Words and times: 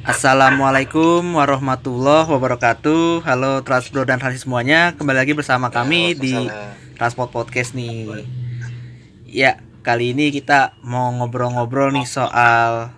Assalamualaikum 0.00 1.36
warahmatullahi 1.36 2.24
wabarakatuh. 2.24 3.20
Halo 3.20 3.60
Transpro 3.60 4.08
dan 4.08 4.16
Transi 4.16 4.40
semuanya, 4.40 4.96
kembali 4.96 5.18
lagi 5.20 5.36
bersama 5.36 5.68
kami 5.68 6.16
di 6.16 6.32
Transport 6.96 7.28
Podcast 7.28 7.76
nih. 7.76 8.24
Ya, 9.28 9.60
kali 9.84 10.16
ini 10.16 10.32
kita 10.32 10.72
mau 10.80 11.12
ngobrol-ngobrol 11.12 11.92
nih 11.92 12.08
soal 12.08 12.96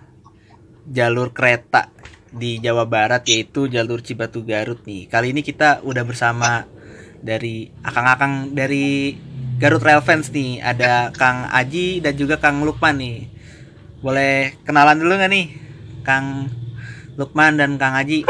jalur 0.87 1.35
kereta 1.35 1.91
di 2.31 2.63
Jawa 2.63 2.87
Barat 2.87 3.27
yaitu 3.27 3.67
jalur 3.67 3.99
Cibatu 3.99 4.47
Garut 4.47 4.79
nih. 4.87 5.11
Kali 5.11 5.35
ini 5.35 5.43
kita 5.43 5.83
udah 5.83 6.07
bersama 6.07 6.71
dari 7.19 7.67
akang-akang 7.83 8.55
dari 8.55 9.19
Garut 9.59 9.83
Rail 9.83 9.99
Fans 9.99 10.31
nih. 10.31 10.63
Ada 10.63 11.11
Kang 11.11 11.51
Aji 11.51 11.99
dan 11.99 12.15
juga 12.15 12.39
Kang 12.39 12.63
Lukman 12.63 12.95
nih. 12.95 13.27
Boleh 13.99 14.55
kenalan 14.63 15.03
dulu 15.03 15.19
nggak 15.19 15.31
nih, 15.35 15.45
Kang 16.07 16.47
Lukman 17.13 17.61
dan 17.61 17.77
Kang 17.77 17.93
Haji. 17.93 18.25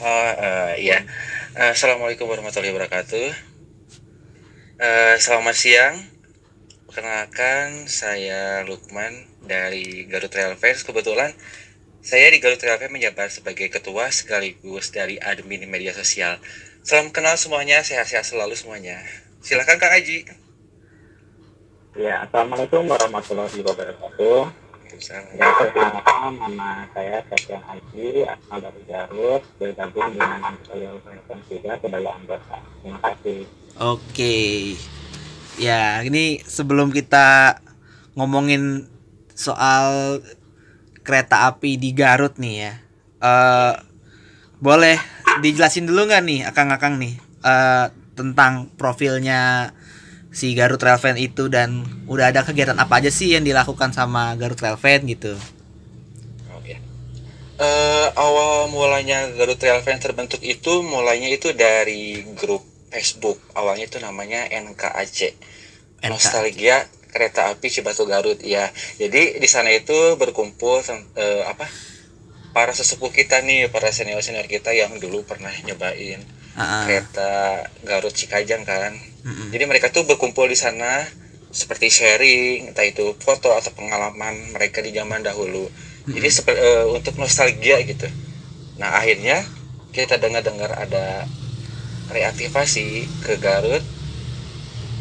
Oh 0.00 0.04
uh, 0.04 0.72
iya. 0.76 1.04
Uh, 1.56 1.72
Assalamualaikum 1.72 2.28
warahmatullahi 2.28 2.76
wabarakatuh. 2.76 3.28
Uh, 4.80 5.14
selamat 5.16 5.56
siang. 5.56 5.96
Perkenalkan 6.84 7.88
saya 7.88 8.66
Lukman 8.68 9.28
dari 9.44 10.04
Garut 10.12 10.28
Trail 10.28 10.52
Fans. 10.60 10.84
Kebetulan 10.84 11.32
saya 12.04 12.28
di 12.28 12.40
Garut 12.40 12.60
Trail 12.60 12.76
Fans 12.76 12.92
menjabat 12.92 13.32
sebagai 13.32 13.72
ketua 13.72 14.12
sekaligus 14.12 14.92
dari 14.92 15.16
admin 15.16 15.64
media 15.64 15.96
sosial. 15.96 16.36
Salam 16.84 17.08
kenal 17.12 17.40
semuanya, 17.40 17.80
sehat-sehat 17.80 18.28
selalu 18.28 18.56
semuanya. 18.60 19.00
Silakan 19.40 19.80
Kang 19.80 19.92
Haji. 19.96 20.28
Ya, 21.96 22.28
Assalamualaikum 22.28 22.84
warahmatullahi 22.84 23.60
wabarakatuh. 23.64 24.59
Ya, 24.90 25.46
perkenalkan 25.54 26.34
nama 26.34 26.82
saya 26.90 27.22
Septian 27.30 27.62
Haji, 27.62 28.26
asal 28.26 28.58
dari 28.58 28.82
Garut, 28.90 29.42
bergabung 29.62 30.10
dengan 30.18 30.58
Friends 30.66 31.46
juga 31.46 31.78
sebagai 31.78 32.10
anggota. 32.10 32.58
Terima 32.82 32.98
kasih. 32.98 33.40
Oke. 33.78 34.36
Ya, 35.62 36.02
ini 36.02 36.42
sebelum 36.42 36.90
kita 36.90 37.60
ngomongin 38.18 38.90
soal 39.38 40.18
kereta 41.06 41.46
api 41.54 41.78
di 41.78 41.94
Garut 41.94 42.34
nih 42.42 42.54
ya. 42.58 42.72
Uh, 43.22 43.74
boleh 44.58 44.98
dijelasin 45.38 45.86
dulu 45.86 46.10
nggak 46.10 46.24
nih 46.26 46.40
akang-akang 46.50 46.98
nih 46.98 47.14
uh, 47.46 47.88
tentang 48.18 48.68
profilnya 48.74 49.72
si 50.30 50.54
Garut 50.54 50.78
Trail 50.78 50.98
Fan 50.98 51.18
itu 51.18 51.50
dan 51.50 51.82
udah 52.06 52.30
ada 52.30 52.46
kegiatan 52.46 52.78
apa 52.78 53.02
aja 53.02 53.10
sih 53.10 53.34
yang 53.34 53.42
dilakukan 53.42 53.90
sama 53.90 54.34
Garut 54.38 54.58
Trail 54.58 54.78
Fan 54.78 55.06
gitu? 55.10 55.34
Oh 56.54 56.62
ya. 56.62 56.78
Uh, 57.58 58.08
awal 58.14 58.70
mulanya 58.70 59.26
Garut 59.34 59.58
Trail 59.58 59.82
Fan 59.82 59.98
terbentuk 59.98 60.38
itu 60.40 60.82
mulainya 60.86 61.28
itu 61.34 61.50
dari 61.52 62.22
grup 62.38 62.62
Facebook. 62.94 63.42
Awalnya 63.58 63.90
itu 63.90 63.98
namanya 63.98 64.46
NKAC. 64.46 65.34
NKAC. 66.02 66.10
Nostalgia 66.10 66.86
Kereta 67.10 67.50
Api 67.50 67.66
Cibatu 67.66 68.06
Garut 68.06 68.38
ya. 68.38 68.70
Jadi 69.02 69.42
di 69.42 69.48
sana 69.50 69.74
itu 69.74 70.14
berkumpul 70.14 70.78
uh, 70.86 71.42
apa? 71.50 71.66
Para 72.50 72.74
sesepuh 72.74 73.14
kita 73.14 73.46
nih, 73.46 73.70
para 73.70 73.94
senior-senior 73.94 74.50
kita 74.50 74.74
yang 74.74 74.98
dulu 74.98 75.22
pernah 75.22 75.54
nyobain 75.62 76.18
uh-uh. 76.56 76.82
kereta 76.86 77.30
Garut 77.86 78.14
Cikajang 78.14 78.66
kan 78.66 78.92
uh-uh. 79.24 79.48
jadi 79.52 79.64
mereka 79.66 79.92
tuh 79.92 80.06
berkumpul 80.06 80.46
di 80.46 80.58
sana 80.58 81.04
seperti 81.50 81.90
sharing 81.90 82.70
entah 82.70 82.86
itu 82.86 83.18
foto 83.18 83.50
atau 83.50 83.74
pengalaman 83.74 84.54
mereka 84.54 84.80
di 84.80 84.94
zaman 84.94 85.24
dahulu 85.24 85.66
uh-huh. 85.66 86.12
jadi 86.14 86.28
uh, 86.54 86.86
untuk 86.94 87.18
nostalgia 87.18 87.82
gitu 87.82 88.06
nah 88.78 88.96
akhirnya 88.96 89.42
kita 89.90 90.16
dengar-dengar 90.22 90.70
ada 90.78 91.26
reaktivasi 92.10 93.06
ke 93.26 93.38
Garut 93.38 93.82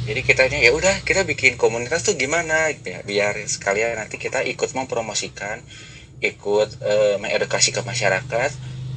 jadi 0.09 0.25
kita 0.25 0.49
ya 0.49 0.73
udah 0.73 1.05
kita 1.05 1.21
bikin 1.21 1.53
komunitas 1.53 2.01
tuh 2.01 2.17
gimana 2.17 2.73
gitu 2.73 2.97
ya 2.97 3.05
biar 3.05 3.37
sekalian 3.45 4.01
nanti 4.01 4.17
kita 4.17 4.41
ikut 4.41 4.73
mempromosikan 4.73 5.61
ikut 6.19 6.69
uh, 6.81 7.15
mengedukasi 7.21 7.69
ke 7.69 7.85
masyarakat 7.85 8.51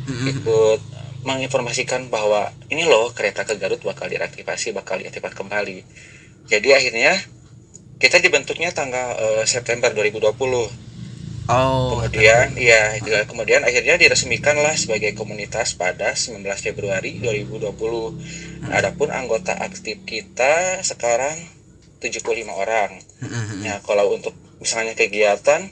mm-hmm. 0.09 0.27
ikut 0.33 0.81
menginformasikan 1.23 2.11
bahwa 2.11 2.51
ini 2.69 2.87
loh 2.87 3.15
kereta 3.15 3.47
ke 3.47 3.55
Garut 3.59 3.83
bakal 3.83 4.11
diaktifasi, 4.11 4.75
bakal 4.75 4.99
diaktifkan 4.99 5.35
kembali. 5.35 5.87
Jadi 6.51 6.69
akhirnya 6.75 7.15
kita 8.03 8.19
dibentuknya 8.19 8.75
tanggal 8.75 9.15
uh, 9.15 9.45
September 9.47 9.95
2020. 9.95 10.35
Oh. 11.51 11.99
Kemudian 11.99 12.55
iya 12.55 12.99
kemudian 13.27 13.67
akhirnya 13.67 13.99
diresmikan 13.99 14.59
lah 14.59 14.75
sebagai 14.79 15.15
komunitas 15.15 15.75
pada 15.75 16.15
19 16.15 16.43
Februari 16.59 17.19
2020. 17.19 17.71
Hmm. 17.71 18.71
Adapun 18.75 19.11
anggota 19.11 19.55
aktif 19.59 20.03
kita 20.07 20.83
sekarang 20.83 21.35
75 22.03 22.47
orang. 22.51 22.99
Hmm. 23.23 23.63
Nah, 23.63 23.79
kalau 23.87 24.11
untuk 24.15 24.35
misalnya 24.59 24.99
kegiatan 24.99 25.71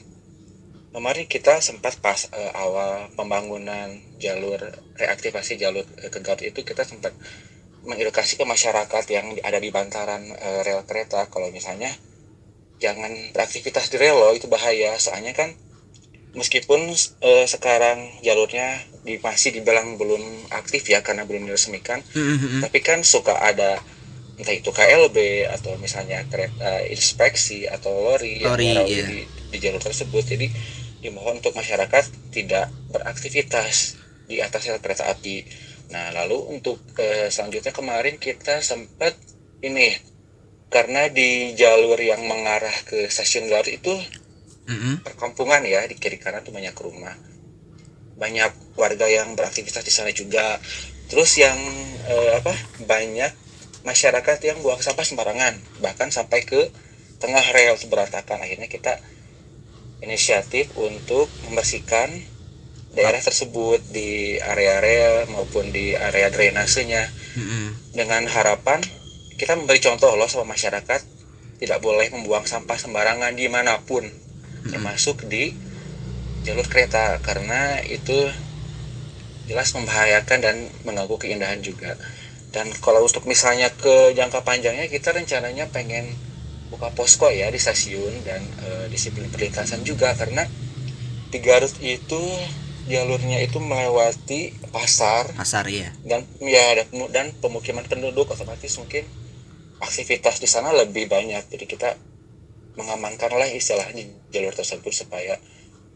kemarin 0.91 1.27
kita 1.27 1.63
sempat 1.63 1.99
pas 2.03 2.27
uh, 2.31 2.51
awal 2.55 3.11
pembangunan 3.15 4.10
jalur 4.21 4.61
reaktivasi 4.95 5.57
jalur 5.57 5.83
uh, 5.83 6.09
ke 6.13 6.21
Garut 6.21 6.45
itu 6.45 6.61
kita 6.61 6.85
sempat 6.85 7.11
mengedukasi 7.81 8.37
ke 8.37 8.45
masyarakat 8.45 9.03
yang 9.09 9.33
ada 9.41 9.57
di 9.57 9.73
bantaran 9.73 10.21
uh, 10.37 10.61
rel 10.61 10.85
kereta 10.85 11.25
kalau 11.33 11.49
misalnya 11.49 11.89
jangan 12.77 13.09
beraktivitas 13.33 13.89
di 13.89 13.97
rel 13.97 14.17
loh 14.17 14.33
itu 14.37 14.45
bahaya 14.45 14.93
soalnya 15.01 15.33
kan 15.33 15.57
meskipun 16.37 16.93
uh, 17.25 17.45
sekarang 17.49 18.21
jalurnya 18.21 18.79
di, 19.03 19.17
masih 19.19 19.51
dibilang 19.57 19.97
belum 19.97 20.53
aktif 20.53 20.87
ya 20.87 21.01
karena 21.01 21.25
belum 21.25 21.49
diresmikan 21.49 22.05
mm-hmm. 22.05 22.61
tapi 22.63 22.79
kan 22.85 23.01
suka 23.01 23.35
ada 23.41 23.81
entah 24.39 24.55
itu 24.57 24.73
KLB 24.73 25.45
atau 25.53 25.77
misalnya 25.77 26.25
kereta 26.25 26.81
inspeksi 26.89 27.69
atau 27.69 27.93
lori, 27.93 28.41
lori 28.41 28.73
yang 28.73 28.87
yeah. 28.89 29.05
di, 29.05 29.19
di 29.53 29.57
jalur 29.61 29.81
tersebut 29.81 30.23
jadi 30.25 30.47
dimohon 31.01 31.41
untuk 31.41 31.53
masyarakat 31.53 32.33
tidak 32.33 32.69
beraktivitas 32.89 34.01
di 34.31 34.39
atas 34.39 34.71
rel 34.71 34.79
kereta 34.79 35.11
api. 35.11 35.43
Nah, 35.91 36.15
lalu 36.15 36.55
untuk 36.55 36.79
eh, 36.95 37.27
selanjutnya 37.27 37.75
kemarin 37.75 38.15
kita 38.15 38.63
sempat 38.63 39.19
ini 39.59 39.91
karena 40.71 41.11
di 41.11 41.51
jalur 41.59 41.99
yang 41.99 42.23
mengarah 42.23 42.71
ke 42.87 43.11
stasiun 43.11 43.51
Garut 43.51 43.67
itu 43.67 43.91
mm-hmm. 44.71 45.03
perkampungan 45.03 45.59
ya 45.67 45.83
di 45.83 45.99
kiri 45.99 46.15
kanan 46.15 46.47
tuh 46.47 46.55
banyak 46.55 46.71
rumah, 46.79 47.11
banyak 48.15 48.79
warga 48.79 49.11
yang 49.11 49.35
beraktivitas 49.35 49.83
di 49.83 49.91
sana 49.91 50.15
juga. 50.15 50.63
Terus 51.11 51.35
yang 51.35 51.59
eh, 52.07 52.39
apa 52.39 52.55
banyak 52.87 53.35
masyarakat 53.83 54.37
yang 54.47 54.63
buang 54.63 54.79
sampah 54.79 55.03
sembarangan, 55.03 55.59
bahkan 55.83 56.07
sampai 56.07 56.47
ke 56.47 56.71
tengah 57.19 57.43
rel 57.51 57.75
berantakan. 57.91 58.39
Akhirnya 58.39 58.71
kita 58.71 58.95
inisiatif 60.01 60.71
untuk 60.79 61.29
membersihkan 61.51 62.09
daerah 62.91 63.23
tersebut 63.23 63.79
di 63.91 64.35
area-area 64.39 65.27
maupun 65.31 65.71
di 65.71 65.95
area 65.95 66.27
drainasenya 66.27 67.07
mm-hmm. 67.07 67.95
dengan 67.95 68.27
harapan 68.27 68.83
kita 69.39 69.55
memberi 69.55 69.79
contoh 69.79 70.11
loh 70.19 70.27
sama 70.27 70.51
masyarakat 70.53 71.01
tidak 71.61 71.79
boleh 71.79 72.11
membuang 72.11 72.43
sampah 72.43 72.75
sembarangan 72.75 73.31
di 73.31 73.47
mana 73.47 73.79
pun 73.87 74.03
mm-hmm. 74.03 74.71
termasuk 74.75 75.23
di 75.31 75.55
jalur 76.43 76.67
kereta 76.67 77.21
karena 77.23 77.79
itu 77.85 78.27
jelas 79.47 79.71
membahayakan 79.71 80.39
dan 80.43 80.55
mengganggu 80.83 81.15
keindahan 81.15 81.63
juga 81.63 81.95
dan 82.51 82.67
kalau 82.83 83.07
untuk 83.07 83.23
misalnya 83.23 83.71
ke 83.71 84.11
jangka 84.11 84.43
panjangnya 84.43 84.91
kita 84.91 85.15
rencananya 85.15 85.71
pengen 85.71 86.11
buka 86.67 86.91
posko 86.91 87.31
ya 87.31 87.47
di 87.51 87.59
stasiun 87.59 88.23
dan 88.27 88.43
e, 88.63 88.67
disiplin 88.91 89.27
perlintasan 89.31 89.83
juga 89.83 90.15
karena 90.15 90.47
di 91.31 91.39
Garut 91.39 91.71
itu 91.79 92.19
jalurnya 92.91 93.39
itu 93.39 93.57
melewati 93.63 94.51
pasar. 94.69 95.31
Pasar 95.33 95.65
ya 95.71 95.89
dan 96.03 96.27
ya 96.43 96.83
dan 97.09 97.31
pemukiman 97.39 97.87
penduduk 97.87 98.27
otomatis 98.27 98.75
mungkin 98.77 99.07
aktivitas 99.79 100.43
di 100.43 100.47
sana 100.51 100.75
lebih 100.75 101.07
banyak. 101.07 101.47
Jadi 101.47 101.65
kita 101.65 101.95
mengamankan 102.75 103.31
lah 103.35 103.47
istilahnya 103.47 104.03
jalur 104.31 104.51
tersebut 104.55 104.91
supaya 104.91 105.39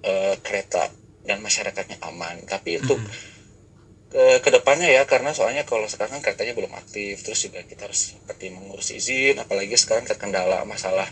e, 0.03 0.39
kereta 0.39 0.89
dan 1.27 1.43
masyarakatnya 1.43 1.99
aman. 2.07 2.47
Tapi 2.47 2.79
itu 2.79 2.95
hmm. 2.95 3.07
ke 4.15 4.23
ke 4.41 4.49
depannya 4.49 4.87
ya 4.87 5.03
karena 5.03 5.35
soalnya 5.35 5.67
kalau 5.67 5.85
sekarang 5.91 6.23
keretanya 6.23 6.55
belum 6.55 6.71
aktif 6.71 7.19
terus 7.21 7.43
juga 7.43 7.59
kita 7.67 7.91
harus 7.91 8.15
seperti 8.15 8.47
mengurus 8.55 8.95
izin 8.95 9.35
apalagi 9.43 9.75
sekarang 9.75 10.07
terkendala 10.07 10.63
masalah 10.63 11.05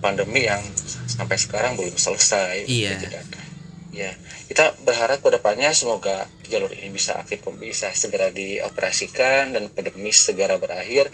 pandemi 0.00 0.48
yang 0.48 0.64
sampai 1.06 1.36
sekarang 1.38 1.76
belum 1.76 1.94
selesai. 1.94 2.66
Iya. 2.66 2.98
gitu 2.98 3.51
ya 3.92 4.08
kita 4.48 4.72
berharap 4.88 5.20
ke 5.20 5.28
depannya 5.28 5.68
semoga 5.76 6.24
jalur 6.48 6.72
ini 6.72 6.88
bisa 6.88 7.20
aktif 7.20 7.44
bisa 7.60 7.92
segera 7.92 8.32
dioperasikan 8.32 9.52
dan 9.52 9.68
pandemi 9.68 10.10
segera 10.16 10.56
berakhir 10.56 11.12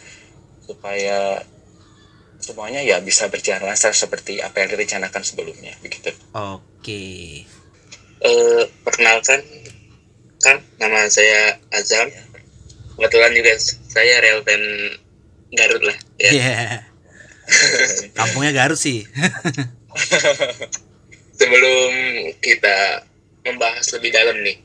supaya 0.62 1.42
semuanya 2.38 2.78
ya 2.86 3.02
bisa 3.02 3.26
berjalan 3.26 3.74
lancar 3.74 3.90
seperti 3.90 4.38
apa 4.38 4.62
yang 4.62 4.70
direncanakan 4.78 5.22
sebelumnya 5.26 5.74
begitu 5.82 6.14
oke 6.38 7.02
Uh, 8.18 8.66
perkenalkan, 8.82 9.38
kan 10.42 10.58
nama 10.82 11.06
saya 11.06 11.62
Azam. 11.70 12.10
Kebetulan 12.98 13.30
juga 13.30 13.54
saya 13.62 14.18
real 14.18 14.42
fan 14.42 14.62
Garut 15.54 15.82
lah. 15.86 15.94
Ya. 16.18 16.30
Yeah. 16.34 16.70
Kampungnya 18.18 18.50
Garut 18.50 18.78
sih. 18.78 19.06
Sebelum 21.48 21.92
kita 22.44 23.08
membahas 23.48 23.88
lebih 23.96 24.12
dalam 24.12 24.36
nih, 24.44 24.60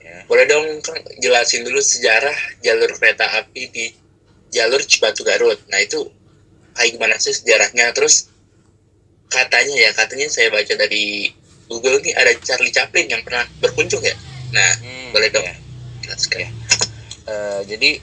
ya. 0.00 0.24
boleh 0.24 0.48
dong 0.48 0.64
kan 0.80 0.96
jelasin 1.20 1.60
dulu 1.60 1.76
sejarah 1.76 2.32
jalur 2.64 2.88
kereta 2.96 3.28
api 3.44 3.68
di 3.68 3.92
jalur 4.48 4.80
Cibatu 4.80 5.20
Garut. 5.28 5.60
Nah 5.68 5.84
itu 5.84 6.08
kayak 6.72 6.96
gimana 6.96 7.20
sih 7.20 7.36
sejarahnya? 7.36 7.92
Terus 7.92 8.32
katanya 9.28 9.76
ya 9.76 9.90
katanya 9.92 10.32
saya 10.32 10.48
baca 10.48 10.72
dari 10.72 11.28
Google 11.68 12.00
nih 12.00 12.16
ada 12.16 12.32
Charlie 12.40 12.72
Chaplin 12.72 13.12
yang 13.12 13.20
pernah 13.20 13.44
berkunjung 13.60 14.00
ya. 14.00 14.16
Nah 14.56 14.70
hmm, 14.80 15.12
boleh 15.12 15.28
dong 15.28 15.44
ya. 15.44 15.56
jelaskan. 16.08 16.48
Ya. 16.48 16.50
Uh, 17.28 17.60
jadi 17.68 18.00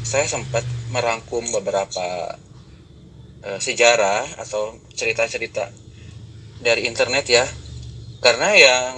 saya 0.00 0.24
sempat 0.24 0.64
merangkum 0.88 1.44
beberapa 1.60 2.40
uh, 3.44 3.60
sejarah 3.60 4.40
atau 4.40 4.80
cerita-cerita 4.96 5.81
dari 6.62 6.86
internet 6.86 7.26
ya. 7.28 7.44
Karena 8.22 8.54
yang 8.54 8.94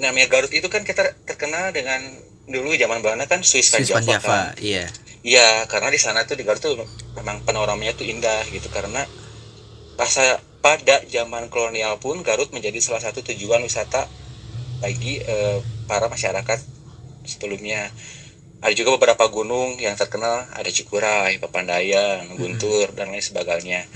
namanya 0.00 0.26
Garut 0.32 0.52
itu 0.52 0.66
kan 0.72 0.82
kita 0.82 1.12
terkenal 1.28 1.72
dengan 1.72 2.00
dulu 2.48 2.72
zaman 2.76 3.04
Belanda 3.04 3.28
kan 3.28 3.44
Swiss 3.44 3.72
Van 3.72 3.84
Java, 3.84 4.00
Java 4.00 4.20
kan. 4.22 4.60
iya. 4.60 4.86
Iya 5.26 5.66
karena 5.66 5.90
di 5.90 5.98
sana 5.98 6.22
tuh 6.22 6.38
di 6.38 6.46
Garut 6.46 6.62
tuh 6.62 6.78
memang 7.18 7.42
panoramanya 7.44 7.92
tuh 7.92 8.08
indah 8.08 8.42
gitu. 8.48 8.72
Karena 8.72 9.04
rasa 10.00 10.40
pada 10.64 11.04
zaman 11.06 11.52
kolonial 11.52 12.00
pun 12.00 12.24
Garut 12.24 12.50
menjadi 12.50 12.80
salah 12.82 13.04
satu 13.04 13.22
tujuan 13.22 13.62
wisata 13.62 14.08
bagi 14.80 15.20
eh, 15.20 15.58
para 15.86 16.10
masyarakat 16.10 16.58
sebelumnya 17.26 17.90
ada 18.66 18.74
juga 18.74 18.98
beberapa 18.98 19.30
gunung 19.30 19.78
yang 19.78 19.94
terkenal 19.94 20.42
ada 20.50 20.66
Cikuray, 20.66 21.38
Papandayan, 21.38 22.26
Guntur 22.34 22.90
dan 22.98 23.14
lain 23.14 23.22
sebagainya. 23.22 23.86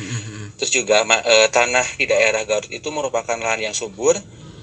Terus 0.54 0.70
juga 0.70 1.02
e, 1.02 1.50
tanah 1.50 1.82
di 1.98 2.06
daerah 2.06 2.46
Garut 2.46 2.70
itu 2.70 2.86
merupakan 2.94 3.34
lahan 3.34 3.66
yang 3.66 3.74
subur 3.74 4.14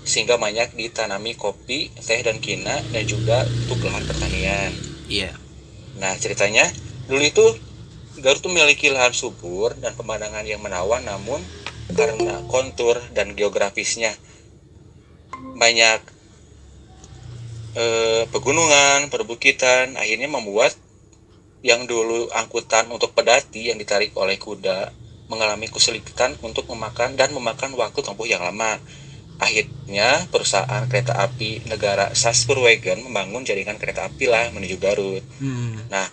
sehingga 0.07 0.39
banyak 0.39 0.79
ditanami 0.79 1.35
kopi, 1.35 1.91
teh 1.91 2.23
dan 2.23 2.39
kina 2.39 2.79
dan 2.95 3.03
juga 3.03 3.43
untuk 3.67 3.83
lahan 3.83 4.07
pertanian. 4.07 4.71
Iya. 5.11 5.27
Yeah. 5.27 5.33
Nah 5.99 6.15
ceritanya 6.15 6.63
dulu 7.11 7.27
itu 7.27 7.45
Garut 8.23 8.39
itu 8.39 8.47
memiliki 8.47 8.87
lahan 8.87 9.11
subur 9.11 9.75
dan 9.75 9.91
pemandangan 9.91 10.47
yang 10.47 10.63
menawan 10.63 11.03
namun 11.03 11.43
karena 11.91 12.47
kontur 12.47 12.95
dan 13.11 13.35
geografisnya 13.35 14.15
banyak 15.59 15.99
eh, 17.77 18.23
pegunungan, 18.33 19.13
perbukitan, 19.13 19.93
akhirnya 19.95 20.25
membuat 20.25 20.73
yang 21.61 21.85
dulu 21.85 22.29
angkutan 22.33 22.89
untuk 22.89 23.13
pedati 23.13 23.69
yang 23.69 23.77
ditarik 23.77 24.13
oleh 24.17 24.37
kuda 24.37 24.93
mengalami 25.27 25.67
kesulitan 25.67 26.39
untuk 26.39 26.71
memakan 26.71 27.19
dan 27.19 27.35
memakan 27.35 27.75
waktu 27.75 27.99
tempuh 28.01 28.25
yang 28.25 28.41
lama. 28.41 28.79
Akhirnya 29.37 30.25
perusahaan 30.33 30.89
kereta 30.89 31.13
api 31.21 31.69
negara 31.69 32.09
Sasperwagen 32.17 33.05
membangun 33.05 33.45
jaringan 33.45 33.77
kereta 33.77 34.09
api 34.09 34.25
lah 34.25 34.49
menuju 34.49 34.81
Garut. 34.81 35.21
Hmm. 35.37 35.77
Nah, 35.93 36.09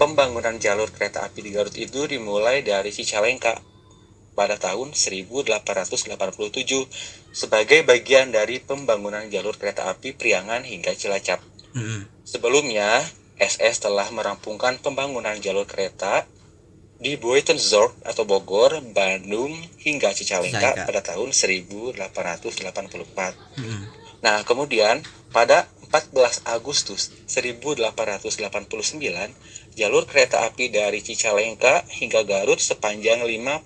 pembangunan 0.00 0.56
jalur 0.56 0.88
kereta 0.88 1.28
api 1.28 1.44
di 1.44 1.50
Garut 1.52 1.76
itu 1.76 2.08
dimulai 2.08 2.64
dari 2.64 2.88
Cicalengka 2.88 3.60
pada 4.38 4.54
tahun 4.54 4.94
1887 4.94 5.66
sebagai 7.34 7.82
bagian 7.82 8.30
dari 8.30 8.62
pembangunan 8.62 9.26
jalur 9.26 9.58
kereta 9.58 9.90
api 9.90 10.14
Priangan 10.14 10.62
hingga 10.62 10.94
Cilacap. 10.94 11.42
Hmm. 11.74 12.06
Sebelumnya, 12.22 13.02
SS 13.42 13.82
telah 13.82 14.06
merampungkan 14.14 14.78
pembangunan 14.78 15.34
jalur 15.42 15.66
kereta 15.66 16.22
di 17.02 17.18
Buitenzorg 17.18 17.98
atau 18.06 18.22
Bogor, 18.22 18.78
Bandung 18.94 19.58
hingga 19.82 20.14
Cicalengka 20.14 20.86
pada 20.86 21.02
tahun 21.02 21.34
1884. 21.34 21.98
Hmm. 23.58 23.90
Nah, 24.22 24.46
kemudian 24.46 25.02
pada 25.34 25.66
14 25.88 26.44
Agustus 26.44 27.08
1889 27.26 29.32
Jalur 29.78 30.10
kereta 30.10 30.42
api 30.42 30.74
dari 30.74 30.98
Cicalengka 30.98 31.86
hingga 31.86 32.26
Garut 32.26 32.58
sepanjang 32.58 33.22
51 33.22 33.62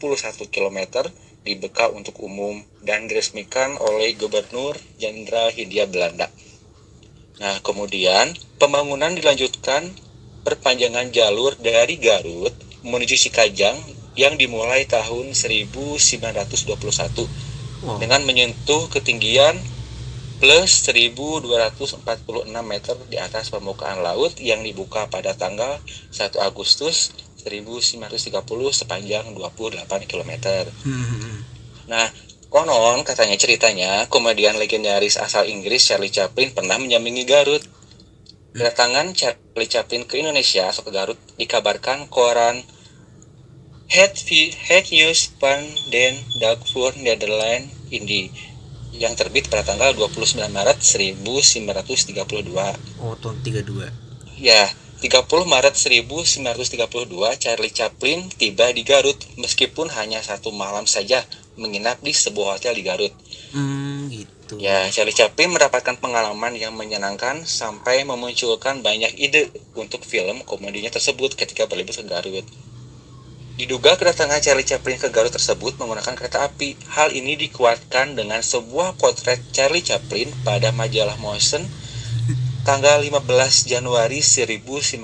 km 0.53 1.09
dibuka 1.41 1.89
untuk 1.89 2.21
umum 2.21 2.61
dan 2.85 3.09
diresmikan 3.09 3.81
oleh 3.81 4.13
Gubernur 4.21 4.77
Jenderal 5.01 5.49
Hindia 5.57 5.89
Belanda. 5.89 6.29
Nah, 7.41 7.57
kemudian 7.65 8.29
pembangunan 8.61 9.17
dilanjutkan 9.17 9.89
perpanjangan 10.45 11.09
jalur 11.17 11.57
dari 11.57 11.97
Garut 11.97 12.53
menuju 12.85 13.17
Cikajang 13.17 13.81
yang 14.13 14.37
dimulai 14.37 14.85
tahun 14.85 15.33
1921 15.33 16.77
wow. 17.89 17.97
dengan 17.97 18.21
menyentuh 18.29 18.93
ketinggian 18.93 19.57
plus 20.43 20.91
1246 20.91 21.87
meter 22.67 22.99
di 23.07 23.15
atas 23.15 23.47
permukaan 23.55 24.03
laut 24.03 24.35
yang 24.43 24.67
dibuka 24.67 25.07
pada 25.07 25.39
tanggal 25.39 25.79
1 26.11 26.19
Agustus 26.43 27.15
1930 27.47 28.43
sepanjang 28.75 29.23
28 29.39 29.87
km. 30.11 30.33
Nah, 31.87 32.11
konon 32.51 33.07
katanya 33.07 33.39
ceritanya 33.39 34.11
komedian 34.11 34.59
legendaris 34.59 35.15
asal 35.15 35.47
Inggris 35.47 35.87
Charlie 35.87 36.11
Chaplin 36.11 36.51
pernah 36.51 36.75
menyambangi 36.75 37.23
Garut. 37.23 37.63
Kedatangan 38.51 39.15
Charlie 39.15 39.71
Chaplin 39.71 40.11
ke 40.11 40.27
Indonesia 40.27 40.67
atau 40.67 40.83
ke 40.83 40.91
Garut 40.91 41.19
dikabarkan 41.39 42.11
koran 42.11 42.67
Het, 43.87 44.19
Het 44.67 44.87
News 44.91 45.39
van 45.39 45.63
den 45.95 46.19
Dagvoer 46.43 46.99
Nederland 46.99 47.71
Indi 47.95 48.52
yang 49.03 49.19
terbit 49.19 49.51
pada 49.51 49.67
tanggal 49.67 49.91
29 49.99 50.39
Maret 50.47 50.79
1932. 50.79 52.15
Oh, 53.03 53.19
tahun 53.19 53.37
32. 53.43 53.91
Ya, 54.39 54.71
30 55.03 55.27
Maret 55.27 55.75
1932 55.75 57.43
Charlie 57.43 57.75
Chaplin 57.75 58.31
tiba 58.39 58.71
di 58.71 58.87
Garut 58.87 59.19
meskipun 59.35 59.91
hanya 59.99 60.23
satu 60.23 60.55
malam 60.55 60.87
saja 60.87 61.27
menginap 61.59 61.99
di 62.01 62.15
sebuah 62.15 62.57
hotel 62.57 62.79
di 62.79 62.87
Garut. 62.87 63.11
Hmm, 63.51 64.07
gitu. 64.09 64.63
Ya, 64.63 64.87
Charlie 64.95 65.13
Chaplin 65.13 65.51
mendapatkan 65.51 65.99
pengalaman 65.99 66.55
yang 66.55 66.73
menyenangkan 66.79 67.43
sampai 67.43 68.07
memunculkan 68.07 68.81
banyak 68.81 69.13
ide 69.19 69.51
untuk 69.75 70.07
film 70.07 70.47
komedinya 70.47 70.95
tersebut 70.95 71.35
ketika 71.35 71.67
berlibur 71.67 71.99
ke 71.99 72.07
Garut. 72.07 72.47
Diduga 73.53 74.01
kedatangan 74.01 74.41
Charlie 74.41 74.65
Chaplin 74.65 74.97
ke 74.97 75.13
Garut 75.13 75.29
tersebut 75.29 75.77
menggunakan 75.77 76.17
kereta 76.17 76.49
api. 76.49 76.73
Hal 76.97 77.13
ini 77.13 77.37
dikuatkan 77.37 78.17
dengan 78.17 78.41
sebuah 78.41 78.97
potret 78.97 79.45
Charlie 79.53 79.85
Chaplin 79.85 80.33
pada 80.41 80.73
majalah 80.73 81.21
Motion 81.21 81.61
tanggal 82.65 83.05
15 83.05 83.29
Januari 83.69 84.25
1955 84.25 84.97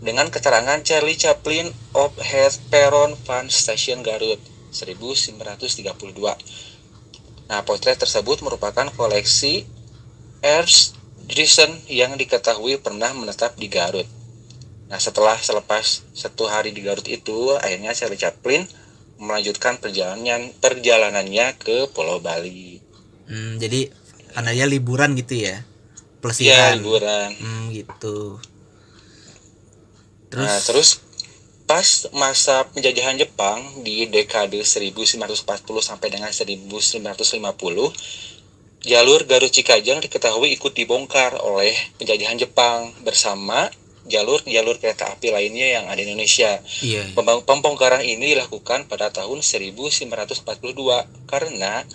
dengan 0.00 0.26
keterangan 0.32 0.80
Charlie 0.80 1.20
Chaplin 1.20 1.68
of 1.92 2.16
Head 2.16 2.56
Peron 2.72 3.20
Fan 3.20 3.52
Station 3.52 4.00
Garut 4.00 4.40
1932. 4.72 5.92
Nah, 7.52 7.60
potret 7.68 8.00
tersebut 8.00 8.40
merupakan 8.40 8.88
koleksi 8.96 9.68
Ernst 10.40 10.96
Driessen 11.28 11.84
yang 11.92 12.16
diketahui 12.16 12.80
pernah 12.80 13.12
menetap 13.12 13.60
di 13.60 13.68
Garut. 13.68 14.21
Nah 14.92 15.00
setelah 15.00 15.40
selepas 15.40 16.04
satu 16.12 16.44
hari 16.44 16.76
di 16.76 16.84
Garut 16.84 17.08
itu, 17.08 17.56
akhirnya 17.56 17.96
Charlie 17.96 18.20
Chaplin 18.20 18.68
melanjutkan 19.16 19.80
perjalanan 19.80 20.52
perjalanannya 20.60 21.56
ke 21.56 21.88
Pulau 21.96 22.20
Bali. 22.20 22.76
Hmm, 23.24 23.56
jadi 23.56 23.88
dia 24.52 24.66
liburan 24.68 25.16
gitu 25.16 25.48
ya? 25.48 25.64
Pelesiran. 26.20 26.76
Iya 26.76 26.76
liburan. 26.76 27.28
Hmm, 27.40 27.72
gitu. 27.72 28.36
Terus, 30.28 30.44
nah, 30.44 30.60
terus 30.60 30.88
pas 31.64 31.88
masa 32.12 32.68
penjajahan 32.68 33.16
Jepang 33.16 33.64
di 33.80 34.04
dekade 34.12 34.60
1940 34.60 35.40
sampai 35.80 36.12
dengan 36.12 36.28
1950 36.28 37.00
jalur 38.84 39.20
Garut 39.24 39.48
Cikajang 39.48 40.04
diketahui 40.04 40.52
ikut 40.52 40.76
dibongkar 40.76 41.40
oleh 41.40 41.72
penjajahan 41.96 42.36
Jepang 42.36 42.92
bersama 43.00 43.72
jalur-jalur 44.06 44.82
kereta 44.82 45.14
api 45.14 45.30
lainnya 45.30 45.80
yang 45.80 45.84
ada 45.86 46.02
di 46.02 46.10
Indonesia. 46.10 46.58
Iya. 46.82 47.14
Pembongkaran 47.46 48.02
ini 48.02 48.34
dilakukan 48.34 48.90
pada 48.90 49.14
tahun 49.14 49.42
1942 49.42 50.42
karena 51.30 51.86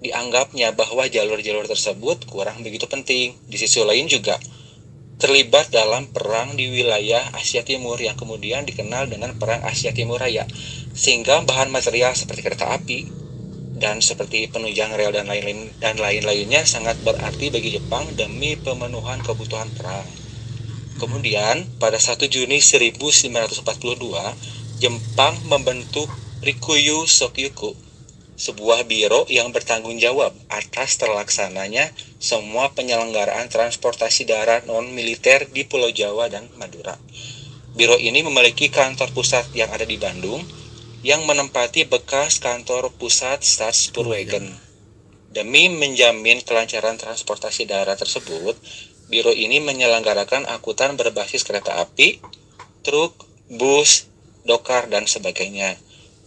dianggapnya 0.00 0.72
bahwa 0.72 1.04
jalur-jalur 1.04 1.68
tersebut 1.68 2.24
kurang 2.24 2.64
begitu 2.64 2.88
penting. 2.88 3.36
Di 3.44 3.56
sisi 3.60 3.84
lain 3.84 4.08
juga 4.08 4.40
terlibat 5.20 5.68
dalam 5.68 6.08
perang 6.08 6.56
di 6.56 6.72
wilayah 6.72 7.36
Asia 7.36 7.60
Timur 7.60 8.00
yang 8.00 8.16
kemudian 8.16 8.64
dikenal 8.64 9.12
dengan 9.12 9.36
Perang 9.36 9.60
Asia 9.68 9.92
Timur 9.92 10.16
Raya. 10.16 10.48
Sehingga 10.96 11.44
bahan 11.44 11.68
material 11.68 12.16
seperti 12.16 12.40
kereta 12.40 12.72
api 12.72 13.20
dan 13.80 14.00
seperti 14.00 14.48
penunjang 14.48 14.92
rel 14.92 15.12
dan 15.12 15.28
lain-lain 15.28 15.72
dan 15.80 15.96
lain-lainnya 15.96 16.64
sangat 16.68 17.00
berarti 17.00 17.48
bagi 17.48 17.80
Jepang 17.80 18.08
demi 18.16 18.56
pemenuhan 18.56 19.20
kebutuhan 19.24 19.68
perang. 19.76 20.19
Kemudian 21.00 21.64
pada 21.80 21.96
1 21.96 22.28
Juni 22.28 22.60
1942 22.60 23.64
Jepang 24.84 25.34
membentuk 25.48 26.12
Rikuyu 26.44 27.08
Sokyuku, 27.08 27.72
sebuah 28.36 28.88
biro 28.88 29.24
yang 29.28 29.52
bertanggung 29.52 29.96
jawab 29.96 30.32
atas 30.48 31.00
terlaksananya 31.00 31.92
semua 32.20 32.72
penyelenggaraan 32.76 33.48
transportasi 33.48 34.28
darat 34.28 34.68
non-militer 34.68 35.48
di 35.48 35.64
Pulau 35.64 35.88
Jawa 35.92 36.28
dan 36.28 36.48
Madura. 36.60 36.96
Biro 37.76 37.96
ini 37.96 38.20
memiliki 38.20 38.68
kantor 38.68 39.12
pusat 39.16 39.48
yang 39.56 39.72
ada 39.72 39.84
di 39.88 39.96
Bandung, 39.96 40.44
yang 41.00 41.24
menempati 41.24 41.88
bekas 41.88 42.40
kantor 42.44 42.92
pusat 42.96 43.40
Spurwagen. 43.44 44.52
Demi 45.30 45.70
menjamin 45.70 46.42
kelancaran 46.42 46.96
transportasi 46.98 47.68
darat 47.68 48.00
tersebut, 48.00 48.58
biro 49.10 49.34
ini 49.34 49.58
menyelenggarakan 49.58 50.46
angkutan 50.46 50.94
berbasis 50.94 51.42
kereta 51.42 51.82
api, 51.82 52.22
truk, 52.86 53.12
bus, 53.50 54.06
dokar, 54.46 54.86
dan 54.86 55.10
sebagainya. 55.10 55.76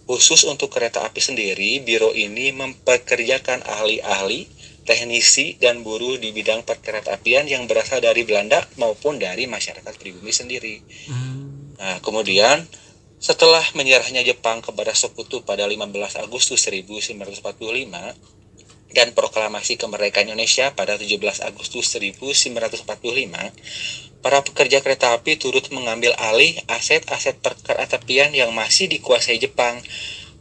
Khusus 0.04 0.44
untuk 0.44 0.68
kereta 0.76 1.08
api 1.08 1.24
sendiri, 1.24 1.80
biro 1.80 2.12
ini 2.12 2.52
mempekerjakan 2.52 3.64
ahli-ahli, 3.64 4.52
teknisi, 4.84 5.56
dan 5.56 5.80
buruh 5.80 6.20
di 6.20 6.36
bidang 6.36 6.68
perkereta 6.68 7.16
apian 7.16 7.48
yang 7.48 7.72
berasal 7.72 8.04
dari 8.04 8.28
Belanda 8.28 8.68
maupun 8.76 9.16
dari 9.16 9.48
masyarakat 9.48 9.96
pribumi 9.96 10.36
sendiri. 10.36 10.84
Hmm. 11.08 11.80
Nah, 11.80 11.98
kemudian 12.04 12.68
setelah 13.24 13.64
menyerahnya 13.80 14.20
Jepang 14.28 14.60
kepada 14.60 14.92
Sekutu 14.92 15.48
pada 15.48 15.64
15 15.64 16.20
Agustus 16.20 16.68
1945 16.68 17.40
dan 18.94 19.18
proklamasi 19.18 19.82
kemerdekaan 19.82 20.30
Indonesia 20.30 20.70
pada 20.78 20.96
17 20.96 21.20
Agustus 21.44 21.90
1945, 21.92 22.86
para 24.24 24.40
pekerja 24.46 24.80
kereta 24.80 25.12
api 25.18 25.36
turut 25.36 25.68
mengambil 25.74 26.16
alih 26.16 26.56
aset-aset 26.72 27.44
perkeretaapian 27.44 28.32
yang 28.32 28.54
masih 28.54 28.88
dikuasai 28.88 29.42
Jepang. 29.42 29.82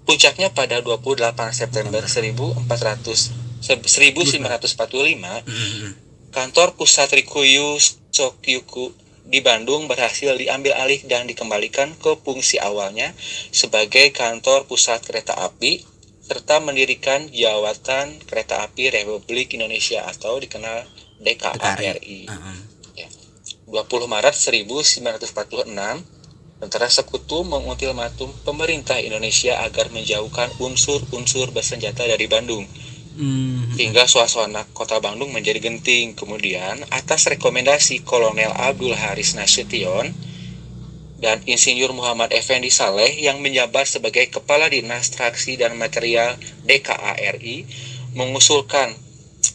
Puncaknya 0.04 0.52
pada 0.52 0.84
28 0.84 1.32
September 1.54 2.04
1400 2.04 3.42
1945, 3.62 6.34
kantor 6.34 6.68
pusat 6.74 7.08
Rikuyu 7.14 7.78
Sokyuku 8.10 8.90
di 9.22 9.38
Bandung 9.38 9.86
berhasil 9.86 10.34
diambil 10.34 10.74
alih 10.74 10.98
dan 11.06 11.30
dikembalikan 11.30 11.94
ke 11.94 12.18
fungsi 12.26 12.58
awalnya 12.58 13.14
sebagai 13.54 14.10
kantor 14.10 14.66
pusat 14.66 14.98
kereta 15.06 15.38
api 15.38 15.91
serta 16.32 16.64
mendirikan 16.64 17.28
Jawatan 17.28 18.24
Kereta 18.24 18.64
Api 18.64 18.88
Republik 18.88 19.52
Indonesia 19.52 20.08
atau 20.08 20.40
dikenal 20.40 20.88
DKARI. 21.20 22.24
Ya. 22.96 23.08
20 23.68 24.08
Maret 24.08 24.32
1946, 24.32 25.68
Tentara 26.56 26.88
Sekutu 26.88 27.44
mengultimatum 27.44 28.32
pemerintah 28.48 28.96
Indonesia 28.96 29.60
agar 29.60 29.92
menjauhkan 29.92 30.48
unsur-unsur 30.56 31.52
bersenjata 31.52 32.08
dari 32.08 32.24
Bandung 32.24 32.64
Hmm. 33.12 33.76
Hingga 33.76 34.08
suasana 34.08 34.64
kota 34.72 34.96
Bandung 34.96 35.36
menjadi 35.36 35.60
genting. 35.60 36.16
Kemudian 36.16 36.80
atas 36.88 37.28
rekomendasi 37.28 38.08
Kolonel 38.08 38.48
Abdul 38.56 38.96
Haris 38.96 39.36
Nasution 39.36 40.16
dan 41.22 41.38
Insinyur 41.46 41.94
Muhammad 41.94 42.34
Effendi 42.34 42.68
Saleh 42.68 43.14
yang 43.22 43.38
menjabat 43.38 43.86
sebagai 43.86 44.26
Kepala 44.26 44.66
Dinas 44.66 45.14
Traksi 45.14 45.54
dan 45.54 45.78
Material 45.78 46.34
DKARI 46.66 47.62
mengusulkan 48.18 48.90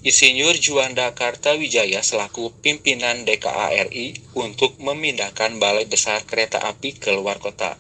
Insinyur 0.08 0.56
Juanda 0.56 1.12
Kartawijaya 1.12 2.00
selaku 2.00 2.56
pimpinan 2.64 3.28
DKARI 3.28 4.32
untuk 4.40 4.80
memindahkan 4.80 5.60
balai 5.60 5.84
besar 5.84 6.24
kereta 6.24 6.64
api 6.64 6.96
ke 6.96 7.12
luar 7.12 7.44
kota. 7.44 7.76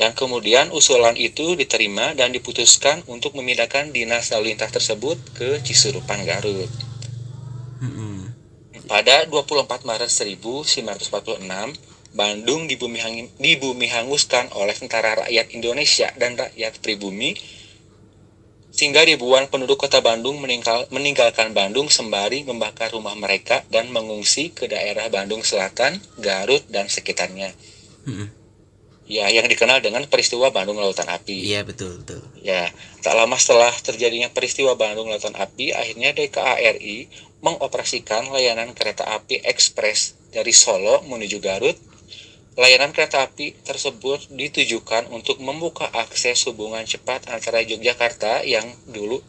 Dan 0.00 0.16
kemudian 0.16 0.72
usulan 0.72 1.18
itu 1.18 1.58
diterima 1.58 2.16
dan 2.16 2.32
diputuskan 2.32 3.04
untuk 3.10 3.36
memindahkan 3.36 3.92
dinas 3.92 4.32
lalu 4.32 4.54
lintas 4.54 4.72
tersebut 4.72 5.18
ke 5.36 5.60
Cisurupan 5.60 6.24
Garut. 6.24 6.70
Pada 8.88 9.28
24 9.28 9.84
Maret 9.84 10.08
1946, 10.08 11.44
Bandung 12.16 12.64
dibumi, 12.66 12.98
hang, 13.00 13.28
dibumi 13.36 13.88
hanguskan 13.88 14.48
oleh 14.56 14.72
tentara 14.72 15.26
rakyat 15.26 15.52
Indonesia 15.52 16.08
dan 16.16 16.36
rakyat 16.40 16.80
pribumi 16.80 17.36
sehingga 18.68 19.02
ribuan 19.02 19.50
penduduk 19.50 19.80
kota 19.80 19.98
Bandung 19.98 20.38
meninggal, 20.38 20.86
meninggalkan 20.94 21.50
Bandung 21.50 21.90
sembari 21.90 22.46
membakar 22.46 22.94
rumah 22.94 23.16
mereka 23.18 23.66
dan 23.74 23.90
mengungsi 23.90 24.54
ke 24.54 24.70
daerah 24.70 25.10
Bandung 25.10 25.42
Selatan, 25.42 25.98
Garut, 26.22 26.62
dan 26.70 26.86
sekitarnya. 26.86 27.50
Hmm 28.06 28.38
ya 29.08 29.26
yang 29.32 29.48
dikenal 29.48 29.80
dengan 29.80 30.04
peristiwa 30.06 30.52
Bandung 30.52 30.76
Lautan 30.76 31.08
Api. 31.08 31.48
Iya 31.48 31.64
betul 31.64 32.04
betul. 32.04 32.20
Ya 32.44 32.68
tak 33.00 33.16
lama 33.16 33.34
setelah 33.40 33.72
terjadinya 33.80 34.28
peristiwa 34.28 34.76
Bandung 34.76 35.08
Lautan 35.08 35.34
Api, 35.34 35.72
akhirnya 35.72 36.12
DKARI 36.12 37.08
mengoperasikan 37.40 38.28
layanan 38.28 38.76
kereta 38.76 39.08
api 39.08 39.40
ekspres 39.42 40.14
dari 40.30 40.52
Solo 40.52 41.02
menuju 41.08 41.40
Garut. 41.40 41.74
Layanan 42.58 42.90
kereta 42.90 43.22
api 43.22 43.54
tersebut 43.62 44.34
ditujukan 44.34 45.06
untuk 45.14 45.38
membuka 45.38 45.86
akses 45.94 46.42
hubungan 46.50 46.82
cepat 46.82 47.30
antara 47.30 47.62
Yogyakarta 47.62 48.42
yang 48.42 48.66
dulu 48.90 49.22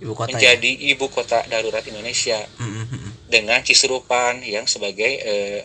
ibu 0.00 0.16
kota 0.16 0.32
menjadi 0.32 0.72
ya? 0.72 0.96
ibu 0.96 1.06
kota 1.12 1.44
darurat 1.52 1.84
Indonesia 1.84 2.40
mm 2.40 2.64
-hmm. 2.64 3.06
dengan 3.28 3.60
Cisurupan 3.60 4.40
yang 4.40 4.64
sebagai 4.64 5.12
eh, 5.20 5.62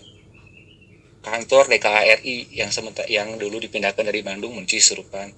kantor 1.23 1.71
DKRI 1.71 2.55
yang 2.55 2.75
sementara 2.75 3.07
yang 3.07 3.35
dulu 3.35 3.59
dipindahkan 3.59 4.03
dari 4.03 4.19
Bandung 4.23 4.55
menuju 4.55 4.75
Cisurupan. 4.75 5.31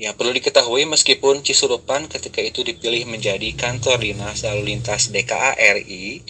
Ya 0.00 0.16
perlu 0.16 0.34
diketahui 0.34 0.88
meskipun 0.88 1.46
Cisurupan 1.46 2.10
ketika 2.10 2.42
itu 2.42 2.66
dipilih 2.66 3.06
menjadi 3.06 3.54
kantor 3.54 4.02
dinas 4.02 4.42
lalu 4.42 4.74
lintas 4.74 5.14
DKARI, 5.14 6.24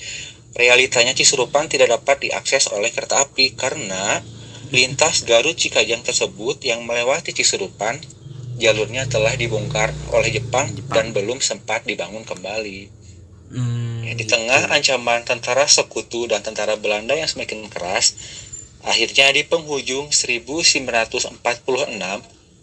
realitanya 0.52 1.16
Cisurupan 1.16 1.68
tidak 1.68 1.92
dapat 2.00 2.28
diakses 2.28 2.68
oleh 2.72 2.92
kereta 2.92 3.24
api 3.24 3.56
karena 3.56 4.20
lintas 4.72 5.24
Garut 5.28 5.56
Cikajang 5.56 6.04
tersebut 6.04 6.60
yang 6.64 6.84
melewati 6.84 7.32
Cisurupan 7.36 8.00
jalurnya 8.60 9.08
telah 9.08 9.32
dibongkar 9.34 9.90
oleh 10.12 10.30
Jepang, 10.32 10.70
Jepang. 10.72 10.92
dan 10.92 11.06
belum 11.16 11.40
sempat 11.40 11.84
dibangun 11.88 12.22
kembali. 12.22 13.02
Hmm, 13.52 14.00
ya, 14.06 14.16
di 14.16 14.24
tengah 14.24 14.64
gitu. 14.64 14.72
ancaman 14.72 15.28
tentara 15.28 15.68
sekutu 15.68 16.24
dan 16.24 16.40
tentara 16.40 16.80
Belanda 16.80 17.12
yang 17.12 17.28
semakin 17.28 17.68
keras, 17.68 18.16
akhirnya 18.80 19.28
di 19.34 19.44
penghujung 19.44 20.08
1946 20.08 21.36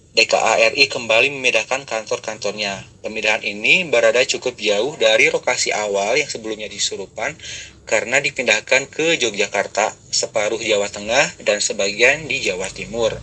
DKARI 0.10 0.90
kembali 0.90 1.30
memindahkan 1.30 1.86
kantor-kantornya. 1.86 2.82
Pemindahan 3.06 3.46
ini 3.46 3.86
berada 3.86 4.18
cukup 4.26 4.58
jauh 4.58 4.98
dari 4.98 5.30
lokasi 5.30 5.70
awal 5.70 6.18
yang 6.18 6.26
sebelumnya 6.26 6.66
di 6.66 6.82
Surupan 6.82 7.38
karena 7.86 8.18
dipindahkan 8.18 8.90
ke 8.90 9.22
Yogyakarta, 9.22 9.94
separuh 10.10 10.58
Jawa 10.62 10.90
Tengah, 10.90 11.38
dan 11.46 11.62
sebagian 11.62 12.26
di 12.26 12.42
Jawa 12.42 12.66
Timur. 12.74 13.22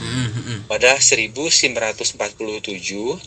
Hmm, 0.00 0.28
hmm, 0.32 0.58
Pada 0.68 0.96
1947, 0.96 3.20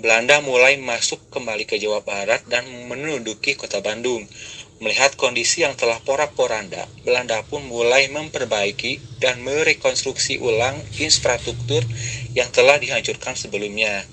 Belanda 0.00 0.40
mulai 0.40 0.80
masuk 0.80 1.20
kembali 1.32 1.68
ke 1.68 1.76
Jawa 1.76 2.00
Barat 2.00 2.40
dan 2.48 2.64
menduduki 2.88 3.56
kota 3.56 3.84
Bandung. 3.84 4.24
Melihat 4.84 5.16
kondisi 5.16 5.64
yang 5.64 5.72
telah 5.80 5.96
porak-poranda, 6.04 6.84
Belanda 7.08 7.40
pun 7.48 7.64
mulai 7.64 8.12
memperbaiki 8.12 9.00
dan 9.16 9.40
merekonstruksi 9.40 10.36
ulang 10.44 10.76
infrastruktur 11.00 11.80
yang 12.36 12.52
telah 12.52 12.76
dihancurkan 12.76 13.32
sebelumnya. 13.32 14.04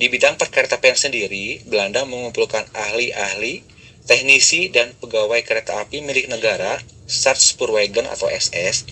Di 0.00 0.08
bidang 0.08 0.40
perkeretaapian 0.40 0.96
sendiri, 0.96 1.60
Belanda 1.68 2.08
mengumpulkan 2.08 2.64
ahli-ahli, 2.72 3.60
teknisi, 4.08 4.72
dan 4.72 4.96
pegawai 4.96 5.44
kereta 5.44 5.84
api 5.84 6.00
milik 6.00 6.32
negara, 6.32 6.80
Staatspoorwegen 7.04 8.08
atau 8.08 8.32
SS, 8.32 8.88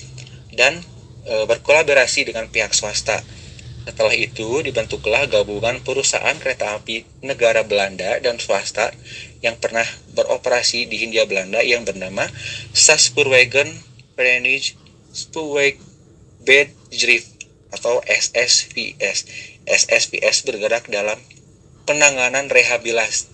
dan 0.53 0.85
e, 1.25 1.49
berkolaborasi 1.49 2.29
dengan 2.29 2.53
pihak 2.53 2.77
swasta 2.77 3.25
setelah 3.87 4.19
itu 4.19 4.67
dibentuklah 4.67 5.31
gabungan 5.31 5.79
perusahaan 5.79 6.35
kereta 6.43 6.75
api 6.75 7.07
negara 7.23 7.63
Belanda 7.63 8.19
dan 8.19 8.43
swasta 8.43 8.91
yang 9.45 9.61
pernah 9.61 9.85
beroperasi 10.17 10.89
di 10.89 10.97
Hindia 11.03 11.27
Belanda 11.29 11.61
yang 11.61 11.85
bernama 11.85 12.25
Saspoorwegen 12.73 13.69
Verenigd 14.17 14.81
Spoorwegbedrijf 15.13 17.37
atau 17.73 18.05
SSVS. 18.05 19.25
SSVS 19.67 20.47
bergerak 20.47 20.87
dalam 20.93 21.19
penanganan 21.87 22.51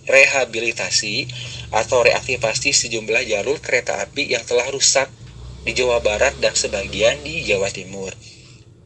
rehabilitasi 0.07 1.27
atau 1.73 2.05
reaktivasi 2.05 2.69
sejumlah 2.71 3.25
jalur 3.25 3.57
kereta 3.59 4.05
api 4.05 4.31
yang 4.31 4.45
telah 4.45 4.69
rusak 4.69 5.09
di 5.63 5.73
Jawa 5.73 6.03
Barat 6.03 6.37
dan 6.37 6.53
sebagian 6.53 7.23
di 7.25 7.41
Jawa 7.47 7.73
Timur. 7.73 8.13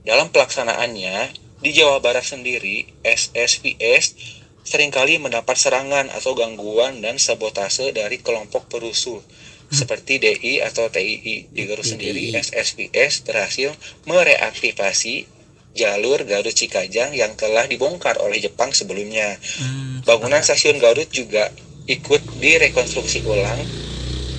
Dalam 0.08 0.32
pelaksanaannya, 0.32 1.36
di 1.60 1.74
Jawa 1.74 2.00
Barat 2.00 2.24
sendiri, 2.24 2.88
SSVS 3.02 4.37
sering 4.68 4.92
kali 4.92 5.16
mendapat 5.16 5.56
serangan 5.56 6.12
atau 6.12 6.36
gangguan 6.36 7.00
dan 7.00 7.16
sabotase 7.16 7.96
dari 7.96 8.20
kelompok 8.20 8.68
perusuh 8.68 9.24
seperti 9.72 10.20
DI 10.20 10.60
atau 10.60 10.92
TII 10.92 11.48
di 11.48 11.62
Garut 11.64 11.88
sendiri 11.88 12.36
SSVS 12.36 13.24
berhasil 13.24 13.72
mereaktivasi 14.04 15.28
jalur 15.72 16.28
Garut 16.28 16.52
Cikajang 16.52 17.16
yang 17.16 17.36
telah 17.40 17.64
dibongkar 17.64 18.20
oleh 18.20 18.44
Jepang 18.44 18.76
sebelumnya. 18.76 19.40
Hmm, 19.60 20.04
Bangunan 20.04 20.44
stasiun 20.44 20.84
Garut 20.84 21.08
juga 21.12 21.48
ikut 21.88 22.20
direkonstruksi 22.44 23.24
ulang 23.24 23.64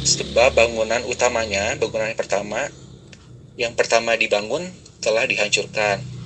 sebab 0.04 0.52
bangunan 0.52 1.04
utamanya, 1.08 1.73
bangunan 1.80 2.12
yang 2.12 2.20
pertama 2.20 2.61
yang 3.56 3.73
pertama 3.76 4.12
dibangun 4.16 4.64
telah 5.00 5.25
dihancurkan. 5.25 6.17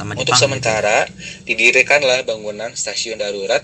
Sama 0.00 0.16
Untuk 0.16 0.32
Jepang 0.32 0.40
sementara 0.48 0.98
didirikanlah 1.44 2.24
bangunan 2.24 2.72
stasiun 2.72 3.20
darurat 3.20 3.60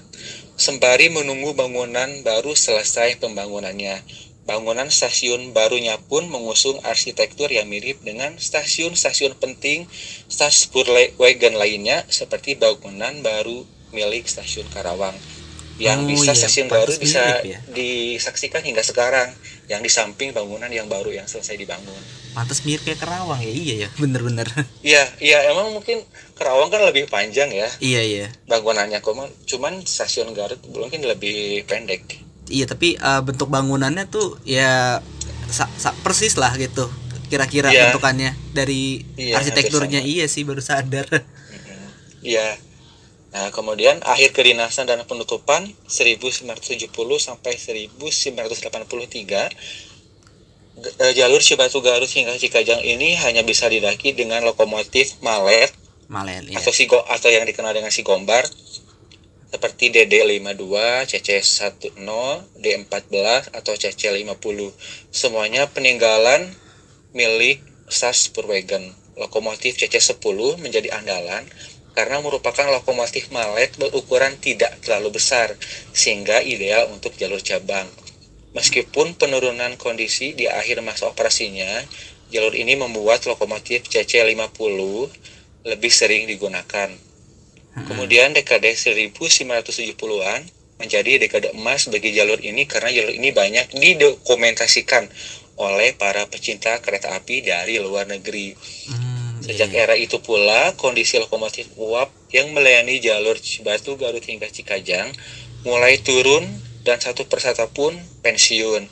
sembari 0.61 1.09
menunggu 1.09 1.57
bangunan 1.57 2.21
baru 2.21 2.52
selesai 2.52 3.16
pembangunannya. 3.25 4.05
Bangunan 4.45 4.93
stasiun 4.93 5.57
barunya 5.57 5.97
pun 5.97 6.28
mengusung 6.28 6.78
arsitektur 6.87 7.50
yang 7.50 7.66
mirip 7.66 7.99
dengan 8.05 8.37
stasiun-stasiun 8.38 9.35
penting 9.43 9.90
Staatsbuswagen 10.31 11.59
lainnya 11.59 12.05
seperti 12.07 12.55
bangunan 12.55 13.25
baru 13.25 13.64
milik 13.97 14.28
stasiun 14.28 14.69
Karawang. 14.71 15.16
Yang 15.81 15.99
Oh, 16.05 16.09
bisa 16.09 16.33
iya, 16.33 16.40
stasiun 16.40 16.69
baru 16.69 16.93
bisa 17.00 17.25
ya. 17.43 17.59
disaksikan 17.73 18.62
hingga 18.62 18.85
sekarang 18.85 19.33
yang 19.67 19.81
di 19.81 19.89
samping 19.89 20.31
bangunan 20.31 20.69
yang 20.69 20.87
baru 20.87 21.11
yang 21.11 21.25
selesai 21.25 21.55
dibangun. 21.55 21.99
Pantes 22.33 22.63
mirip 22.63 22.83
kayak 22.83 23.01
Kerawang 23.01 23.39
ya. 23.39 23.51
Iya 23.51 23.75
ya, 23.77 23.89
bener-bener. 24.01 24.47
Iya, 24.81 25.03
iya 25.19 25.39
emang 25.49 25.73
mungkin 25.73 26.05
Karawang 26.33 26.69
kan 26.69 26.83
lebih 26.83 27.07
panjang 27.07 27.49
ya 27.49 27.65
iya 27.79 28.01
iya. 28.01 28.27
bangunannya 28.45 29.01
cuman 29.01 29.27
cuman 29.43 29.81
stasiun 29.83 30.31
Garut 30.33 30.61
mungkin 30.69 31.01
lebih 31.01 31.65
pendek. 31.65 32.23
Iya, 32.47 32.65
tapi 32.65 32.95
uh, 32.97 33.21
bentuk 33.21 33.49
bangunannya 33.49 34.07
tuh 34.07 34.39
ya 34.43 35.03
sa- 35.47 35.73
sa- 35.75 35.97
persis 35.97 36.37
lah 36.37 36.55
gitu. 36.55 36.87
Kira-kira 37.27 37.69
Iya. 37.69 37.91
bentukannya 37.91 38.39
dari 38.53 39.03
Iya, 39.17 39.35
arsitekturnya 39.37 39.99
iya 39.99 40.31
sih 40.31 40.47
baru 40.47 40.61
sadar. 40.61 41.11
Iya. 42.21 42.55
Nah, 43.37 43.52
kemudian 43.52 44.00
akhir 44.00 44.33
kedinasan 44.33 44.88
dan 44.88 45.05
penutupan 45.05 45.69
1970 45.93 46.88
sampai 47.21 47.61
1983 47.61 49.52
G- 50.81 50.97
eh, 51.05 51.12
jalur 51.12 51.45
Cibatu 51.45 51.85
Garut 51.85 52.09
hingga 52.09 52.33
Cikajang 52.33 52.81
ini 52.81 53.12
hanya 53.21 53.45
bisa 53.45 53.69
didaki 53.69 54.16
dengan 54.16 54.40
lokomotif 54.40 55.21
malet 55.21 55.69
Malen 56.09 56.49
ya. 56.49 56.57
atau 56.64 56.73
sigo 56.73 56.97
atau 57.12 57.28
yang 57.28 57.45
dikenal 57.45 57.76
dengan 57.76 57.93
si 57.93 58.00
gombar 58.00 58.49
seperti 59.52 59.93
DD52, 59.93 60.64
CC10, 61.07 62.09
D14 62.57 63.52
atau 63.52 63.73
CC50. 63.73 64.59
Semuanya 65.12 65.69
peninggalan 65.69 66.57
milik 67.12 67.61
SAS 67.88 68.33
Purwagen. 68.33 68.97
Lokomotif 69.16 69.81
CC10 69.81 70.61
menjadi 70.61 70.93
andalan 70.93 71.45
karena 71.97 72.21
merupakan 72.21 72.69
lokomotif 72.69 73.33
malet 73.33 73.73
berukuran 73.81 74.37
tidak 74.37 74.76
terlalu 74.85 75.17
besar 75.17 75.57
sehingga 75.97 76.45
ideal 76.45 76.93
untuk 76.93 77.17
jalur 77.17 77.41
cabang. 77.41 77.88
Meskipun 78.53 79.17
penurunan 79.17 79.81
kondisi 79.81 80.37
di 80.37 80.45
akhir 80.45 80.85
masa 80.85 81.09
operasinya, 81.09 81.69
jalur 82.29 82.53
ini 82.53 82.76
membuat 82.76 83.25
lokomotif 83.25 83.88
CC50 83.88 84.81
lebih 85.65 85.93
sering 85.93 86.29
digunakan. 86.29 86.93
Kemudian 87.76 88.33
dekade 88.33 88.73
1970-an 88.73 90.41
menjadi 90.76 91.21
dekade 91.21 91.53
emas 91.53 91.88
bagi 91.88 92.12
jalur 92.12 92.41
ini 92.41 92.65
karena 92.69 92.93
jalur 92.93 93.12
ini 93.12 93.33
banyak 93.33 93.73
didokumentasikan 93.73 95.09
oleh 95.56 95.97
para 95.97 96.28
pecinta 96.28 96.76
kereta 96.85 97.17
api 97.17 97.45
dari 97.45 97.80
luar 97.80 98.09
negeri. 98.09 98.52
Hmm, 98.93 99.16
Sejak 99.45 99.73
iya. 99.73 99.89
era 99.89 99.95
itu 99.99 100.23
pula, 100.25 100.73
kondisi 100.81 101.21
lokomotif 101.21 101.69
uap 101.77 102.09
yang 102.33 102.53
melayani 102.57 103.01
jalur 103.01 103.37
Cibatu 103.37 104.01
Garut 104.01 104.25
hingga 104.25 104.49
Cikajang 104.49 105.13
mulai 105.67 106.01
turun 106.01 106.47
dan 106.87 107.03
satu 107.03 107.27
persatu 107.27 107.67
pun 107.75 107.93
pensiun. 108.23 108.87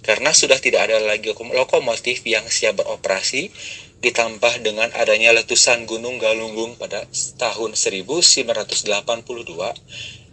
Karena 0.00 0.32
sudah 0.32 0.56
tidak 0.56 0.88
ada 0.88 0.96
lagi 1.02 1.28
lokom- 1.28 1.52
lokomotif 1.52 2.24
yang 2.24 2.48
siap 2.48 2.80
beroperasi, 2.80 3.52
ditambah 4.00 4.64
dengan 4.64 4.88
adanya 4.96 5.36
letusan 5.36 5.84
Gunung 5.84 6.16
Galunggung 6.16 6.80
pada 6.80 7.04
tahun 7.36 7.76
1982 7.76 8.88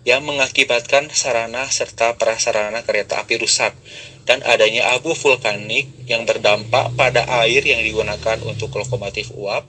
yang 0.08 0.24
mengakibatkan 0.24 1.12
sarana 1.12 1.68
serta 1.68 2.16
prasarana 2.16 2.80
kereta 2.88 3.20
api 3.20 3.36
rusak 3.44 3.76
dan 4.28 4.44
adanya 4.44 4.92
abu 4.92 5.16
vulkanik 5.16 5.88
yang 6.04 6.28
berdampak 6.28 6.92
pada 7.00 7.24
air 7.48 7.64
yang 7.64 7.80
digunakan 7.80 8.36
untuk 8.44 8.76
lokomotif 8.76 9.32
uap, 9.32 9.64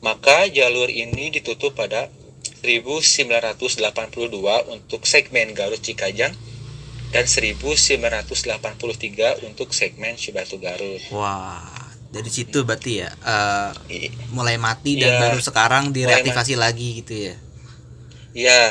maka 0.00 0.48
jalur 0.48 0.88
ini 0.88 1.28
ditutup 1.28 1.76
pada 1.76 2.08
1982 2.64 3.76
untuk 4.72 5.04
segmen 5.04 5.52
Garut 5.52 5.78
Cikajang 5.78 6.32
dan 7.12 7.24
1983 7.28 9.44
untuk 9.44 9.68
segmen 9.76 10.16
Cibatu 10.16 10.56
Garut. 10.56 11.04
Wah, 11.12 11.60
dari 12.08 12.32
situ 12.32 12.64
berarti 12.64 13.04
ya 13.04 13.12
uh, 13.12 13.76
mulai 14.32 14.56
mati 14.56 14.96
dan 14.96 15.14
Iya. 15.14 15.20
baru 15.28 15.38
sekarang 15.44 15.92
direaktivasi 15.92 16.56
lagi 16.56 17.04
gitu 17.04 17.14
ya. 17.30 17.34
Ya, 18.36 18.62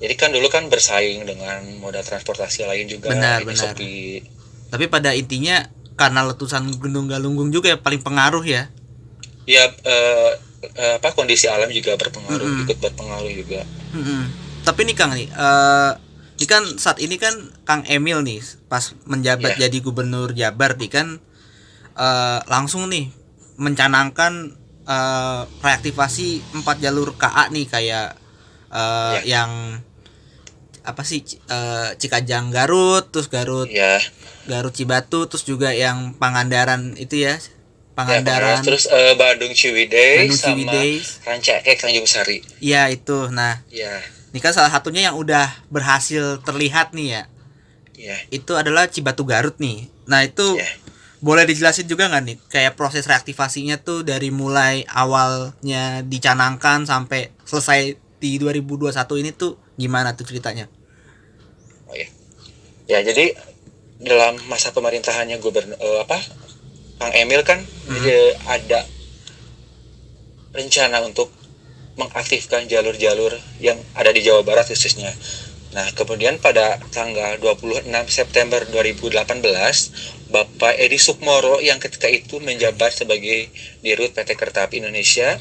jadi 0.00 0.14
kan 0.16 0.32
dulu 0.32 0.48
kan 0.52 0.68
bersaing 0.68 1.24
dengan 1.24 1.64
moda 1.80 2.00
transportasi 2.00 2.64
lain 2.64 2.88
juga. 2.88 3.12
Benar, 3.12 3.44
ini 3.44 3.48
benar. 3.52 3.76
Shopee. 3.76 4.37
Tapi 4.68 4.84
pada 4.86 5.12
intinya 5.12 5.64
karena 5.94 6.22
letusan 6.22 6.68
Gunung 6.76 7.08
Galunggung 7.08 7.48
juga 7.48 7.72
yang 7.72 7.80
paling 7.80 8.00
pengaruh 8.00 8.44
ya. 8.44 8.68
Ya, 9.44 9.64
eh, 9.64 10.30
eh, 10.74 10.94
apa 10.96 11.10
kondisi 11.10 11.48
alam 11.48 11.66
juga 11.68 11.96
berpengaruh, 11.96 12.44
Mm-mm. 12.44 12.64
ikut 12.64 12.78
berpengaruh 12.78 13.32
juga. 13.32 13.64
Mm-mm. 13.92 14.22
Tapi 14.62 14.80
nih 14.84 14.94
Kang 14.94 15.16
nih, 15.16 15.26
eh 15.26 15.92
ini 16.38 16.46
kan 16.46 16.62
saat 16.76 17.00
ini 17.00 17.16
kan 17.16 17.34
Kang 17.64 17.82
Emil 17.84 18.22
nih 18.22 18.38
pas 18.68 18.94
menjabat 19.04 19.56
Iya. 19.56 19.66
jadi 19.66 19.78
gubernur 19.80 20.30
Jabar 20.30 20.76
nih 20.76 20.86
kan 20.86 21.18
eh 21.94 22.40
langsung 22.46 22.86
nih 22.86 23.10
mencanangkan 23.58 24.54
eh 24.86 25.42
reaktivasi 25.58 26.28
empat 26.54 26.78
jalur 26.78 27.16
KA 27.16 27.50
nih 27.50 27.66
kayak 27.66 28.14
eh 28.70 29.18
Iya. 29.18 29.42
yang 29.42 29.50
apa 30.88 31.04
sih 31.04 31.20
eh, 31.28 31.88
Cikajang 31.94 32.48
Garut, 32.48 33.12
terus 33.12 33.28
Garut 33.28 33.68
Ya, 33.68 34.00
Garut 34.48 34.72
Cibatu, 34.72 35.28
terus 35.28 35.44
juga 35.44 35.76
yang 35.76 36.16
Pangandaran 36.16 36.96
itu 36.96 37.20
ya, 37.20 37.36
ya 37.36 37.56
Pangandaran, 37.92 38.64
terus 38.64 38.88
eh, 38.88 39.12
Bandung 39.14 39.52
Ciwidey 39.52 40.24
Bandung 40.24 40.38
sama 40.38 40.54
Ciwidey. 40.54 40.90
Rancaekek 41.26 41.76
Tanjung 41.76 42.06
Sari. 42.06 42.38
Iya 42.62 42.88
itu. 42.88 43.28
Nah, 43.28 43.60
Ya, 43.68 44.00
ini 44.30 44.38
kan 44.38 44.54
salah 44.54 44.70
satunya 44.70 45.10
yang 45.10 45.16
udah 45.18 45.50
berhasil 45.68 46.38
terlihat 46.40 46.94
nih 46.94 47.08
ya. 47.10 47.22
ya. 47.98 48.16
itu 48.30 48.54
adalah 48.54 48.86
Cibatu 48.86 49.26
Garut 49.26 49.58
nih. 49.58 49.90
Nah 50.06 50.22
itu 50.22 50.54
Ya. 50.56 50.70
boleh 51.18 51.42
dijelasin 51.42 51.90
juga 51.90 52.06
nggak 52.06 52.22
nih 52.22 52.36
kayak 52.46 52.78
proses 52.78 53.02
reaktivasinya 53.04 53.82
tuh 53.82 54.06
dari 54.06 54.30
mulai 54.30 54.86
awalnya 54.86 56.06
dicanangkan 56.06 56.86
sampai 56.86 57.34
selesai 57.42 57.98
di 58.22 58.38
2021 58.38 58.94
ini 59.18 59.30
tuh 59.34 59.58
gimana 59.74 60.14
tuh 60.14 60.22
ceritanya? 60.22 60.70
Oh 61.88 61.96
ya. 61.96 62.08
Ya, 62.88 63.04
jadi 63.04 63.36
dalam 63.98 64.38
masa 64.46 64.70
pemerintahannya 64.70 65.42
gubernur 65.42 65.76
eh, 65.76 65.98
apa? 66.04 66.18
Kang 66.98 67.14
Emil 67.14 67.46
kan 67.46 67.62
dia 68.02 68.34
ada 68.50 68.82
rencana 70.50 70.98
untuk 71.06 71.30
mengaktifkan 71.94 72.66
jalur-jalur 72.66 73.34
yang 73.62 73.78
ada 73.94 74.10
di 74.10 74.22
Jawa 74.22 74.42
Barat 74.42 74.70
khususnya. 74.70 75.10
Nah, 75.68 75.84
kemudian 75.94 76.40
pada 76.40 76.80
tanggal 76.90 77.36
26 77.38 77.86
September 78.08 78.64
2018, 78.66 80.32
Bapak 80.32 80.74
Edi 80.80 80.96
Sukmoro 80.96 81.60
yang 81.60 81.76
ketika 81.78 82.08
itu 82.08 82.40
menjabat 82.40 82.94
sebagai 82.94 83.52
Dirut 83.84 84.16
PT 84.16 84.34
Kereta 84.34 84.64
Api 84.64 84.80
Indonesia 84.80 85.36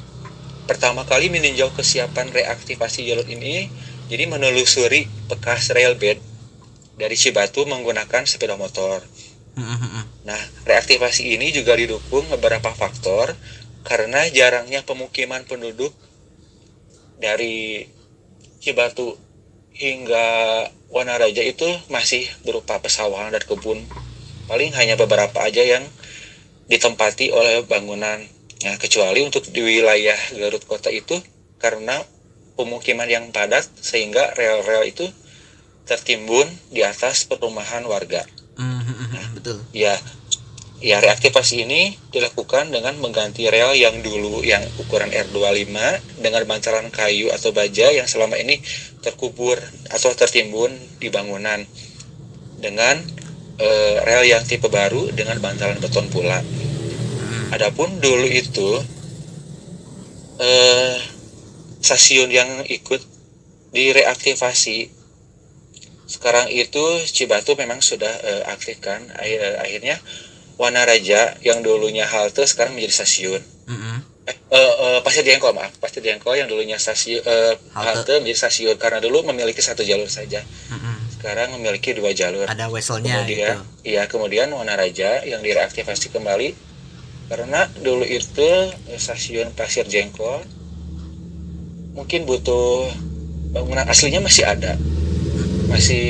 pertama 0.67 1.07
kali 1.07 1.31
meninjau 1.31 1.71
kesiapan 1.71 2.27
reaktivasi 2.35 3.07
jalur 3.07 3.23
ini, 3.31 3.71
jadi 4.11 4.27
menelusuri 4.27 5.07
bekas 5.31 5.71
railbed 5.71 6.19
dari 6.97 7.13
Cibatu 7.13 7.63
menggunakan 7.69 8.25
sepeda 8.25 8.57
motor. 8.57 9.05
Nah, 10.25 10.41
reaktivasi 10.65 11.33
ini 11.33 11.49
juga 11.49 11.73
didukung 11.73 12.25
beberapa 12.29 12.73
faktor 12.73 13.33
karena 13.85 14.27
jarangnya 14.29 14.83
pemukiman 14.83 15.45
penduduk 15.45 15.93
dari 17.17 17.85
Cibatu 18.61 19.17
hingga 19.77 20.25
Wanaraja 20.87 21.43
itu 21.43 21.67
masih 21.91 22.25
berupa 22.47 22.79
pesawahan 22.81 23.29
dan 23.29 23.43
kebun. 23.43 23.83
Paling 24.47 24.71
hanya 24.73 24.95
beberapa 24.95 25.43
aja 25.43 25.59
yang 25.59 25.83
ditempati 26.71 27.29
oleh 27.35 27.67
bangunan. 27.67 28.23
Nah, 28.63 28.75
kecuali 28.79 29.21
untuk 29.21 29.45
di 29.51 29.61
wilayah 29.61 30.17
Garut 30.33 30.63
kota 30.63 30.89
itu 30.89 31.19
karena 31.59 32.01
pemukiman 32.57 33.05
yang 33.05 33.29
padat 33.29 33.67
sehingga 33.83 34.33
rel-rel 34.33 34.87
itu 34.89 35.05
tertimbun 35.87 36.45
di 36.69 36.83
atas 36.83 37.23
perumahan 37.25 37.87
warga. 37.87 38.27
Mm-hmm, 38.59 39.39
betul. 39.39 39.57
Ya, 39.71 39.95
ya 40.83 41.01
reaktivasi 41.01 41.63
ini 41.63 41.95
dilakukan 42.13 42.69
dengan 42.69 42.99
mengganti 43.01 43.47
rel 43.49 43.73
yang 43.73 44.03
dulu 44.03 44.43
yang 44.43 44.61
ukuran 44.77 45.09
R25 45.09 45.73
dengan 46.21 46.43
bantalan 46.45 46.91
kayu 46.93 47.33
atau 47.33 47.55
baja 47.55 47.89
yang 47.89 48.05
selama 48.05 48.37
ini 48.37 48.61
terkubur 49.01 49.57
atau 49.89 50.11
tertimbun 50.13 50.69
di 50.99 51.07
bangunan 51.07 51.63
dengan 52.59 52.99
uh, 53.61 53.95
rel 54.05 54.27
yang 54.27 54.43
tipe 54.45 54.67
baru 54.67 55.09
dengan 55.15 55.39
bantalan 55.39 55.79
beton 55.79 56.11
pula. 56.11 56.43
Adapun 57.47 58.03
dulu 58.03 58.27
itu 58.27 58.83
uh, 60.41 60.95
stasiun 61.79 62.27
yang 62.27 62.49
ikut 62.67 62.99
direaktivasi 63.71 64.96
sekarang 66.07 66.47
itu 66.47 67.03
Cibatu 67.11 67.59
memang 67.59 67.83
sudah 67.83 68.09
uh, 68.09 68.43
aktif 68.55 68.79
kan 68.79 69.03
akhirnya 69.59 69.99
Wana 70.55 70.87
Raja 70.87 71.35
yang 71.43 71.61
dulunya 71.61 72.07
halte 72.07 72.47
sekarang 72.47 72.73
menjadi 72.73 73.03
stasiun 73.03 73.43
mm-hmm. 73.43 73.97
eh, 74.31 74.37
uh, 74.55 74.73
uh, 74.81 74.99
Pasir 75.03 75.27
Jengkol 75.27 75.51
maaf 75.51 75.75
Pasir 75.77 75.99
Jengkol 75.99 76.39
yang 76.39 76.47
dulunya 76.47 76.79
stasiun 76.79 77.21
uh, 77.21 77.53
halte. 77.75 78.07
halte 78.07 78.13
menjadi 78.23 78.39
stasiun 78.47 78.75
karena 78.79 79.03
dulu 79.03 79.27
memiliki 79.27 79.59
satu 79.59 79.83
jalur 79.83 80.07
saja 80.07 80.39
mm-hmm. 80.41 80.95
sekarang 81.19 81.53
memiliki 81.59 81.91
dua 81.91 82.15
jalur 82.15 82.47
ada 82.47 82.71
weselnya 82.71 83.21
kemudian 83.21 83.59
itu. 83.59 83.91
iya 83.91 84.07
kemudian 84.07 84.47
Wana 84.55 84.79
Raja 84.79 85.27
yang 85.27 85.43
direaktivasi 85.43 86.15
kembali 86.15 86.55
karena 87.27 87.67
dulu 87.83 88.07
itu 88.07 88.49
stasiun 88.95 89.51
Pasir 89.53 89.83
Jengkol 89.83 90.39
mungkin 91.99 92.23
butuh 92.23 92.87
bangunan 93.51 93.83
aslinya 93.91 94.23
masih 94.23 94.47
ada 94.47 94.79
masih 95.67 96.05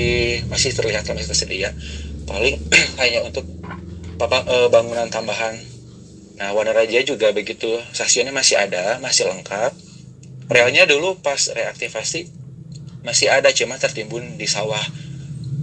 masih 0.48 0.72
terlihat 0.74 1.10
masih 1.10 1.28
tersedia 1.28 1.70
paling 2.28 2.60
hanya 3.02 3.24
untuk 3.26 3.48
papa, 4.20 4.44
e, 4.44 4.56
bangunan 4.68 5.08
tambahan. 5.08 5.56
Nah 6.38 6.54
Raja 6.54 7.02
juga 7.02 7.32
begitu. 7.32 7.70
Stasiunnya 7.96 8.36
masih 8.36 8.60
ada 8.60 9.00
masih 9.00 9.26
lengkap. 9.32 9.74
Relnya 10.52 10.86
dulu 10.86 11.18
pas 11.24 11.40
reaktivasi 11.50 12.30
masih 13.02 13.32
ada 13.32 13.50
cuma 13.56 13.80
tertimbun 13.80 14.36
di 14.36 14.46
sawah. 14.46 14.84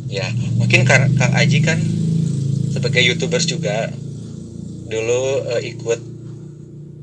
Ya 0.09 0.25
mungkin 0.57 0.89
Kang, 0.89 1.13
Kang 1.15 1.35
Aji 1.37 1.61
kan 1.61 1.79
sebagai 2.73 3.05
youtubers 3.05 3.47
juga 3.47 3.93
dulu 4.89 5.47
e, 5.53 5.55
ikut 5.75 6.01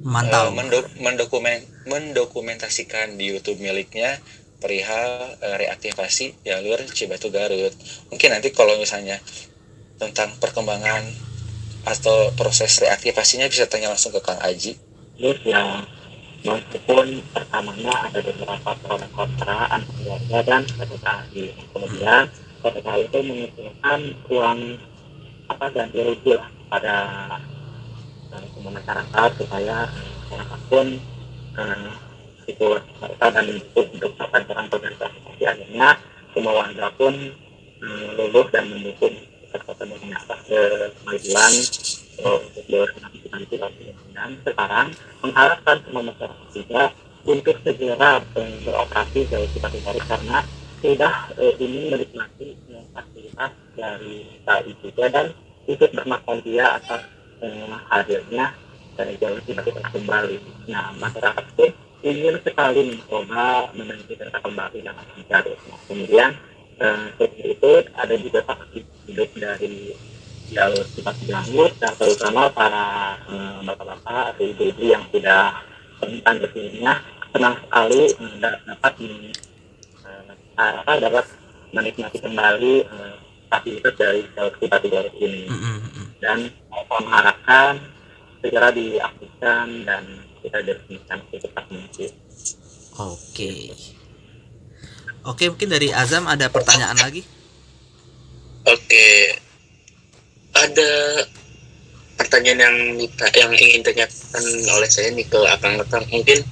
mantau. 0.04 0.52
e, 0.52 0.56
mendok 0.58 0.86
mendokumen 1.00 1.60
mendokumentasikan 1.82 3.18
di 3.18 3.34
YouTube 3.34 3.58
miliknya 3.58 4.22
perihal 4.62 5.36
uh, 5.42 5.58
reaktivasi 5.58 6.38
jalur 6.46 6.78
Cibatu 6.94 7.34
Garut. 7.34 7.74
Mungkin 8.14 8.30
nanti 8.30 8.54
kalau 8.54 8.78
misalnya 8.78 9.18
tentang 9.98 10.38
perkembangan 10.38 11.02
atau 11.82 12.30
proses 12.38 12.78
reaktivasinya 12.78 13.50
bisa 13.50 13.66
tanya 13.66 13.90
langsung 13.90 14.14
ke 14.14 14.22
Kang 14.22 14.38
Aji. 14.38 14.78
Terus 15.18 15.40
ya 15.42 15.82
meskipun 16.46 17.22
pertamanya 17.34 18.10
ada 18.10 18.20
beberapa 18.22 18.70
pro 18.82 18.96
dan 18.98 19.12
kontra 19.14 19.58
antara 19.70 19.94
keluarga 19.98 20.38
dan 20.46 20.62
PTKI. 20.66 21.46
Kemudian 21.74 22.24
PTKI 22.62 23.02
itu 23.10 23.20
mengusulkan 23.26 24.00
uang 24.30 24.60
apa 25.50 25.66
ganti 25.74 26.00
rugi 26.00 26.32
lah 26.38 26.50
pada 26.72 26.96
uh, 28.32 28.70
masyarakat 28.72 29.30
supaya 29.36 29.90
masyarakat 30.30 30.62
pun 30.72 30.88
uh, 31.60 31.90
itu 32.52 32.68
dan 33.20 33.46
untuk 33.48 33.86
untuk 33.96 34.12
perang 34.20 34.68
organisasi 34.68 35.44
akhirnya 35.44 35.90
semua 36.36 36.54
warga 36.64 36.88
pun 36.96 37.14
um, 37.82 38.08
luluh 38.20 38.46
dan 38.52 38.68
mendukung 38.70 39.16
serta 39.52 39.84
mengasah 39.84 40.40
ke 40.48 40.62
kemajuan 41.02 41.54
untuk 42.22 42.64
berorganisasi 42.70 43.88
dan 44.14 44.30
sekarang 44.46 44.88
mengharapkan 45.26 45.78
semua 45.84 46.04
masyarakat 46.08 46.48
juga 46.54 46.84
untuk 47.26 47.56
segera 47.62 48.22
beroperasi 48.34 49.20
jauh 49.30 49.50
cepat 49.54 49.72
dari 49.78 50.02
karena 50.06 50.38
sudah 50.82 51.14
uh, 51.38 51.54
ingin 51.62 51.94
menikmati 51.94 52.58
uh, 52.74 52.86
fasilitas 52.94 53.52
dari 53.78 54.26
KI 54.42 54.72
juga 54.82 55.06
dan 55.14 55.26
ikut 55.70 55.90
bermakna 55.94 56.42
atas 56.82 57.02
uh, 57.46 57.78
hadirnya 57.94 58.54
dari 58.98 59.14
jalur 59.22 59.42
kita 59.46 59.62
kembali. 59.66 60.38
Nah, 60.70 60.94
masyarakat 60.98 61.46
pun 61.58 61.70
ingin 62.02 62.36
sekali 62.42 62.82
mencoba 62.94 63.70
memiliki 63.78 64.18
kereta 64.18 64.42
kembali 64.42 64.80
Garut. 65.30 65.60
Nah, 65.70 65.80
kemudian 65.86 66.30
eh, 66.82 67.06
seperti 67.14 67.42
itu 67.54 67.72
ada 67.94 68.16
juga 68.18 68.40
saksi 68.46 68.80
hidup 69.08 69.30
dari 69.38 69.94
jalur 70.52 70.86
sifat 70.92 71.16
Garut 71.30 71.74
dan 71.78 71.94
terutama 71.96 72.50
para 72.50 73.18
eh, 73.30 73.58
bapak-bapak 73.64 74.36
atau 74.36 74.44
ibu-ibu 74.44 74.84
yang 74.84 75.04
sudah 75.14 75.62
tentang 76.02 76.36
ke 76.42 76.48
sininya 76.58 76.94
senang 77.32 77.56
sekali 77.62 78.02
dapat 78.42 78.94
eh, 79.02 80.34
apa 80.58 80.94
dapat 80.98 81.26
menikmati 81.72 82.18
kembali 82.18 82.76
eh, 82.84 83.16
dari 83.96 84.22
jalur 84.34 84.54
sifat 84.58 84.82
Garut 84.90 85.16
ini. 85.22 85.46
Dan 86.22 86.50
mengharapkan 86.86 87.82
segera 88.42 88.70
diaktifkan 88.70 89.86
dan 89.86 90.04
kita 90.42 90.58
definisikan 90.66 91.20
secepat 91.30 91.66
mungkin. 91.70 92.12
Oke. 92.98 93.54
Oke 95.22 95.44
mungkin 95.54 95.70
dari 95.70 95.94
Azam 95.94 96.26
ada 96.26 96.50
pertanyaan 96.50 96.98
lagi? 96.98 97.22
Oke. 98.66 99.38
Ada 100.52 100.92
pertanyaan 102.20 102.60
yang 102.60 102.78
yang 103.34 103.52
ingin 103.56 103.82
ditanyakan 103.82 104.44
oleh 104.78 104.90
saya 104.90 105.10
nih 105.14 105.26
ke 105.26 105.40
Akang 105.50 105.78
Letang 105.80 106.06
mungkin 106.10 106.46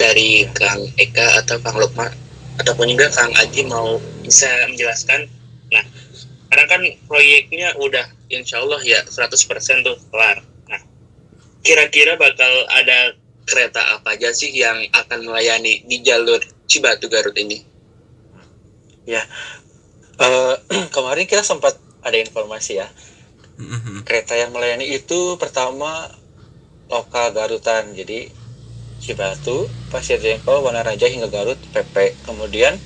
dari 0.00 0.48
Kang 0.56 0.80
Eka 0.96 1.44
atau 1.44 1.60
Kang 1.60 1.76
Lukman 1.76 2.12
ataupun 2.60 2.88
juga 2.88 3.10
Kang 3.12 3.32
Aji 3.36 3.66
mau 3.66 3.98
bisa 4.22 4.48
menjelaskan. 4.70 5.26
Nah 5.72 5.84
sekarang 6.48 6.68
kan 6.70 6.82
proyeknya 7.10 7.74
udah 7.82 8.06
insya 8.30 8.62
Allah 8.62 8.80
ya 8.86 9.02
100% 9.04 9.84
tuh 9.84 9.96
kelar 10.08 10.38
kira-kira 11.64 12.20
bakal 12.20 12.52
ada 12.70 13.16
kereta 13.48 13.80
apa 13.96 14.16
aja 14.16 14.30
sih 14.36 14.52
yang 14.52 14.84
akan 14.92 15.24
melayani 15.24 15.84
di 15.88 16.04
jalur 16.04 16.40
Cibatu 16.68 17.08
Garut 17.08 17.34
ini? 17.40 17.64
Ya, 19.08 19.24
uh, 20.20 20.56
kemarin 20.94 21.24
kita 21.24 21.40
sempat 21.40 21.76
ada 22.04 22.16
informasi 22.20 22.84
ya. 22.84 22.88
Mm-hmm. 23.56 24.04
Kereta 24.04 24.36
yang 24.36 24.52
melayani 24.52 24.92
itu 24.92 25.40
pertama 25.40 26.12
lokal 26.92 27.32
Garutan, 27.32 27.96
jadi 27.96 28.28
Cibatu, 29.00 29.68
Pasir 29.92 30.20
Jengkol, 30.20 30.64
Wanaraja 30.64 31.08
hingga 31.08 31.28
Garut, 31.28 31.60
PP. 31.72 32.16
Kemudian 32.24 32.76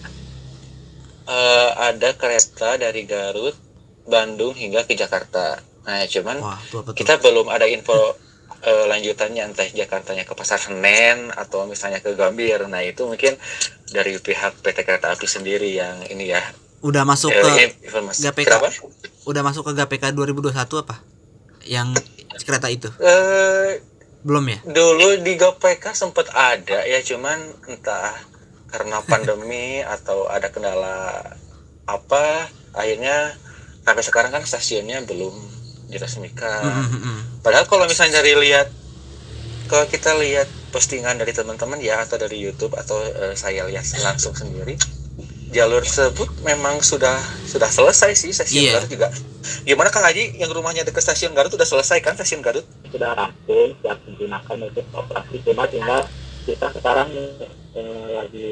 uh, 1.27 1.71
ada 1.79 2.15
kereta 2.15 2.79
dari 2.79 3.07
Garut, 3.07 3.55
Bandung 4.07 4.55
hingga 4.55 4.87
ke 4.87 4.99
Jakarta. 4.99 5.63
Nah, 5.87 6.05
cuman 6.05 6.37
Wah, 6.43 6.61
kita 6.93 7.17
belum 7.23 7.49
ada 7.49 7.65
info 7.65 8.19
uh, 8.65 8.85
lanjutannya 8.91 9.53
entah 9.53 9.69
Jakartanya 9.69 10.25
ke 10.27 10.35
Pasar 10.35 10.59
Senen 10.59 11.31
atau 11.35 11.67
misalnya 11.69 12.03
ke 12.03 12.15
Gambir. 12.15 12.67
Nah, 12.67 12.83
itu 12.83 13.07
mungkin 13.07 13.39
dari 13.91 14.19
pihak 14.19 14.63
PT 14.65 14.79
Kereta 14.83 15.15
Api 15.15 15.27
sendiri 15.29 15.71
yang 15.71 16.03
ini 16.11 16.33
ya. 16.33 16.43
Udah 16.83 17.03
masuk 17.03 17.31
uh, 17.31 17.43
ke 17.43 17.83
informasi. 17.87 18.27
GPK. 18.27 18.49
Kenapa? 18.49 18.71
Udah 19.29 19.43
masuk 19.45 19.63
ke 19.71 19.73
GPK 19.79 20.15
2021 20.15 20.55
apa? 20.83 20.97
Yang 21.69 21.89
kereta 22.47 22.69
itu? 22.71 22.89
Uh, 23.03 23.79
belum 24.23 24.45
ya? 24.47 24.59
Dulu 24.67 25.21
di 25.23 25.35
GPK 25.39 25.95
sempat 25.95 26.31
ada 26.35 26.87
ya, 26.87 26.99
cuman 27.03 27.39
entah 27.67 28.15
karena 28.71 29.03
pandemi 29.11 29.83
atau 29.83 30.29
ada 30.29 30.53
kendala 30.53 31.35
apa 31.89 32.53
akhirnya 32.77 33.33
sampai 33.81 34.05
sekarang 34.05 34.29
kan 34.29 34.45
stasiunnya 34.45 35.01
belum 35.09 35.58
diresmikan. 35.89 36.63
Mm 36.63 37.01
-hmm. 37.01 37.19
Padahal 37.41 37.67
kalau 37.67 37.89
misalnya 37.89 38.21
dari 38.21 38.37
lihat 38.37 38.69
kalau 39.69 39.85
kita 39.89 40.17
lihat 40.17 40.49
postingan 40.73 41.17
dari 41.17 41.33
teman-teman 41.33 41.81
ya 41.81 42.05
atau 42.05 42.17
dari 42.17 42.41
YouTube 42.41 42.77
atau 42.77 42.97
uh, 42.97 43.35
saya 43.37 43.69
lihat 43.69 43.85
langsung 44.05 44.33
sendiri 44.37 44.77
jalur 45.49 45.81
tersebut 45.81 46.29
memang 46.45 46.85
sudah 46.85 47.17
sudah 47.49 47.69
selesai 47.73 48.13
sih 48.13 48.33
stasiun 48.37 48.69
yeah. 48.69 48.75
Garut 48.77 48.91
juga. 48.93 49.09
Gimana 49.65 49.89
Kang 49.89 50.05
Haji 50.05 50.37
yang 50.37 50.53
rumahnya 50.53 50.85
dekat 50.85 51.01
stasiun 51.01 51.33
Garut 51.33 51.49
sudah 51.49 51.65
selesai 51.65 52.05
kan 52.05 52.13
stasiun 52.21 52.45
Garut? 52.45 52.69
Sudah 52.93 53.17
rampung, 53.17 53.73
siap 53.81 53.97
digunakan 54.05 54.57
untuk 54.61 54.85
operasi 54.93 55.37
cuma 55.49 55.65
tinggal 55.65 56.05
kita 56.45 56.69
sekarang 56.73 57.09
eh, 57.77 58.07
lagi 58.13 58.49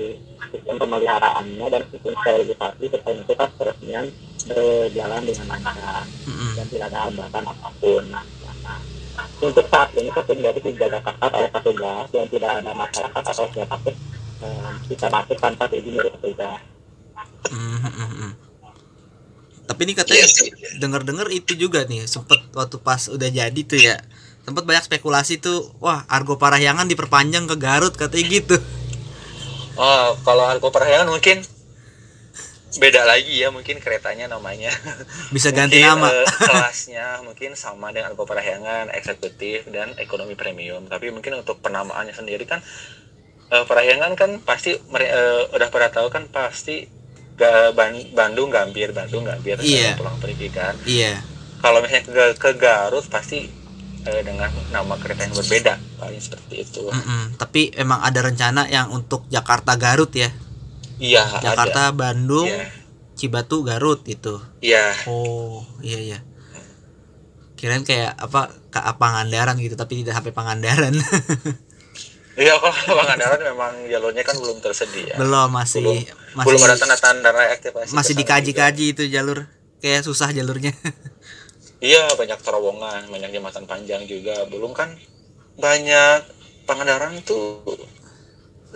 sistem 0.53 0.77
pemeliharaannya 0.81 1.67
dan 1.69 1.83
sistem 1.93 2.13
sterilisasi 2.17 2.85
serta 2.93 3.11
itu 3.13 3.35
kan 3.37 3.49
peresmian 3.57 4.07
berjalan 4.47 5.23
dengan 5.27 5.47
lancar 5.51 6.03
mm 6.07 6.33
-hmm. 6.33 6.53
dan 6.55 6.67
tidak 6.71 6.87
ada 6.95 6.99
hambatan 7.11 7.45
apa 7.45 7.69
pun 7.83 8.03
nah, 8.11 8.25
nah 8.63 8.79
untuk 9.37 9.65
saat 9.69 9.93
ini 9.97 10.09
stasiun 10.13 10.41
Garut 10.45 10.63
di 10.65 10.73
Jakarta 10.77 11.25
oleh 11.33 11.51
petugas 11.53 12.09
yang 12.13 12.29
tidak 12.29 12.51
ada 12.61 12.73
masyarakat 12.73 13.23
atau 13.25 13.47
siapa 13.53 13.77
pun 13.81 13.95
eh, 14.45 14.73
bisa 14.89 15.07
masuk 15.09 15.37
tanpa 15.41 15.65
izin 15.73 15.93
dari 15.97 16.11
petugas. 16.13 16.61
Hmm, 17.49 17.79
hmm, 17.81 17.93
hmm, 17.93 18.11
hmm. 18.17 18.33
Tapi 19.67 19.81
ini 19.83 19.93
katanya 19.99 20.25
Iya 20.25 20.29
sih. 20.31 20.51
denger-denger 20.79 21.29
itu 21.35 21.53
juga 21.59 21.85
nih 21.85 22.07
sempet 22.07 22.39
waktu 22.55 22.77
pas 22.81 23.09
udah 23.11 23.29
jadi 23.29 23.61
tuh 23.67 23.81
ya 23.81 23.99
sempet 24.47 24.63
banyak 24.63 24.87
spekulasi 24.87 25.43
tuh 25.43 25.75
wah 25.83 26.07
Argo 26.07 26.39
Parahyangan 26.39 26.87
diperpanjang 26.87 27.51
ke 27.51 27.57
Garut 27.59 27.93
katanya 27.99 28.27
gitu 28.31 28.57
Oh, 29.77 30.17
kalau 30.25 30.49
Argo 30.49 30.73
Parahyangan 30.73 31.13
mungkin 31.13 31.45
beda 32.77 33.03
lagi 33.03 33.37
ya 33.37 33.49
mungkin 33.49 33.77
keretanya 33.77 34.27
namanya. 34.27 34.71
Bisa 35.29 35.51
ganti 35.51 35.77
Mungkin, 35.77 35.91
nama. 35.97 36.09
eh, 36.09 36.27
kelasnya 36.49 37.07
mungkin 37.21 37.53
sama 37.53 37.91
dengan 37.91 38.11
Argo 38.11 38.23
Parahyangan 38.23 38.91
eksekutif 38.91 39.65
dan 39.67 39.97
ekonomi 39.97 40.33
premium. 40.33 40.85
Tapi 40.85 41.09
mungkin 41.09 41.37
untuk 41.37 41.59
penamaannya 41.59 42.13
sendiri 42.13 42.45
kan 42.45 42.61
eh, 43.49 43.63
Parahyangan 43.63 44.13
kan 44.15 44.31
pasti 44.41 44.75
eh, 44.75 45.43
udah 45.49 45.69
pada 45.69 45.89
tahu 45.91 46.09
kan 46.09 46.27
pasti 46.27 46.87
ga, 47.35 47.71
Ban- 47.71 48.11
Bandung 48.11 48.49
Gambir 48.49 48.91
Bandung 48.91 49.23
Gambir 49.23 49.59
Iya. 49.59 49.93
eh, 49.93 49.95
pulang 49.95 50.17
pergi 50.17 50.49
kan. 50.49 50.75
Iya. 50.83 51.21
Kalau 51.57 51.81
misalnya 51.81 52.05
ke, 52.05 52.25
ke 52.37 52.51
Garut 52.55 53.05
pasti 53.07 53.49
eh, 54.03 54.23
dengan 54.23 54.47
nama 54.69 54.95
kereta 54.95 55.25
yang 55.25 55.35
berbeda 55.35 55.75
paling 55.97 56.21
seperti 56.21 56.63
itu. 56.63 56.85
Mm-mm. 56.87 57.35
tapi 57.37 57.73
emang 57.75 58.01
ada 58.01 58.21
rencana 58.21 58.65
yang 58.67 58.89
untuk 58.89 59.25
Jakarta 59.27 59.75
Garut 59.75 60.13
ya 60.13 60.29
iya 60.99 61.25
Jakarta 61.43 61.91
ada. 61.91 61.97
Bandung 61.97 62.49
Iya. 62.49 62.69
Cibatu 63.17 63.65
Garut 63.65 64.05
gitu 64.05 64.37
iya. 64.61 64.93
Oh 65.09 65.65
iya 65.81 65.99
iya. 66.01 66.19
Kirain 67.57 67.81
kayak 67.81 68.13
apa 68.21 68.53
ke 68.69 68.81
Pangandaran 69.01 69.57
gitu 69.57 69.73
tapi 69.75 70.05
tidak 70.05 70.21
sampai 70.21 70.33
Pangandaran. 70.37 70.93
Iya 72.37 72.53
kalau 72.61 73.01
Pangandaran 73.01 73.41
memang 73.41 73.73
jalurnya 73.89 74.21
kan 74.21 74.37
belum 74.37 74.61
tersedia. 74.61 75.17
Belum 75.17 75.49
masih 75.49 76.05
masih 76.37 76.45
belum 76.45 76.61
ada 76.69 76.77
tanda-tanda 76.77 77.33
reaktivasi 77.33 77.97
masih 77.97 78.13
dikaji-kaji 78.13 78.93
itu 78.93 79.09
jalur. 79.09 79.49
Kayak 79.81 80.05
susah 80.05 80.31
jalurnya. 80.37 80.77
Iya 81.77 82.09
banyak 82.17 82.41
terowongan, 82.41 83.13
banyak 83.13 83.37
jembatan 83.37 83.65
panjang 83.69 84.05
juga. 84.09 84.49
Belum 84.49 84.73
kan 84.73 84.97
banyak 85.61 86.25
Pangandaran 86.65 87.21
tuh 87.25 87.63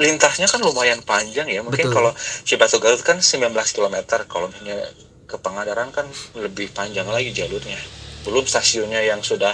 lintasnya 0.01 0.49
kan 0.49 0.65
lumayan 0.65 1.05
panjang 1.05 1.47
ya. 1.47 1.61
Mungkin 1.61 1.93
Betul. 1.93 1.95
kalau 1.95 2.13
Cibatu 2.49 2.81
Garut 2.81 3.05
kan 3.05 3.21
19 3.21 3.53
km, 3.53 3.97
kalau 4.25 4.49
misalnya 4.49 4.89
ke 5.29 5.37
Pangandaran 5.39 5.93
kan 5.93 6.09
lebih 6.35 6.73
panjang 6.73 7.07
lagi 7.07 7.31
jalurnya. 7.31 7.77
Belum 8.25 8.43
stasiunnya 8.43 9.05
yang 9.05 9.21
sudah 9.21 9.53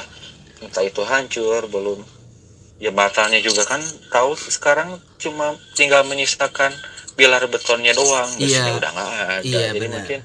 entah 0.63 0.87
itu 0.87 1.03
hancur, 1.05 1.67
belum 1.69 2.01
jembatannya 2.79 3.43
juga 3.43 3.67
kan 3.67 3.83
tahu 4.09 4.37
sekarang 4.37 4.97
cuma 5.19 5.53
tinggal 5.77 6.05
menyisakan 6.09 6.73
pilar 7.17 7.45
betonnya 7.49 7.93
doang, 7.93 8.29
Iya. 8.37 8.77
udah 8.77 8.91
nggak 8.93 9.09
ada. 9.11 9.27
Iya, 9.43 9.73
Jadi 9.73 9.79
benar. 9.81 9.95
mungkin 10.01 10.21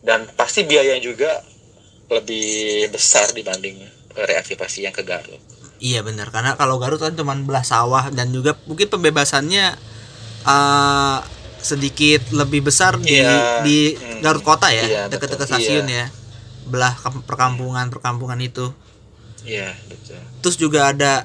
dan 0.00 0.20
pasti 0.32 0.64
biaya 0.64 0.96
juga 0.96 1.44
lebih 2.08 2.88
besar 2.88 3.30
dibanding 3.36 3.80
reaktivasi 4.16 4.84
yang 4.88 4.94
ke 4.96 5.04
Garut. 5.04 5.40
Iya 5.80 6.04
benar 6.04 6.28
karena 6.28 6.54
kalau 6.54 6.76
Garut 6.76 7.00
kan 7.00 7.12
cuma 7.12 7.32
belah 7.34 7.64
sawah 7.64 8.08
dan 8.08 8.28
juga 8.28 8.52
mungkin 8.64 8.86
pembebasannya 8.86 9.66
eh 10.42 11.18
sedikit 11.60 12.24
lebih 12.30 12.60
besar 12.62 12.96
di 12.96 13.16
Iya. 13.16 13.60
di 13.60 13.92
Hmm. 13.92 14.20
Garut 14.20 14.40
kota 14.40 14.68
ya 14.68 14.80
Iya, 14.82 15.02
dekat-dekat 15.08 15.44
stasiun 15.46 15.84
Iya. 15.84 16.04
ya 16.04 16.06
belah 16.64 16.92
kam- 16.94 17.20
perkampungan 17.20 17.88
perkampungan 17.88 18.36
itu 18.38 18.72
Iya 19.42 19.72
betul. 19.86 20.20
terus 20.40 20.56
juga 20.56 20.88
ada 20.88 21.24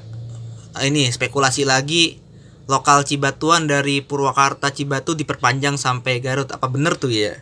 eh, 0.73 0.87
ini 0.87 1.07
spekulasi 1.07 1.63
lagi 1.63 2.19
lokal 2.65 3.03
Cibatuan 3.03 3.63
dari 3.65 3.99
Purwakarta 3.99 4.71
Cibatu 4.71 5.13
diperpanjang 5.13 5.75
sampai 5.75 6.19
Garut 6.19 6.47
apa 6.49 6.65
bener 6.65 6.95
tuh 6.95 7.11
ya 7.11 7.39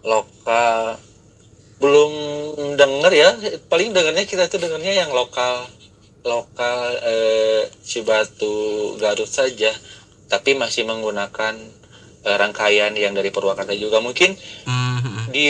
Lokal 0.00 0.96
belum 1.80 2.12
denger 2.76 3.12
ya. 3.12 3.28
Paling 3.66 3.90
dengernya 3.96 4.24
kita 4.28 4.46
tuh 4.46 4.60
dengernya 4.60 5.04
yang 5.04 5.10
lokal 5.10 5.66
lokal 6.22 6.78
eh, 7.00 7.62
Cibatu 7.82 8.94
Garut 9.00 9.28
saja. 9.28 9.72
Tapi 10.30 10.54
masih 10.54 10.86
menggunakan 10.86 11.56
eh, 12.24 12.36
rangkaian 12.36 12.92
yang 12.94 13.16
dari 13.16 13.32
Purwakarta 13.32 13.72
juga 13.74 13.98
mungkin 13.98 14.36
Hmm, 14.68 15.32
di 15.32 15.46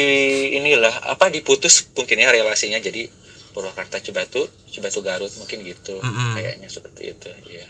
inilah 0.57 1.11
apa 1.11 1.29
diputus 1.29 1.91
mungkin 1.93 2.17
ya 2.23 2.31
relasinya 2.31 2.79
jadi 2.79 3.11
Purwakarta 3.51 3.99
Cibatu 3.99 4.47
Cibatu 4.71 5.03
Garut 5.03 5.33
mungkin 5.37 5.67
gitu 5.67 5.99
Mm-mm. 5.99 6.39
kayaknya 6.39 6.71
seperti 6.71 7.11
itu 7.11 7.29
ya 7.51 7.67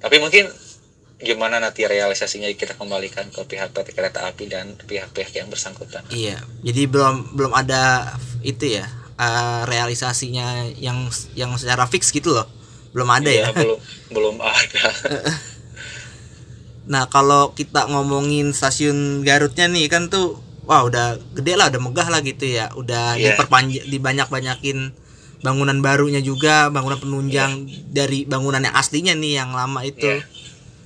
tapi 0.00 0.18
mungkin 0.18 0.48
gimana 1.22 1.56
nanti 1.56 1.86
realisasinya 1.86 2.50
kita 2.50 2.74
kembalikan 2.74 3.30
ke 3.30 3.40
pihak 3.42 3.70
PT 3.70 3.94
Kereta 3.94 4.26
Api 4.26 4.50
dan 4.50 4.74
pihak-pihak 4.76 5.32
yang 5.32 5.46
bersangkutan 5.46 6.02
Iya, 6.10 6.42
jadi 6.60 6.90
belum 6.90 7.32
belum 7.32 7.52
ada 7.54 8.12
itu 8.42 8.66
ya 8.76 8.84
eh, 9.14 9.62
realisasinya 9.64 10.66
yang 10.76 11.06
yang 11.32 11.54
secara 11.54 11.86
fix 11.86 12.10
gitu 12.10 12.34
loh, 12.34 12.46
belum 12.90 13.08
ada 13.08 13.30
Iya, 13.30 13.48
ya. 13.48 13.54
belum 13.62 13.78
belum 14.10 14.36
ada 14.42 14.84
Nah 16.82 17.06
kalau 17.06 17.54
kita 17.54 17.86
ngomongin 17.86 18.50
stasiun 18.50 19.22
Garutnya 19.22 19.70
nih 19.70 19.86
kan 19.86 20.10
tuh, 20.10 20.42
wah 20.66 20.82
udah 20.82 21.14
gede 21.30 21.54
lah, 21.54 21.70
udah 21.70 21.78
megah 21.78 22.08
lah 22.10 22.20
gitu 22.20 22.42
ya, 22.42 22.74
udah 22.74 23.14
Iya. 23.14 23.38
diperpanjang, 23.38 23.86
dibanyak 23.86 24.26
banyakin 24.26 24.90
bangunan 25.42 25.78
barunya 25.78 26.18
juga, 26.18 26.70
bangunan 26.70 26.98
penunjang 26.98 27.66
dari 27.90 28.22
bangunan 28.26 28.62
yang 28.62 28.74
aslinya 28.74 29.14
nih 29.14 29.42
yang 29.42 29.50
lama 29.50 29.82
itu. 29.82 30.06
Iya. 30.06 30.26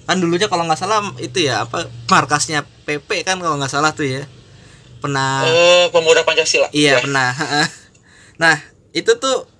Kan 0.06 0.22
dulunya 0.22 0.46
kalau 0.46 0.62
nggak 0.64 0.78
salah 0.78 1.02
itu 1.18 1.42
ya 1.44 1.66
apa 1.66 1.90
markasnya 2.06 2.62
PP 2.86 3.26
kan 3.26 3.42
kalau 3.42 3.58
nggak 3.58 3.70
salah 3.70 3.90
tuh 3.90 4.06
ya, 4.06 4.22
pernah. 5.02 5.42
Eh, 5.42 5.90
pemuda 5.90 6.22
Pancasila 6.22 6.70
Iya 6.70 6.96
Ya. 6.96 7.02
pernah. 7.02 7.30
nah 8.42 8.56
itu 8.92 9.18
tuh 9.18 9.50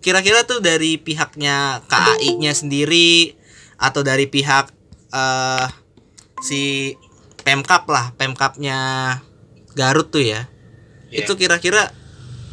kira-kira 0.00 0.46
tuh 0.46 0.62
dari 0.62 0.96
pihaknya 0.96 1.82
KAI-nya 1.90 2.52
sendiri 2.54 3.34
atau 3.76 4.06
dari 4.06 4.30
pihak 4.30 4.70
eh 5.10 5.66
si 6.40 6.94
Pemkap 7.42 7.86
lah, 7.86 8.10
Pemkapnya 8.14 8.78
Garut 9.74 10.10
tuh 10.10 10.22
ya. 10.22 10.46
Iya. 11.10 11.26
Itu 11.26 11.34
kira-kira 11.34 11.90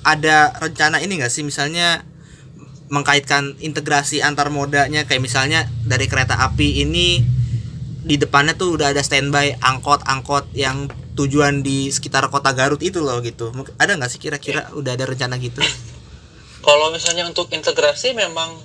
ada 0.03 0.53
rencana 0.57 0.99
ini 0.99 1.17
nggak 1.17 1.31
sih 1.31 1.41
misalnya 1.41 2.03
mengkaitkan 2.89 3.57
integrasi 3.57 4.21
antar 4.21 4.53
modanya 4.53 5.07
kayak 5.07 5.23
misalnya 5.23 5.65
dari 5.81 6.05
kereta 6.05 6.37
api 6.45 6.85
ini 6.85 7.23
di 8.03 8.19
depannya 8.19 8.53
tuh 8.59 8.75
udah 8.75 8.91
ada 8.91 8.99
standby 8.99 9.55
angkot-angkot 9.63 10.51
yang 10.51 10.91
tujuan 11.15 11.63
di 11.63 11.87
sekitar 11.87 12.27
kota 12.27 12.51
Garut 12.51 12.83
itu 12.83 12.99
loh 12.99 13.23
gitu. 13.23 13.55
Ada 13.79 13.95
nggak 13.95 14.11
sih 14.11 14.19
kira-kira 14.19 14.67
Iya. 14.67 14.75
udah 14.75 14.91
ada 14.91 15.05
rencana 15.07 15.39
gitu? 15.39 15.63
Kalau 16.63 16.91
misalnya 16.91 17.23
untuk 17.27 17.47
integrasi 17.51 18.11
memang 18.11 18.59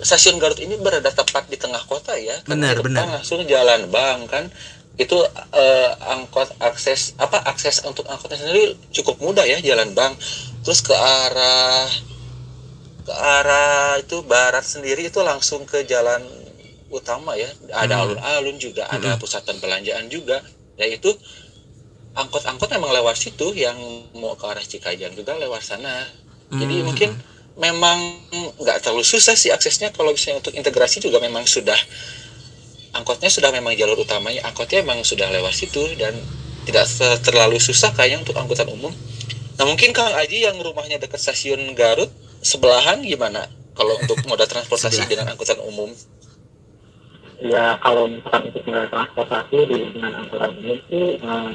stasiun 0.00 0.40
Garut 0.40 0.56
ini 0.60 0.80
berada 0.80 1.12
tepat 1.12 1.44
di 1.52 1.60
tengah 1.60 1.84
kota 1.84 2.16
ya. 2.16 2.40
Benar, 2.48 2.80
benar. 2.80 3.20
Langsung 3.20 3.44
jalan 3.44 3.92
bang 3.92 4.24
kan. 4.28 4.48
Itu 4.96 5.20
eh, 5.52 5.90
angkot 6.08 6.56
akses 6.62 7.18
apa 7.20 7.44
akses 7.44 7.84
untuk 7.84 8.08
angkotnya 8.08 8.38
sendiri 8.40 8.80
cukup 8.96 9.20
mudah 9.20 9.44
ya 9.44 9.60
jalan 9.60 9.92
bang. 9.92 10.16
Terus 10.64 10.80
ke 10.80 10.94
arah 10.96 11.84
ke 13.04 13.12
arah 13.12 14.00
itu 14.00 14.24
barat 14.24 14.64
sendiri 14.64 15.12
itu 15.12 15.20
langsung 15.20 15.68
ke 15.68 15.84
jalan 15.84 16.24
utama 16.90 17.36
ya. 17.36 17.48
Ada 17.72 17.94
Hmm. 17.96 18.02
alun-alun 18.08 18.56
juga, 18.60 18.88
ada 18.88 19.16
pusat 19.20 19.44
perbelanjaan 19.44 20.08
juga. 20.08 20.40
Yaitu 20.74 21.14
angkot-angkot 22.14 22.70
memang 22.70 22.94
lewat 22.94 23.14
situ 23.18 23.54
yang 23.54 23.76
mau 24.18 24.34
ke 24.38 24.46
arah 24.46 24.62
Cikajang 24.62 25.14
juga 25.14 25.34
lewat 25.38 25.62
sana. 25.62 26.06
Jadi 26.54 26.82
Hmm. 26.82 26.86
mungkin 26.86 27.10
memang 27.54 27.98
nggak 28.58 28.82
terlalu 28.82 29.06
susah 29.06 29.38
sih 29.38 29.54
aksesnya 29.54 29.94
kalau 29.94 30.10
misalnya 30.10 30.42
untuk 30.42 30.54
integrasi 30.58 30.98
juga 30.98 31.22
memang 31.22 31.46
sudah 31.46 31.78
angkotnya 32.94 33.30
sudah 33.30 33.50
memang 33.54 33.74
jalur 33.78 33.98
utamanya 33.98 34.42
angkotnya 34.46 34.82
memang 34.82 35.06
sudah 35.06 35.30
lewat 35.30 35.54
situ 35.54 35.82
dan 35.98 36.14
tidak 36.66 36.86
terlalu 37.22 37.58
susah 37.62 37.94
kayaknya 37.94 38.26
untuk 38.26 38.34
angkutan 38.38 38.66
umum. 38.70 38.90
Nah 39.54 39.64
mungkin 39.66 39.94
Kang 39.94 40.14
Aji 40.18 40.46
yang 40.46 40.58
rumahnya 40.58 40.98
dekat 40.98 41.22
stasiun 41.22 41.78
Garut 41.78 42.10
sebelahan 42.42 43.02
gimana 43.06 43.46
kalau 43.78 43.94
untuk 44.02 44.18
moda 44.26 44.46
transportasi 44.46 45.06
dengan 45.06 45.30
angkutan 45.30 45.58
umum? 45.62 45.90
Ya 47.42 47.74
kalau 47.82 48.06
misalkan 48.06 48.50
untuk 48.50 48.62
moda 48.68 48.86
transportasi 48.90 49.58
di 49.66 49.76
dengan 49.90 50.12
angkutan 50.22 50.50
umum 50.60 50.78
sih 50.86 51.06
eh, 51.18 51.50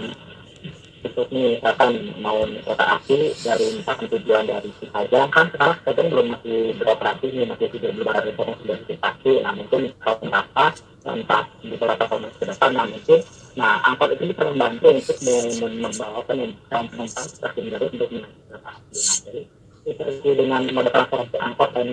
untuk 0.99 1.27
misalkan 1.31 1.91
mau 2.19 2.43
kereta 2.43 2.85
api 2.99 3.31
dari 3.39 3.65
misalkan 3.79 4.07
tujuan 4.11 4.43
dari 4.43 4.69
Cikajang 4.83 5.29
kan 5.31 5.45
sekarang 5.55 5.75
Cikajang 5.79 6.07
belum 6.11 6.27
masih 6.35 6.57
beroperasi 6.75 7.25
nih 7.31 7.45
masih 7.47 7.67
tidak 7.71 7.91
belum 7.95 8.07
ada 8.11 8.21
reformasi 8.27 8.63
dari 8.67 8.83
Cikajang 8.87 9.39
nah 9.39 9.53
mungkin 9.55 9.81
kalau 10.03 10.17
kenapa 10.19 10.63
entah 11.07 11.43
di 11.63 11.67
beberapa 11.73 12.03
tahun 12.05 12.27
ke 12.35 12.45
depan 12.51 12.71
nah 12.75 12.85
mungkin 12.85 13.19
nah 13.55 13.73
angkot 13.87 14.09
itu 14.15 14.23
bisa 14.29 14.43
membantu 14.45 14.87
untuk 14.93 15.17
mem- 15.23 15.55
mem- 15.63 15.79
membawa 15.87 16.19
penumpang 16.27 16.85
penumpang 16.91 17.25
ke 17.27 17.33
stasiun 17.39 17.65
Garut 17.71 17.91
untuk 17.95 18.09
kereta 18.11 18.69
api 18.75 18.97
nah 18.99 19.17
jadi 19.23 19.41
itu 19.87 20.29
dengan 20.35 20.67
moda 20.75 20.91
transportasi 20.91 21.37
angkot 21.39 21.69
dan 21.71 21.89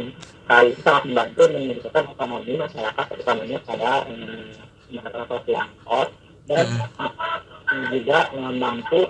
kali 0.50 0.68
itu 0.74 0.80
sangat 0.82 1.02
membantu 1.06 1.42
meningkatkan 1.54 2.04
ekonomi 2.10 2.52
masyarakat 2.58 3.06
utamanya 3.22 3.58
pada 3.62 3.92
eh, 4.10 4.50
moda 4.90 5.08
transportasi 5.14 5.52
angkot 5.54 6.08
dan 6.46 6.66
hmm. 6.66 7.86
juga 7.94 8.18
membantu 8.34 9.00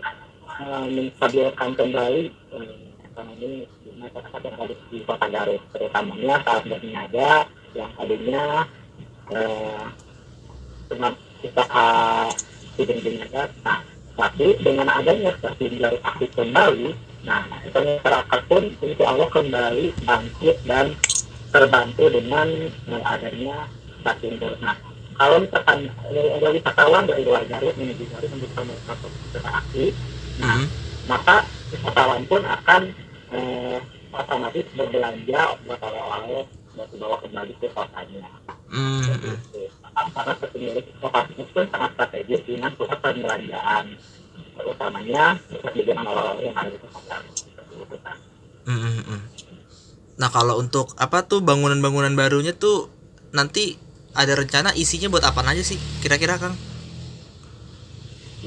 eh, 0.60 0.84
menstabilkan 0.92 1.70
kembali 1.72 2.22
eh, 2.28 2.76
ekonomi 3.12 3.52
masyarakat 3.96 4.40
yang 4.44 4.56
ada 4.60 4.74
di 4.92 4.98
kota 5.08 5.26
Garut 5.32 5.62
terutamanya 5.72 6.34
saat 6.44 6.62
berniaga 6.68 7.32
yang 7.72 7.90
tadinya 7.96 8.44
eh, 9.32 9.84
cuma 10.92 11.08
kita 11.40 11.64
tidak 12.76 12.96
berniaga 13.00 13.42
nah 13.64 13.80
tapi 14.16 14.56
dengan 14.64 14.88
adanya 14.88 15.32
stasiun 15.40 15.80
Garut 15.80 16.02
aktif 16.04 16.30
kembali 16.36 17.15
nah 17.26 17.42
masyarakat 17.50 18.40
pun 18.46 18.62
insya 18.78 19.04
Allah 19.10 19.28
kembali 19.34 19.86
bangkit 20.06 20.56
dan 20.62 20.94
terbantu 21.50 22.06
dengan 22.06 22.48
eh, 22.70 23.02
adanya 23.02 23.66
stasiun 24.00 24.38
nah 24.62 24.78
kalau 25.16 25.42
misalkan 25.42 25.90
ada 26.06 26.48
wisatawan 26.54 27.04
dari 27.10 27.22
luar 27.26 27.42
Garut 27.50 27.74
menuju 27.74 28.04
Garut 28.14 28.30
untuk 28.30 28.50
kereta 29.34 29.50
api 29.58 29.90
nah, 30.38 30.54
mm 30.54 30.62
-hmm. 30.62 30.66
maka 31.10 31.36
wisatawan 31.74 32.22
pun 32.30 32.42
akan 32.46 32.82
eh, 33.34 33.78
otomatis 34.14 34.64
berbelanja 34.78 35.40
buat 35.66 35.80
oleh-oleh 35.82 36.44
buat 36.76 36.88
dibawa 36.92 37.16
kembali 37.24 37.52
ke 37.56 37.68
kotanya. 37.72 38.28
Mm 38.68 39.00
-hmm. 39.00 39.36
Karena 39.96 40.32
pemilik 40.36 40.86
kotanya 41.00 41.44
pun 41.52 41.64
sangat 41.72 41.90
strategis 41.96 42.40
dengan 42.44 42.70
pusat 42.76 42.98
perbelanjaan, 43.00 43.84
utamanya 44.64 45.36
jajanan 45.74 46.06
oleh-oleh 46.08 46.44
yang 46.48 46.56
ada 46.56 46.70
di 46.72 46.78
kota. 46.80 47.16
Mm 48.66 48.78
-hmm. 48.78 49.20
Nah 50.16 50.28
kalau 50.32 50.56
untuk 50.58 50.96
apa 50.96 51.28
tuh 51.28 51.44
bangunan-bangunan 51.44 52.16
barunya 52.16 52.56
tuh 52.56 52.88
nanti 53.36 53.76
ada 54.16 54.32
rencana 54.32 54.72
isinya 54.72 55.12
buat 55.12 55.24
apa 55.28 55.44
aja 55.44 55.60
sih 55.60 55.76
kira-kira 56.00 56.40
Kang? 56.40 56.56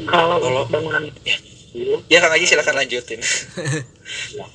Kalau 0.09 0.65
bangunan 0.65 1.05
ya, 1.21 1.37
ya 2.09 2.17
Kang 2.23 2.33
Aji 2.33 2.45
silakan 2.49 2.81
lanjutin. 2.81 3.21
ya. 4.33 4.45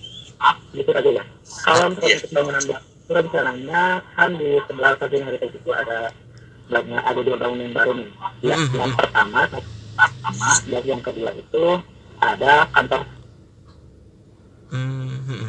Ah, 0.42 0.58
gitu 0.74 0.90
aja 0.90 1.10
ya. 1.10 1.24
Kalau 1.62 1.94
untuk 1.94 2.10
ya. 2.10 2.18
bangunan 2.34 2.62
baru 2.66 2.82
rencananya 3.04 3.82
kan 4.18 4.30
di 4.34 4.58
sebelah 4.66 4.92
stasiun 4.98 5.22
hari 5.28 5.38
itu 5.38 5.70
ada 5.70 6.10
banyak 6.66 7.02
ada 7.04 7.20
dua 7.22 7.36
bangunan 7.38 7.70
baru 7.70 7.92
nih. 7.94 8.08
Ya, 8.42 8.56
mm 8.58 8.66
-hmm. 8.66 8.78
yang 8.80 8.92
pertama 8.98 9.40
pertama 9.94 10.50
dan 10.68 10.84
yang 10.84 11.02
kedua 11.02 11.30
itu 11.34 11.64
ada 12.18 12.66
kantor. 12.74 13.02
Mm 14.74 15.18
-hmm. 15.22 15.46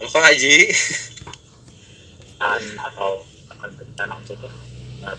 Kok 0.00 0.22
Haji? 0.22 0.56
Dan 2.36 2.62
atau 2.80 3.24
akan 3.52 3.70
rencana 3.80 4.12
untuk 4.20 4.38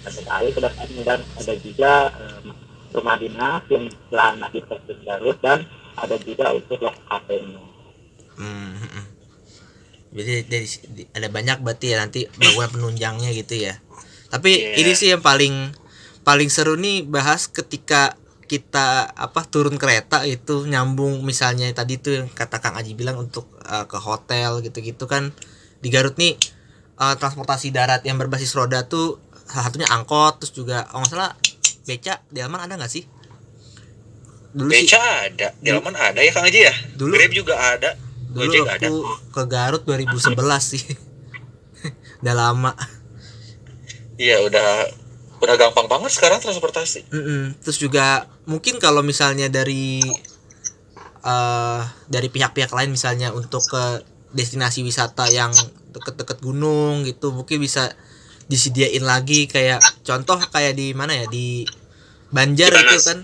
sekali 0.09 0.49
ke 0.51 0.59
depan 0.59 0.87
dan 1.05 1.19
ada 1.37 1.53
juga 1.61 1.93
um, 2.17 2.45
rumah 2.91 3.15
dinas 3.19 3.63
yang 3.71 3.85
telah 4.09 4.49
di 4.51 4.59
Presiden 4.63 4.99
Garut 5.05 5.37
dan 5.39 5.63
ada 5.97 6.15
juga 6.21 6.53
untuk 6.53 6.77
lokal 6.81 7.03
kafenya. 7.09 7.61
Hmm, 8.37 8.77
hmm. 8.77 9.05
Jadi 10.13 10.33
dari 10.49 10.67
ada 11.13 11.27
banyak 11.29 11.57
berarti 11.61 11.85
ya 11.93 11.97
nanti 12.01 12.21
bangunan 12.37 12.69
penunjangnya 12.69 13.29
gitu 13.33 13.55
ya. 13.69 13.77
Tapi 14.27 14.51
yeah. 14.51 14.79
ini 14.83 14.91
sih 14.93 15.09
yang 15.11 15.23
paling 15.23 15.71
paling 16.27 16.51
seru 16.51 16.75
nih 16.75 17.07
bahas 17.07 17.47
ketika 17.47 18.19
kita 18.47 19.11
apa 19.11 19.43
turun 19.43 19.75
kereta 19.75 20.23
itu 20.23 20.63
nyambung 20.67 21.23
misalnya 21.27 21.67
tadi 21.75 21.99
tuh 21.99 22.23
yang 22.23 22.27
kata 22.31 22.63
Kang 22.63 22.79
Aji 22.79 22.95
bilang 22.95 23.19
untuk 23.19 23.47
uh, 23.67 23.87
ke 23.87 23.99
hotel 23.99 24.63
gitu-gitu 24.63 25.07
kan. 25.07 25.35
Di 25.83 25.91
Garut 25.91 26.15
nih 26.15 26.35
uh, 26.99 27.15
transportasi 27.19 27.71
darat 27.71 28.01
yang 28.07 28.15
berbasis 28.15 28.55
roda 28.55 28.87
tuh 28.87 29.19
salah 29.47 29.71
satunya 29.71 29.87
angkot 29.87 30.43
terus 30.43 30.51
juga 30.51 30.83
oh 30.91 30.99
nggak 30.99 31.11
salah 31.11 31.31
beca 31.87 32.19
di 32.27 32.39
Delman 32.43 32.67
ada 32.67 32.75
nggak 32.75 32.91
sih? 32.91 33.03
Dulu 34.51 34.71
beca 34.71 34.99
sih, 34.99 35.27
ada. 35.31 35.47
Di 35.59 35.71
Delman 35.71 35.95
ada 35.95 36.19
ya 36.19 36.31
Kang 36.31 36.47
Aji 36.47 36.59
ya? 36.67 36.73
Dulu. 36.95 37.11
Grab 37.15 37.31
juga 37.31 37.55
ada. 37.55 37.95
Dulu 38.27 38.43
Gojek 38.43 38.63
aku 38.67 38.71
ada. 38.75 38.87
ke 39.31 39.41
Garut 39.47 39.83
2011 39.87 40.35
sih. 40.59 40.83
Udah 42.23 42.35
lama 42.35 42.71
iya 44.17 44.41
udah 44.41 44.89
udah 45.37 45.55
gampang 45.55 45.85
banget 45.85 46.11
sekarang 46.17 46.41
transportasi. 46.41 47.05
Mm 47.13 47.23
-mm. 47.23 47.43
Terus 47.61 47.77
juga 47.77 48.25
mungkin 48.49 48.81
kalau 48.81 49.05
misalnya 49.05 49.47
dari 49.47 50.01
uh, 51.21 51.81
dari 52.09 52.27
pihak-pihak 52.33 52.73
lain 52.73 52.89
misalnya 52.89 53.29
untuk 53.31 53.61
ke 53.69 54.01
destinasi 54.33 54.81
wisata 54.81 55.29
yang 55.29 55.53
deket-deket 55.93 56.43
gunung 56.43 57.05
gitu 57.07 57.31
mungkin 57.31 57.63
bisa 57.63 57.93
disediain 58.47 59.01
lagi 59.05 59.47
kayak 59.47 59.79
contoh 60.03 60.37
kayak 60.51 60.77
di 60.77 60.91
mana 60.91 61.15
ya 61.15 61.25
di 61.29 61.63
Banjar 62.27 62.75
itu 62.75 62.99
kan 63.07 63.19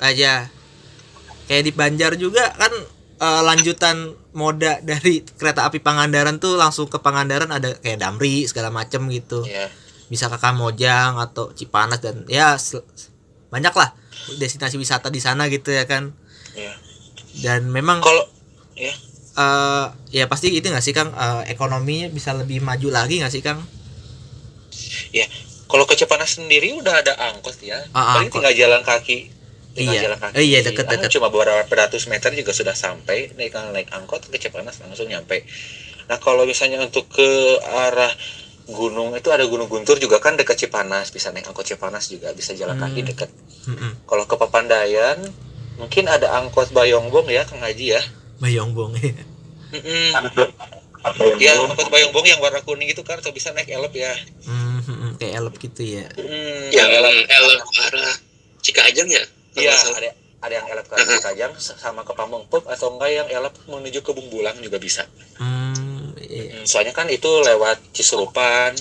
aja 0.00 0.48
kayak 1.44 1.64
di 1.64 1.72
Banjar 1.76 2.12
juga 2.16 2.56
kan 2.56 2.72
uh, 3.20 3.42
lanjutan 3.44 4.16
moda 4.32 4.80
dari 4.80 5.20
kereta 5.24 5.68
api 5.68 5.80
Pangandaran 5.80 6.40
tuh 6.40 6.56
langsung 6.56 6.88
ke 6.88 6.96
Pangandaran 7.00 7.52
ada 7.52 7.76
kayak 7.78 8.00
Damri 8.00 8.48
segala 8.48 8.72
macem 8.72 9.04
gitu. 9.12 9.44
Yeah 9.44 9.68
bisa 10.06 10.30
ke 10.30 10.38
Kamojang 10.38 11.18
atau 11.18 11.50
Cipanas 11.52 11.98
dan 11.98 12.22
ya 12.30 12.54
banyak 13.50 13.74
lah 13.74 13.94
destinasi 14.38 14.78
wisata 14.78 15.10
di 15.10 15.18
sana 15.22 15.46
gitu 15.50 15.70
ya 15.70 15.86
kan. 15.86 16.14
Ya. 16.56 16.72
dan 17.44 17.68
memang 17.68 18.00
kalau 18.00 18.24
ya 18.72 18.88
uh, 19.36 19.92
ya 20.08 20.24
pasti 20.24 20.48
itu 20.56 20.64
nggak 20.66 20.80
sih 20.80 20.96
kang? 20.96 21.12
Uh, 21.12 21.44
ekonominya 21.46 22.08
bisa 22.08 22.32
lebih 22.32 22.64
maju 22.64 22.88
lagi 22.88 23.20
nggak 23.20 23.32
sih 23.32 23.44
kang? 23.44 23.60
Ya 25.12 25.28
kalau 25.66 25.84
ke 25.84 25.94
Cipanas 25.98 26.38
sendiri 26.38 26.72
udah 26.78 27.04
ada 27.04 27.12
angkot 27.30 27.58
ya. 27.60 27.76
Ah, 27.92 28.18
paling 28.18 28.30
angkot. 28.30 28.40
tinggal 28.40 28.54
jalan 28.54 28.82
kaki. 28.86 29.18
Tinggal 29.76 29.94
iya. 29.98 30.02
jalan 30.08 30.18
kaki. 30.22 30.34
Oh, 30.38 30.44
iya 30.44 30.58
deket 30.64 30.86
deket. 30.88 31.08
ah, 31.10 31.12
cuma 31.12 31.28
beberapa 31.28 31.68
ratus 31.68 32.08
meter 32.08 32.32
juga 32.32 32.54
sudah 32.54 32.72
sampai. 32.72 33.34
Naik 33.34 33.52
naik 33.74 33.88
angkot 33.92 34.30
ke 34.30 34.38
Cipanas 34.40 34.78
langsung 34.80 35.10
nyampe. 35.10 35.44
Nah 36.06 36.22
kalau 36.22 36.46
misalnya 36.46 36.78
untuk 36.80 37.10
ke 37.10 37.28
arah 37.66 38.14
gunung 38.66 39.14
itu 39.14 39.30
ada 39.30 39.46
gunung 39.46 39.70
guntur 39.70 39.94
juga 40.02 40.18
kan 40.18 40.34
dekat 40.34 40.58
Cipanas 40.58 41.14
bisa 41.14 41.30
naik 41.30 41.46
angkot 41.46 41.62
Cipanas 41.62 42.10
juga 42.10 42.34
bisa 42.34 42.50
jalan 42.58 42.74
hmm. 42.74 42.82
kaki 42.82 43.00
dekat 43.06 43.30
hmm. 43.70 43.92
kalau 44.10 44.26
ke 44.26 44.34
Papandayan 44.34 45.22
mungkin 45.78 46.10
ada 46.10 46.34
angkot 46.42 46.74
Bayongbong 46.74 47.30
ya 47.30 47.46
Kang 47.46 47.62
Haji 47.62 47.94
ya? 47.94 48.02
Bayongbong 48.42 48.98
ya 48.98 49.14
mm 49.70 50.10
ya 51.38 51.54
angkot 51.62 51.86
Bayongbong 51.94 52.26
yang 52.26 52.42
warna 52.42 52.58
kuning 52.66 52.90
itu 52.90 53.06
kan 53.06 53.22
atau 53.22 53.30
bisa 53.30 53.54
naik 53.54 53.70
elep 53.70 53.94
ya. 53.94 54.10
Hmm, 54.42 55.14
kayak 55.22 55.38
elep 55.38 55.54
gitu 55.62 56.02
ya. 56.02 56.10
Hmm, 56.18 56.66
yang 56.74 56.90
elep, 56.90 57.30
elep 57.30 57.62
arah 57.62 58.14
Cikajang 58.58 59.06
ya 59.06 59.22
iya 59.54 59.70
ada 59.78 60.10
ada 60.42 60.52
yang 60.58 60.66
elep 60.66 60.86
ke 60.90 60.98
Cikajang 60.98 61.54
sama 61.62 62.02
ke 62.02 62.10
Pamengpeuk 62.18 62.66
atau 62.66 62.98
enggak 62.98 63.10
yang 63.14 63.28
elep 63.30 63.54
menuju 63.70 64.02
ke 64.02 64.10
Bumbulang 64.10 64.58
juga 64.58 64.82
bisa. 64.82 65.06
Hmm 65.38 65.55
soalnya 66.64 66.92
kan 66.96 67.06
itu 67.12 67.28
lewat 67.28 67.92
Cisurupan. 67.92 68.74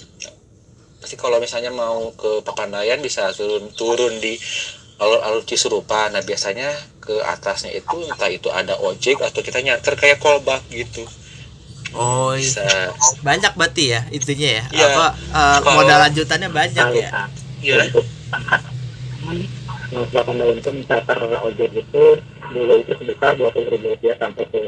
Pasti 1.01 1.15
kalau 1.21 1.37
misalnya 1.37 1.69
mau 1.69 2.09
ke 2.17 2.41
Papandayan 2.41 2.97
bisa 3.03 3.29
turun 3.35 3.69
turun 3.77 4.13
di 4.17 4.39
alur-alur 4.97 5.43
Cisurupan. 5.45 6.15
Nah 6.15 6.23
biasanya 6.25 6.71
ke 7.03 7.21
atasnya 7.21 7.69
itu 7.75 7.95
entah 8.09 8.31
itu 8.31 8.49
ada 8.49 8.79
ojek 8.81 9.21
atau 9.21 9.45
kita 9.45 9.61
nyarter 9.61 9.93
kayak 9.93 10.17
kolbak 10.17 10.65
gitu. 10.73 11.05
Oh 11.93 12.33
iya. 12.35 12.43
bisa. 12.43 12.65
Banyak 13.23 13.53
berarti 13.55 13.93
ya 13.95 14.01
itunya 14.11 14.59
ya, 14.59 14.63
ya 14.73 14.85
apa 14.91 15.07
uh, 15.31 15.59
modal 15.63 15.99
lanjutannya 16.09 16.49
banyak 16.49 16.87
ya? 16.97 17.09
Iya. 17.61 17.83
Papandayan 20.11 20.59
itu 20.59 20.69
charter 20.89 21.17
ojek 21.39 21.71
itu 21.71 22.03
dulu 22.51 22.73
itu 22.81 22.93
sebesar 22.99 23.31
dua 23.37 23.49
puluh 23.53 23.69
ribu 23.73 23.93
rupiah 23.93 24.17
sampai 24.17 24.45
ke 24.49 24.63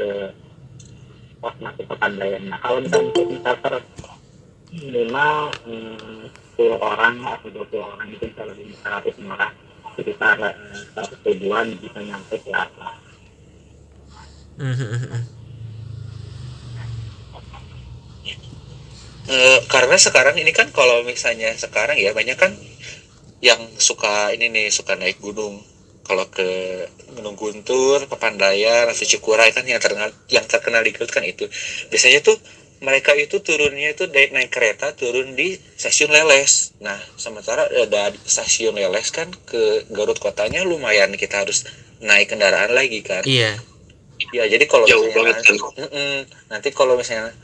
pos 1.38 1.54
masuk 1.62 1.86
Pekanbayan. 1.86 2.42
Nah 2.50 2.58
kalau 2.58 2.82
misalnya 2.82 3.10
untuk 3.14 3.38
charter 3.42 3.74
minimal 4.74 5.36
hmm, 5.64 6.22
10 6.58 6.76
orang 6.78 7.14
atau 7.24 7.48
20 7.50 7.78
orang 7.78 8.08
itu 8.12 8.24
bisa 8.28 8.42
lebih 8.44 8.74
relatif 8.84 9.14
murah 9.22 9.50
sekitar 9.98 10.36
eh, 10.42 10.54
100 10.94 11.26
ribuan 11.26 11.66
bisa 11.78 11.98
nyampe 12.02 12.36
ke 12.38 12.50
atas. 12.54 12.96
Uh, 19.28 19.60
karena 19.68 19.96
sekarang 20.00 20.40
ini 20.40 20.56
kan 20.56 20.72
kalau 20.72 21.04
misalnya 21.04 21.52
sekarang 21.52 22.00
ya 22.00 22.16
banyak 22.16 22.32
kan 22.34 22.56
yang 23.44 23.60
suka 23.76 24.32
ini 24.32 24.48
nih 24.48 24.66
suka 24.72 24.96
naik 24.96 25.20
gunung 25.20 25.60
kalau 26.08 26.24
ke 26.32 26.48
Gunung 27.12 27.36
Guntur, 27.36 28.08
Papandayan, 28.08 28.88
atau 28.88 29.04
Cikuray 29.04 29.52
kan 29.52 29.68
yang 29.68 29.76
terkenal 29.76 30.08
yang 30.32 30.48
terkenal 30.48 30.80
di 30.80 30.96
Garut 30.96 31.12
kan 31.12 31.20
itu. 31.22 31.44
Biasanya 31.92 32.24
tuh 32.24 32.40
mereka 32.80 33.12
itu 33.12 33.42
turunnya 33.42 33.92
itu 33.92 34.06
naik, 34.08 34.30
naik 34.32 34.50
kereta 34.54 34.94
turun 34.96 35.36
di 35.36 35.60
stasiun 35.76 36.14
Leles. 36.14 36.78
Nah, 36.80 36.96
sementara 37.20 37.68
ada 37.68 38.14
stasiun 38.24 38.78
Leles 38.78 39.12
kan 39.12 39.28
ke 39.44 39.84
Garut 39.92 40.16
kotanya 40.16 40.64
lumayan 40.64 41.12
kita 41.12 41.44
harus 41.44 41.68
naik 42.00 42.32
kendaraan 42.32 42.72
lagi 42.72 43.04
kan. 43.04 43.26
Iya. 43.28 43.58
Ya, 44.34 44.44
jadi 44.50 44.64
kalau 44.66 44.86
Jauh 44.88 45.06
misalnya 45.06 45.36
banget 45.36 45.36
kan. 45.44 45.56
Nanti 46.50 46.68
kalau 46.74 46.98
misalnya 46.98 47.34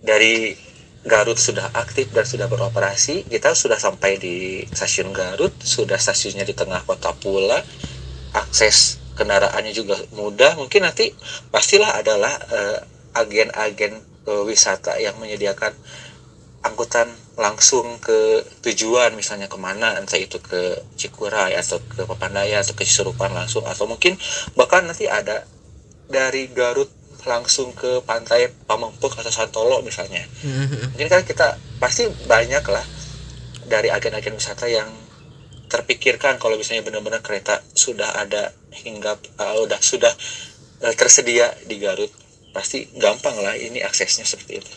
dari 0.00 0.56
Garut 1.00 1.40
sudah 1.40 1.72
aktif 1.72 2.12
dan 2.12 2.28
sudah 2.28 2.44
beroperasi, 2.44 3.24
kita 3.24 3.56
sudah 3.56 3.80
sampai 3.80 4.20
di 4.20 4.68
stasiun 4.68 5.16
Garut, 5.16 5.52
sudah 5.64 5.96
stasiunnya 5.96 6.44
di 6.44 6.52
tengah 6.52 6.84
kota 6.84 7.16
pula, 7.16 7.56
akses 8.32 8.98
kendaraannya 9.18 9.72
juga 9.74 9.98
mudah. 10.16 10.56
Mungkin 10.56 10.86
nanti 10.86 11.12
pastilah 11.52 12.00
adalah 12.00 12.32
eh, 12.50 12.78
agen-agen 13.16 14.00
eh, 14.26 14.42
wisata 14.46 14.96
yang 15.02 15.18
menyediakan 15.18 15.74
angkutan 16.60 17.08
langsung 17.40 17.96
ke 18.04 18.44
tujuan 18.60 19.16
misalnya 19.16 19.48
ke 19.48 19.56
mana 19.56 19.96
entah 19.96 20.20
itu 20.20 20.36
ke 20.44 20.76
Cikuray 20.92 21.56
atau 21.56 21.80
ke 21.80 22.04
Papandayan 22.04 22.60
atau 22.60 22.76
ke 22.76 22.84
Cisurupan 22.84 23.32
langsung 23.32 23.64
atau 23.64 23.88
mungkin 23.88 24.12
bahkan 24.60 24.84
nanti 24.84 25.08
ada 25.08 25.48
dari 26.12 26.52
Garut 26.52 26.92
langsung 27.24 27.72
ke 27.72 28.04
pantai 28.04 28.52
Pamengpeuk 28.68 29.16
atau 29.16 29.32
Santolo 29.32 29.80
misalnya 29.80 30.20
Mhm. 30.44 30.92
mungkin 30.92 31.08
kan 31.08 31.24
kita 31.24 31.56
pasti 31.80 32.12
banyak 32.28 32.64
lah 32.68 32.84
dari 33.64 33.88
agen-agen 33.88 34.36
wisata 34.36 34.68
yang 34.68 34.88
terpikirkan 35.70 36.36
kalau 36.36 36.58
misalnya 36.58 36.82
benar-benar 36.82 37.22
kereta 37.22 37.62
sudah 37.72 38.18
ada 38.18 38.50
hingga 38.76 39.14
uh, 39.38 39.56
udah 39.60 39.78
sudah 39.80 40.10
uh, 40.80 40.94
tersedia 40.94 41.54
di 41.64 41.78
Garut 41.78 42.10
pasti 42.50 42.90
gampang 42.92 43.38
lah 43.38 43.54
ini 43.54 43.78
aksesnya 43.80 44.26
seperti 44.26 44.58
itu 44.58 44.72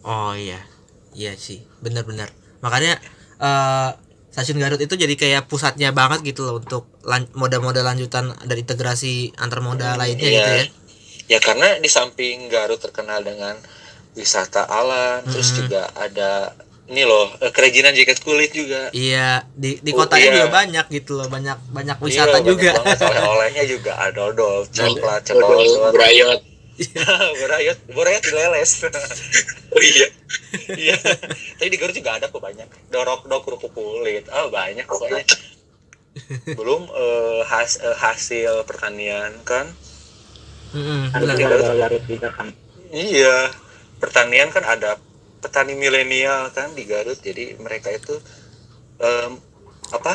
Oh 0.00 0.32
iya. 0.32 0.62
Iya 1.10 1.34
sih, 1.34 1.60
benar-benar. 1.80 2.30
Makanya 2.60 2.96
eh 3.38 3.90
stasiun 4.28 4.56
Garut 4.56 4.78
itu 4.78 4.94
jadi 4.94 5.10
kayak 5.12 5.50
pusatnya 5.50 5.90
banget 5.90 6.22
gitu 6.22 6.44
loh 6.44 6.60
untuk 6.60 6.86
lan- 7.02 7.28
moda-moda 7.32 7.82
lanjutan 7.82 8.30
dari 8.44 8.62
integrasi 8.62 9.34
antar 9.34 9.58
moda 9.58 9.96
lainnya 9.96 10.22
Iya. 10.22 10.36
gitu 10.38 10.52
ya. 10.52 10.64
ya 11.28 11.38
karena 11.42 11.76
di 11.76 11.90
samping 11.90 12.46
Garut 12.46 12.78
terkenal 12.78 13.20
dengan 13.20 13.58
wisata 14.14 14.64
alam 14.64 15.26
terus 15.26 15.50
Mhm. 15.50 15.56
juga 15.58 15.82
ada 15.92 16.54
ini 16.88 17.02
loh 17.02 17.28
eh, 17.38 17.48
kerajinan 17.48 17.92
jaket 17.92 18.18
kulit 18.18 18.50
juga 18.50 18.88
Iya, 18.90 19.44
di 19.52 19.76
di 19.78 19.92
Oh, 19.92 20.00
kotanya 20.00 20.24
iya. 20.24 20.34
juga 20.34 20.48
banyak 20.54 20.86
gitu 20.90 21.12
loh, 21.14 21.28
banyak 21.28 21.58
banyak 21.68 21.96
wisata 21.98 22.24
Iya, 22.26 22.34
banyak 22.34 22.48
juga. 22.48 22.70
banget. 22.74 22.98
oleh-olehnya 23.04 23.64
juga 23.74 23.92
ada 23.94 24.12
dodol 24.26 24.64
coklat 24.66 25.20
coklat 25.22 25.92
berayot. 25.92 26.40
borayot 27.36 27.78
borayot 27.90 28.22
di 28.22 28.32
leles 28.32 28.72
Oh 29.68 29.82
iya. 29.82 30.08
Iya. 30.70 30.96
Tapi 31.52 31.68
di 31.68 31.76
Garut 31.76 31.92
juga 31.92 32.14
ada 32.14 32.26
kok 32.26 32.38
banyak. 32.38 32.64
Dorok 32.88 33.26
dok 33.26 33.42
kerupuk 33.42 33.68
kulit. 33.70 34.24
Ah 34.28 34.46
banyak 34.48 34.86
pokoknya. 34.86 35.26
Belum 36.48 36.86
eh, 36.88 37.40
has- 37.44 37.78
eh, 37.78 37.92
hasil 37.94 38.62
pertanian 38.62 39.34
kan. 39.42 39.68
Benar. 40.70 41.34
juga 41.34 41.74
Garut 41.76 42.04
juga 42.06 42.28
kan. 42.30 42.48
Iya. 42.88 43.52
Pertanian 43.98 44.48
kan 44.48 44.62
ada 44.62 44.96
petani 45.38 45.74
milenial 45.74 46.50
kan 46.52 46.74
di 46.74 46.84
Garut. 46.84 47.18
Jadi 47.18 47.56
mereka 47.58 47.88
itu 47.90 48.14
em, 48.98 49.38
apa? 49.90 50.14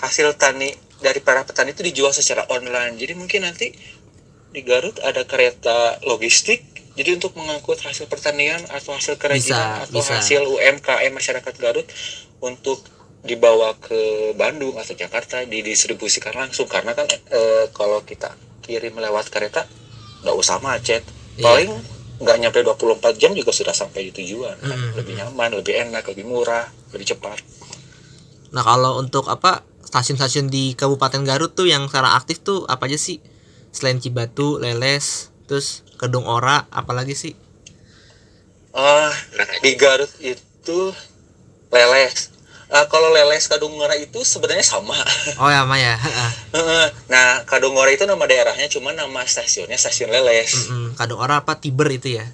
Hasil 0.00 0.32
tani 0.36 0.72
dari 1.00 1.20
para 1.20 1.44
petani 1.44 1.72
itu 1.72 1.84
dijual 1.84 2.12
secara 2.12 2.44
online. 2.48 2.96
Jadi 2.96 3.12
mungkin 3.16 3.44
nanti 3.44 3.72
di 4.50 4.60
Garut 4.66 4.98
ada 5.00 5.22
kereta 5.24 6.00
logistik 6.02 6.66
jadi 6.98 7.14
untuk 7.16 7.38
mengangkut 7.38 7.78
hasil 7.80 8.10
pertanian 8.10 8.58
atau 8.66 8.92
hasil 8.98 9.14
kerajinan 9.14 9.78
Bisa, 9.78 9.84
atau 9.88 10.00
bisa. 10.02 10.12
hasil 10.18 10.42
UMKM 10.42 11.12
masyarakat 11.14 11.54
Garut 11.56 11.86
untuk 12.42 12.82
dibawa 13.22 13.76
ke 13.78 14.32
Bandung 14.34 14.74
atau 14.74 14.96
Jakarta 14.96 15.44
didistribusikan 15.46 16.34
langsung 16.34 16.66
karena 16.66 16.96
kan 16.96 17.06
eh, 17.08 17.70
kalau 17.70 18.02
kita 18.02 18.34
kirim 18.64 18.98
lewat 18.98 19.30
kereta 19.30 19.64
nggak 20.26 20.36
usah 20.36 20.58
macet 20.60 21.04
Iya. 21.38 21.46
paling 21.46 21.72
nggak 22.20 22.36
nyampe 22.36 22.60
24 22.60 23.16
jam 23.16 23.32
juga 23.32 23.48
sudah 23.50 23.72
sampai 23.72 24.08
di 24.08 24.12
tujuan 24.12 24.56
kan. 24.60 24.76
Mm-mm. 24.76 24.92
lebih 25.00 25.16
nyaman 25.16 25.56
lebih 25.56 25.74
enak 25.88 26.04
lebih 26.12 26.28
murah 26.28 26.68
lebih 26.92 27.16
cepat 27.16 27.40
Nah, 28.50 28.66
kalau 28.66 28.98
untuk 28.98 29.30
apa 29.30 29.62
stasiun-stasiun 29.86 30.50
di 30.50 30.74
Kabupaten 30.74 31.22
Garut 31.22 31.54
tuh 31.54 31.70
yang 31.70 31.86
secara 31.86 32.18
aktif 32.18 32.42
tuh 32.42 32.66
apa 32.66 32.90
aja 32.90 32.98
sih? 32.98 33.22
Selain 33.70 34.02
Cibatu, 34.02 34.58
Leles, 34.58 35.30
terus 35.46 35.86
Kedung 35.94 36.26
Ora, 36.26 36.66
apalagi 36.74 37.14
sih? 37.14 37.34
Ah, 38.74 39.14
di 39.62 39.78
Garut 39.78 40.10
itu 40.18 40.94
leles. 41.70 42.34
Ah, 42.70 42.86
kalau 42.86 43.10
leles 43.10 43.44
Kadungora 43.44 43.92
itu 43.94 44.22
sebenarnya 44.22 44.62
sama. 44.62 44.94
Oh 45.36 45.50
ya, 45.50 45.66
Maya. 45.66 45.98
nah, 47.12 47.42
Kadungora 47.42 47.90
itu 47.90 48.06
nama 48.06 48.22
daerahnya, 48.22 48.70
cuma 48.70 48.94
nama 48.94 49.26
stasiunnya 49.26 49.74
stasiun 49.74 50.06
leles. 50.08 50.70
Mm-mm, 50.70 50.94
Kedung 50.94 51.18
Ora 51.18 51.42
apa 51.42 51.58
Tiber 51.58 51.90
itu 51.90 52.14
ya? 52.14 52.26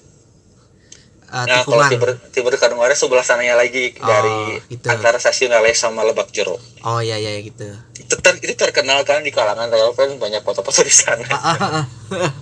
Eh, 1.26 1.42
Nah, 1.42 1.64
kalau 1.64 1.82
tiber 1.88 2.14
tiber 2.30 2.54
Kadungora 2.54 2.94
sebelah 2.94 3.24
sananya 3.24 3.56
lagi 3.56 3.96
Oh, 3.96 4.04
dari 4.04 4.62
gitu. 4.68 4.86
antara 4.86 5.16
stasiun 5.16 5.50
leles 5.50 5.74
sama 5.74 6.04
Lebak 6.04 6.30
Jero. 6.30 6.54
Oh 6.84 7.00
iya 7.00 7.16
iya 7.16 7.34
gitu. 7.40 7.66
Itu, 7.96 8.14
ter- 8.20 8.38
itu 8.38 8.54
terkenal 8.54 9.02
kan 9.02 9.24
di 9.24 9.32
kalangan 9.32 9.66
rail 9.66 9.90
fans 9.90 10.14
banyak 10.16 10.44
foto-foto 10.44 10.80
di 10.80 10.92
sana. 10.92 11.26
Ah, 11.32 11.56
ah, 11.56 11.70
ah. 11.82 11.84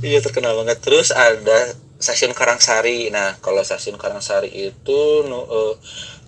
Iya 0.00 0.18
terkenal 0.18 0.56
banget. 0.56 0.80
Terus 0.80 1.12
ada 1.12 1.70
stasiun 2.00 2.32
Karangsari. 2.32 3.12
Nah, 3.12 3.36
kalau 3.38 3.60
stasiun 3.60 4.00
Karangsari 4.00 4.48
itu 4.48 5.00
nu- 5.28 5.76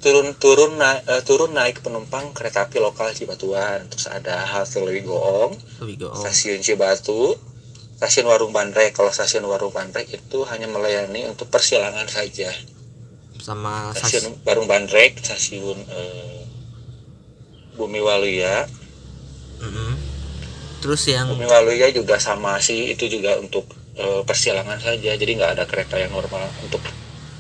turun 0.03 0.35
turun 0.35 0.77
naik 0.77 1.07
turun 1.23 1.55
naik 1.55 1.79
penumpang 1.81 2.35
kereta 2.35 2.67
api 2.67 2.83
lokal 2.83 3.15
Cibatuan. 3.15 3.87
Terus 3.87 4.11
ada 4.11 4.43
halte 4.43 4.83
Lewi 4.83 5.07
Goong, 5.07 5.55
go. 5.97 6.11
Stasiun 6.19 6.59
Cibatu, 6.59 7.39
stasiun 8.03 8.27
Warung 8.27 8.51
Bandrek. 8.51 8.99
Kalau 8.99 9.15
stasiun 9.15 9.47
Warung 9.47 9.71
Bandrek 9.71 10.11
itu 10.11 10.43
hanya 10.51 10.67
melayani 10.67 11.31
untuk 11.31 11.47
persilangan 11.49 12.11
saja. 12.11 12.51
Sama 13.39 13.95
stasiun 13.95 14.35
Stasiun 14.35 14.43
Warung 14.43 14.67
Bandrek, 14.67 15.23
stasiun 15.23 15.79
eh, 15.87 16.43
Bumi 17.79 18.03
Waluya. 18.03 18.67
Mm-mm. 19.63 19.95
Terus 20.83 21.07
yang 21.07 21.31
Bumi 21.31 21.47
Waluya 21.47 21.95
juga 21.95 22.19
sama 22.19 22.59
sih 22.59 22.91
itu 22.91 23.07
juga 23.07 23.39
untuk 23.39 23.71
eh, 23.95 24.27
persilangan 24.27 24.83
saja 24.83 25.15
jadi 25.15 25.31
nggak 25.39 25.63
ada 25.63 25.65
kereta 25.71 25.95
yang 25.95 26.11
normal 26.11 26.43
untuk 26.67 26.83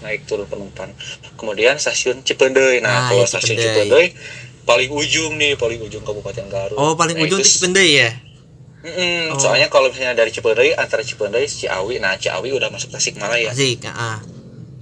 naik 0.03 0.27
turun 0.27 0.45
penumpang 0.45 0.91
kemudian 1.35 1.75
stasiun 1.75 2.21
Cipendei 2.21 2.79
nah, 2.79 3.07
Ah, 3.07 3.09
kalau 3.09 3.23
iya, 3.23 3.31
stasiun 3.31 3.57
Cipendei. 3.57 4.07
Paling 4.63 4.91
ujung 4.91 5.35
nih 5.35 5.55
paling 5.55 5.81
ujung 5.81 6.03
Kabupaten 6.03 6.47
Garut 6.47 6.75
Oh, 6.75 6.95
paling 6.95 7.15
Nah, 7.15 7.25
ujung 7.25 7.39
itu 7.39 7.49
Cipendei 7.49 7.91
ya? 7.97 8.11
Mm-mm, 8.83 9.31
Oh. 9.31 9.39
soalnya 9.39 9.67
kalau 9.67 9.87
misalnya 9.89 10.15
dari 10.17 10.31
Cipendei 10.31 10.71
antara 10.73 11.01
Cipendei 11.01 11.47
Ciawi 11.47 11.99
nah 11.99 12.15
Ciawi 12.15 12.51
udah 12.51 12.67
masuk 12.69 12.91
Tasikmalaya 12.91 13.51
Asik, 13.51 13.87
ah. 13.87 14.19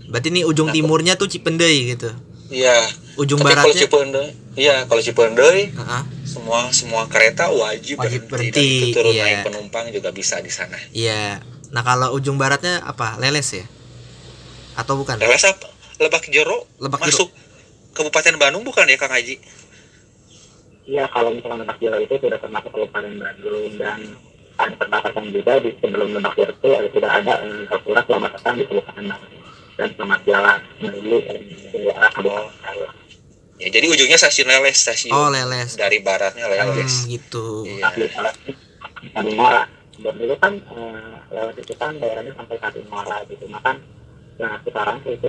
Berarti 0.06 0.28
nih 0.30 0.42
ujung 0.42 0.68
Nah, 0.68 0.74
timurnya 0.74 1.14
tuh 1.14 1.26
Cipendei 1.26 1.90
gitu. 1.90 2.08
iya 2.48 2.76
Ujung 3.14 3.36
tapi 3.38 3.52
kalau 3.52 3.68
baratnya 3.68 3.80
Cipendei 3.82 4.28
iya 4.54 4.76
kalau 4.84 5.00
Cipendei 5.00 5.72
Ah, 5.74 6.00
ah. 6.00 6.04
semua 6.24 6.68
semua 6.70 7.02
kereta 7.06 7.48
wajib, 7.48 7.96
Wajib 7.96 8.24
berhenti, 8.26 8.60
itu 8.82 8.86
turun 8.92 9.10
iya. 9.10 9.22
naik 9.22 9.38
penumpang 9.46 9.88
juga 9.88 10.08
bisa 10.10 10.40
di 10.40 10.48
sana 10.48 10.76
Iya. 10.92 11.40
Nah, 11.68 11.80
kalau 11.80 12.10
ujung 12.10 12.34
baratnya 12.34 12.82
apa? 12.82 13.14
Leles 13.16 13.48
ya? 13.50 13.64
Atau 14.80 14.96
bukan? 14.96 15.16
Leles 15.16 15.44
apa? 15.44 15.68
Lebak 16.00 16.24
Jero 16.32 16.64
Lebak 16.80 17.04
Jero. 17.04 17.06
masuk 17.06 17.28
Kabupaten 17.92 18.34
Bandung 18.34 18.64
bukan 18.64 18.88
ya 18.88 18.96
Kang 18.96 19.12
Haji? 19.12 19.36
Iya, 20.86 21.04
kalau 21.06 21.30
misalkan 21.30 21.60
Lebak 21.60 21.76
Jero 21.78 22.00
itu 22.00 22.14
sudah 22.16 22.38
termasuk 22.40 22.70
Kabupaten 22.72 23.12
Bandung 23.14 23.70
dan 23.76 23.98
ada 24.56 24.74
perbatasan 24.76 25.24
juga 25.28 25.52
di 25.60 25.70
sebelum 25.76 26.08
Lebak 26.12 26.32
Jero 26.34 26.52
itu 26.54 26.68
ada, 26.70 26.88
sudah 26.88 27.10
ada 27.12 27.32
eh, 27.42 27.62
peraturan 27.68 28.02
selamat 28.06 28.30
datang 28.34 28.54
di 28.56 28.64
Kabupaten 28.64 29.04
Bandung 29.06 29.34
dan 29.76 29.88
selamat 29.92 30.20
jalan 30.24 30.58
menuju 30.80 31.16
eh, 31.20 31.40
ke 31.68 31.78
arah 31.90 32.10
Kabupaten 32.10 32.48
Bandung. 32.58 32.94
Ya, 33.60 33.68
jadi 33.68 33.86
ujungnya 33.86 34.16
stasiun 34.16 34.48
Leles, 34.48 34.80
stasiun 34.80 35.12
Oh, 35.12 35.28
Leles. 35.28 35.76
dari 35.76 36.00
baratnya 36.00 36.48
Leles. 36.48 37.04
Hmm, 37.04 37.12
gitu. 37.12 37.68
Iya. 37.68 37.92
Tapi 39.12 39.30
Muara, 39.36 39.68
dulu 39.94 40.32
kan 40.40 40.56
eh, 40.56 41.12
lewat 41.28 41.54
itu 41.60 41.74
kan 41.76 41.92
daerahnya 41.92 42.32
sampai 42.32 42.56
Kati 42.56 42.80
Muara 42.88 43.20
gitu, 43.28 43.44
maka 43.46 43.76
nah 43.76 43.99
sekarang 44.64 44.96
itu 45.04 45.28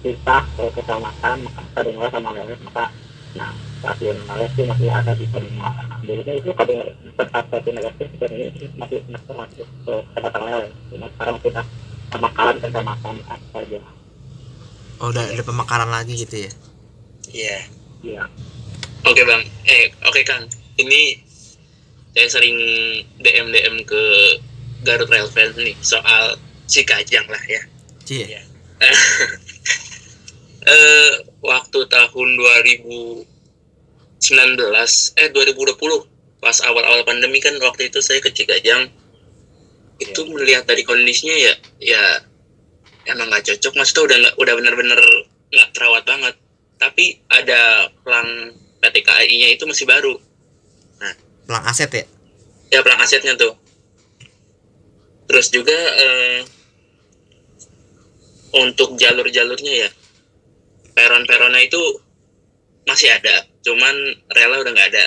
kita 0.00 0.36
ke 0.58 0.64
kecamatan 0.74 1.36
maka 1.46 1.62
Kati 1.76 1.90
Muara 1.94 2.10
sama 2.10 2.30
Leles 2.34 2.60
maka 2.66 2.90
nah 3.38 3.54
stasiun 3.78 4.18
Leles 4.26 4.50
itu 4.58 4.62
masih 4.66 4.88
ada 4.90 5.12
di 5.14 5.24
Muara. 5.30 5.84
Dulunya 6.02 6.32
itu 6.40 6.50
Kati 6.50 6.74
tempat 7.14 7.42
stasiun 7.46 7.78
itu 7.78 8.04
sebenarnya 8.16 8.46
itu 8.50 8.64
masih 8.74 8.98
masih 9.06 9.34
masuk 9.38 9.66
ke 9.86 9.94
kecamatan 10.02 10.42
Leles, 10.48 10.72
cuma 10.90 11.06
sekarang 11.14 11.36
kita 11.44 11.62
pemakaran 12.10 12.56
kecamatan 12.58 13.14
saja. 13.54 13.78
Oh, 15.00 15.08
udah 15.08 15.24
ada 15.32 15.42
pemekaran 15.46 15.88
lagi 15.88 16.12
gitu 16.12 16.36
ya. 16.44 16.52
Iya. 17.30 17.58
Iya. 18.04 18.22
Oke 19.08 19.22
bang, 19.24 19.42
eh 19.64 19.88
oke 20.04 20.20
kang, 20.28 20.44
ini 20.76 21.16
saya 22.12 22.28
sering 22.28 22.56
DM 23.22 23.48
DM 23.48 23.76
ke 23.88 24.02
Garut 24.84 25.08
Rail 25.08 25.28
Fans 25.30 25.56
nih 25.56 25.72
soal 25.80 26.36
si 26.68 26.84
Kajang 26.84 27.24
lah 27.30 27.40
ya. 27.48 27.62
Cie. 28.10 28.26
eh 30.66 31.12
waktu 31.46 31.78
tahun 31.86 32.28
2019 32.66 33.22
eh 35.14 35.28
2020 35.30 36.42
pas 36.42 36.56
awal-awal 36.66 37.06
pandemi 37.06 37.38
kan 37.38 37.54
waktu 37.62 37.86
itu 37.86 38.02
saya 38.02 38.18
ke 38.18 38.34
Cikajang. 38.34 38.90
Itu 40.02 40.26
melihat 40.26 40.66
dari 40.66 40.82
kondisinya 40.82 41.38
ya 41.38 41.54
ya 41.78 42.02
emang 43.14 43.30
nggak 43.30 43.46
cocok. 43.46 43.78
Maksudnya 43.78 44.02
udah 44.02 44.16
nggak 44.26 44.34
udah 44.42 44.54
bener-bener 44.58 45.00
nggak 45.54 45.70
terawat 45.70 46.02
banget. 46.02 46.34
Tapi 46.82 47.22
ada 47.30 47.94
pelang 48.02 48.58
PT 48.82 49.06
KAI-nya 49.06 49.54
itu 49.54 49.70
masih 49.70 49.86
baru. 49.86 50.18
Pelang 51.46 51.62
aset 51.62 51.94
ya? 51.94 52.04
ya 52.74 52.82
pelang 52.82 52.98
asetnya 53.06 53.38
tuh. 53.38 53.54
Terus 55.30 55.46
juga 55.54 55.78
eh, 55.78 56.42
untuk 58.54 58.98
jalur-jalurnya 58.98 59.74
ya. 59.86 59.90
Peron-peronnya 60.94 61.62
itu 61.64 61.80
masih 62.88 63.12
ada 63.12 63.46
cuman 63.60 63.94
rela 64.32 64.64
udah 64.64 64.72
nggak 64.72 64.90
ada. 64.90 65.06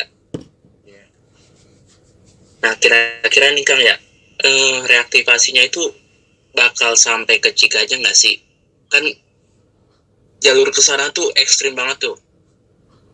Nah 2.64 2.74
kira-kira 2.80 3.52
nih 3.52 3.66
kang 3.68 3.82
ya 3.84 4.00
eh, 4.40 4.78
reaktivasinya 4.88 5.68
itu 5.68 5.84
bakal 6.56 6.96
sampai 6.96 7.44
ke 7.44 7.52
Cikajang 7.52 8.00
nggak 8.00 8.16
sih? 8.16 8.40
Kan 8.88 9.04
jalur 10.40 10.72
ke 10.72 10.80
sana 10.80 11.12
tuh 11.12 11.28
ekstrim 11.36 11.76
banget 11.76 12.08
tuh. 12.08 12.16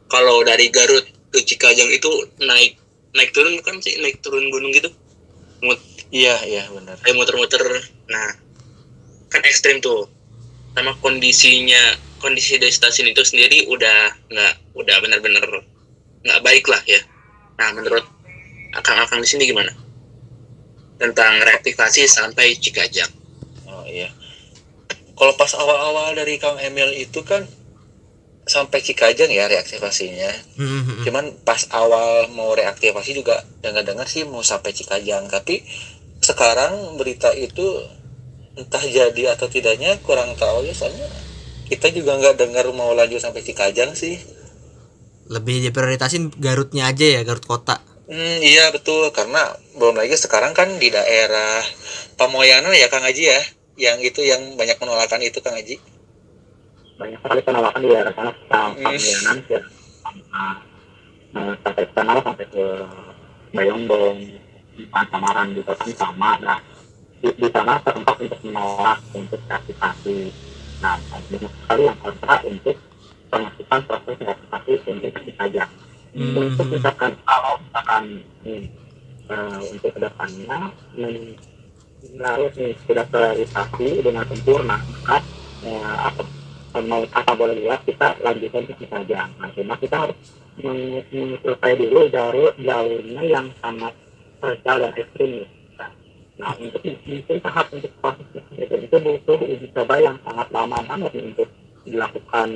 Kalau 0.09 0.45
dari 0.45 0.69
Garut 0.69 1.05
ke 1.33 1.39
Cikajang 1.41 1.89
itu 1.89 2.09
naik 2.45 2.77
naik 3.17 3.33
turun 3.33 3.57
kan 3.65 3.81
sih? 3.81 3.97
Naik 3.97 4.21
turun 4.21 4.53
gunung 4.53 4.69
gitu? 4.69 4.93
Mut, 5.65 5.81
iya 6.13 6.37
iya 6.45 6.69
benar. 6.69 7.01
Kayak 7.01 7.17
muter-muter. 7.17 7.63
Nah 8.05 8.29
kan 9.33 9.41
ekstrim 9.45 9.81
tuh 9.81 10.09
sama 10.75 10.93
kondisinya 10.99 11.97
kondisi 12.19 12.59
dari 12.59 12.71
stasiun 12.71 13.11
itu 13.11 13.23
sendiri 13.23 13.65
udah 13.71 14.29
nggak 14.29 14.53
udah 14.75 14.95
benar-benar 14.99 15.45
nggak 16.25 16.41
baik 16.43 16.65
lah 16.67 16.81
ya. 16.85 16.99
Nah 17.59 17.73
menurut 17.75 18.05
akang-akang 18.75 19.23
di 19.23 19.27
sini 19.27 19.43
gimana? 19.49 19.71
Tentang 20.99 21.39
reaktivasi 21.39 22.05
sampai 22.11 22.59
Cikajang 22.59 23.19
oh 23.69 23.85
iya. 23.87 24.09
Kalau 25.15 25.35
pas 25.35 25.51
awal-awal 25.51 26.15
dari 26.15 26.39
Kang 26.39 26.57
Emil 26.57 26.95
itu 26.95 27.21
kan 27.27 27.43
sampai 28.49 28.81
Cikajang 28.81 29.29
ya 29.29 29.45
reaktivasinya. 29.45 30.31
Hmm, 30.57 31.05
cuman 31.05 31.25
pas 31.45 31.69
awal 31.69 32.31
mau 32.33 32.49
reaktivasi 32.55 33.13
juga 33.13 33.45
dengar-dengar 33.61 34.09
sih 34.09 34.25
mau 34.25 34.41
sampai 34.41 34.73
Cikajang 34.73 35.29
tapi 35.29 35.61
sekarang 36.19 36.97
berita 36.97 37.31
itu 37.37 37.85
entah 38.59 38.83
jadi 38.83 39.39
atau 39.39 39.47
tidaknya 39.47 39.95
kurang 40.03 40.35
tahu 40.35 40.67
ya 40.67 40.75
soalnya 40.75 41.07
kita 41.69 41.93
juga 41.93 42.17
nggak 42.17 42.35
dengar 42.41 42.65
mau 42.73 42.97
lanjut 42.97 43.21
sampai 43.21 43.45
Cikajang 43.45 43.93
sih. 43.93 44.17
Lebih 45.29 45.69
diprioritasin 45.69 46.33
Garutnya 46.41 46.89
aja 46.89 47.05
ya, 47.05 47.21
Garut 47.21 47.45
kota. 47.45 47.77
Hmm, 48.09 48.41
iya 48.41 48.73
betul. 48.73 49.13
Karena 49.13 49.53
belum 49.77 49.93
lagi 50.01 50.17
sekarang 50.17 50.57
kan 50.57 50.81
di 50.81 50.89
daerah 50.89 51.61
Pamoyanan 52.17 52.73
ya 52.73 52.89
Kang 52.89 53.05
Haji 53.05 53.23
ya. 53.29 53.41
Yang 53.77 54.11
itu 54.11 54.21
yang 54.25 54.57
banyak 54.57 54.81
penolakan 54.81 55.21
itu 55.21 55.37
Kang 55.45 55.53
Haji. 55.53 55.77
Banyak 56.97 57.21
sekali 57.21 57.41
penolakan 57.45 57.79
di 57.85 57.89
daerah 57.93 58.13
sana 58.17 58.31
sampai 58.49 58.97
Hmm. 58.97 59.39
ya. 59.45 59.61
Nah, 61.29 61.53
sampai 61.61 61.85
ke 61.85 61.93
sana 61.93 62.17
sampai 62.25 62.45
ke 62.49 62.65
Bayongbong 63.53 64.17
Samaran 64.89 65.53
juga 65.53 65.77
kan 65.77 65.89
sama. 65.93 66.33
Nah 66.41 66.57
di, 67.19 67.29
di 67.35 67.47
sana 67.51 67.79
tempat 67.83 68.15
untuk 68.19 68.39
menolak 68.47 68.99
untuk 69.15 69.39
reaktivasi 69.47 70.31
nah 70.79 70.95
banyak 71.11 71.51
sekali 71.51 71.81
yang 71.83 71.97
kontra 71.99 72.35
untuk 72.47 72.75
pengakuan 73.29 73.81
proses 73.85 74.15
reaktivasi 74.19 74.71
untuk 74.87 75.11
Cikajang 75.27 75.71
Hmm. 76.09 76.33
untuk 76.41 76.65
misalkan 76.73 77.13
kalau 77.21 77.61
misalkan 77.61 78.25
eh, 78.49 78.65
untuk 79.61 79.93
ke 79.93 79.99
depannya 80.01 80.73
men- 80.97 81.37
harus 82.17 82.53
nih 82.57 82.73
sudah 82.89 83.05
terrealisasi 83.13 84.01
dengan 84.01 84.25
sempurna 84.25 84.81
maka 84.89 85.21
eh, 85.61 85.95
apa 86.01 86.25
mau 86.81 87.05
apa 87.13 87.31
boleh 87.37 87.61
lihat 87.61 87.85
kita 87.85 88.17
lanjutkan 88.25 88.65
ke 88.65 88.73
Cikajang 88.81 89.29
nah 89.37 89.53
cuma 89.53 89.77
kita 89.77 89.95
harus 90.01 90.17
menyelesaikan 90.57 91.77
dulu 91.77 92.01
jalur 92.09 92.51
jalurnya 92.57 93.21
yang 93.21 93.47
sangat 93.61 93.93
spesial 94.39 94.77
dan 94.81 94.91
ekstrim 94.97 95.29
nih. 95.45 95.49
Nah, 96.39 96.55
untuk 96.55 96.79
mungkin 96.87 97.37
tahap 97.43 97.67
untuk 97.75 97.91
proses 97.99 98.25
Cikajang 98.31 98.83
itu 98.87 98.97
butuh 99.03 99.39
uji 99.43 99.67
coba 99.75 99.95
yang 99.99 100.15
sangat 100.23 100.47
lama 100.55 100.79
banget 100.87 101.11
untuk 101.19 101.51
dilakukan 101.83 102.49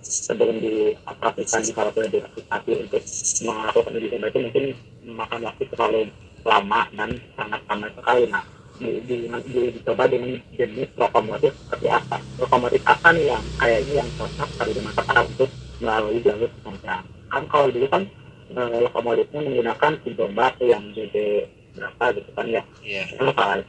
sebelum 0.00 0.56
dioperasikan 0.62 1.60
di 1.60 1.72
kalau 1.76 1.90
sudah 1.92 2.08
diaktifasi 2.08 2.70
untuk 2.80 3.02
melakukan 3.44 3.92
uji 3.92 4.08
coba 4.08 4.26
itu 4.32 4.38
mungkin 4.40 4.64
memakan 5.04 5.40
waktu 5.52 5.64
terlalu 5.68 6.02
lama 6.48 6.80
dan 6.96 7.10
sangat 7.36 7.60
lama 7.68 7.86
sekali. 7.92 8.24
Nah, 8.32 8.44
di, 8.80 8.90
di, 9.04 9.16
di, 9.28 9.60
dicoba 9.72 10.04
dengan 10.08 10.40
jenis 10.56 10.90
lokomotif 10.96 11.52
seperti 11.60 11.86
apa? 11.92 12.16
Lokomotif 12.40 12.82
apa 12.88 13.08
nih 13.12 13.36
yang 13.36 13.44
kayaknya 13.60 13.94
yang 14.00 14.08
cocok 14.16 14.48
pada 14.56 14.70
dimanfaatkan 14.72 15.24
untuk 15.36 15.50
melalui 15.80 16.18
jalur 16.24 16.50
panjang. 16.64 17.04
Kan 17.28 17.42
kalau 17.52 17.68
dulu 17.68 17.86
kan 17.92 18.02
eh, 18.52 18.78
lokomotifnya 18.80 19.40
menggunakan 19.44 19.92
tiga 20.04 20.24
batu 20.32 20.64
yang 20.68 20.84
gede 20.96 21.52
berapa 21.76 22.04
gitu 22.16 22.30
kan 22.32 22.46
ya 22.48 22.62
iya 22.82 23.02
selesai. 23.12 23.60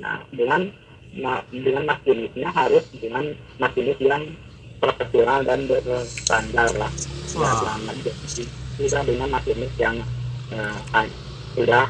Nah, 0.00 0.24
dengan 0.32 0.60
nah, 1.20 1.44
dengan 1.52 1.84
masinisnya 1.84 2.48
harus 2.50 2.84
dengan 2.96 3.24
masinis 3.60 3.98
yang 4.00 4.24
profesional 4.80 5.44
dan 5.44 5.68
berstandar 5.68 6.70
lah. 6.74 6.92
Wah. 7.36 7.60
Jangan 7.62 7.96
tidak 8.02 9.02
dengan 9.06 9.28
masinis 9.30 9.72
yang 9.78 9.96
ha- 10.90 11.14
sudah 11.52 11.86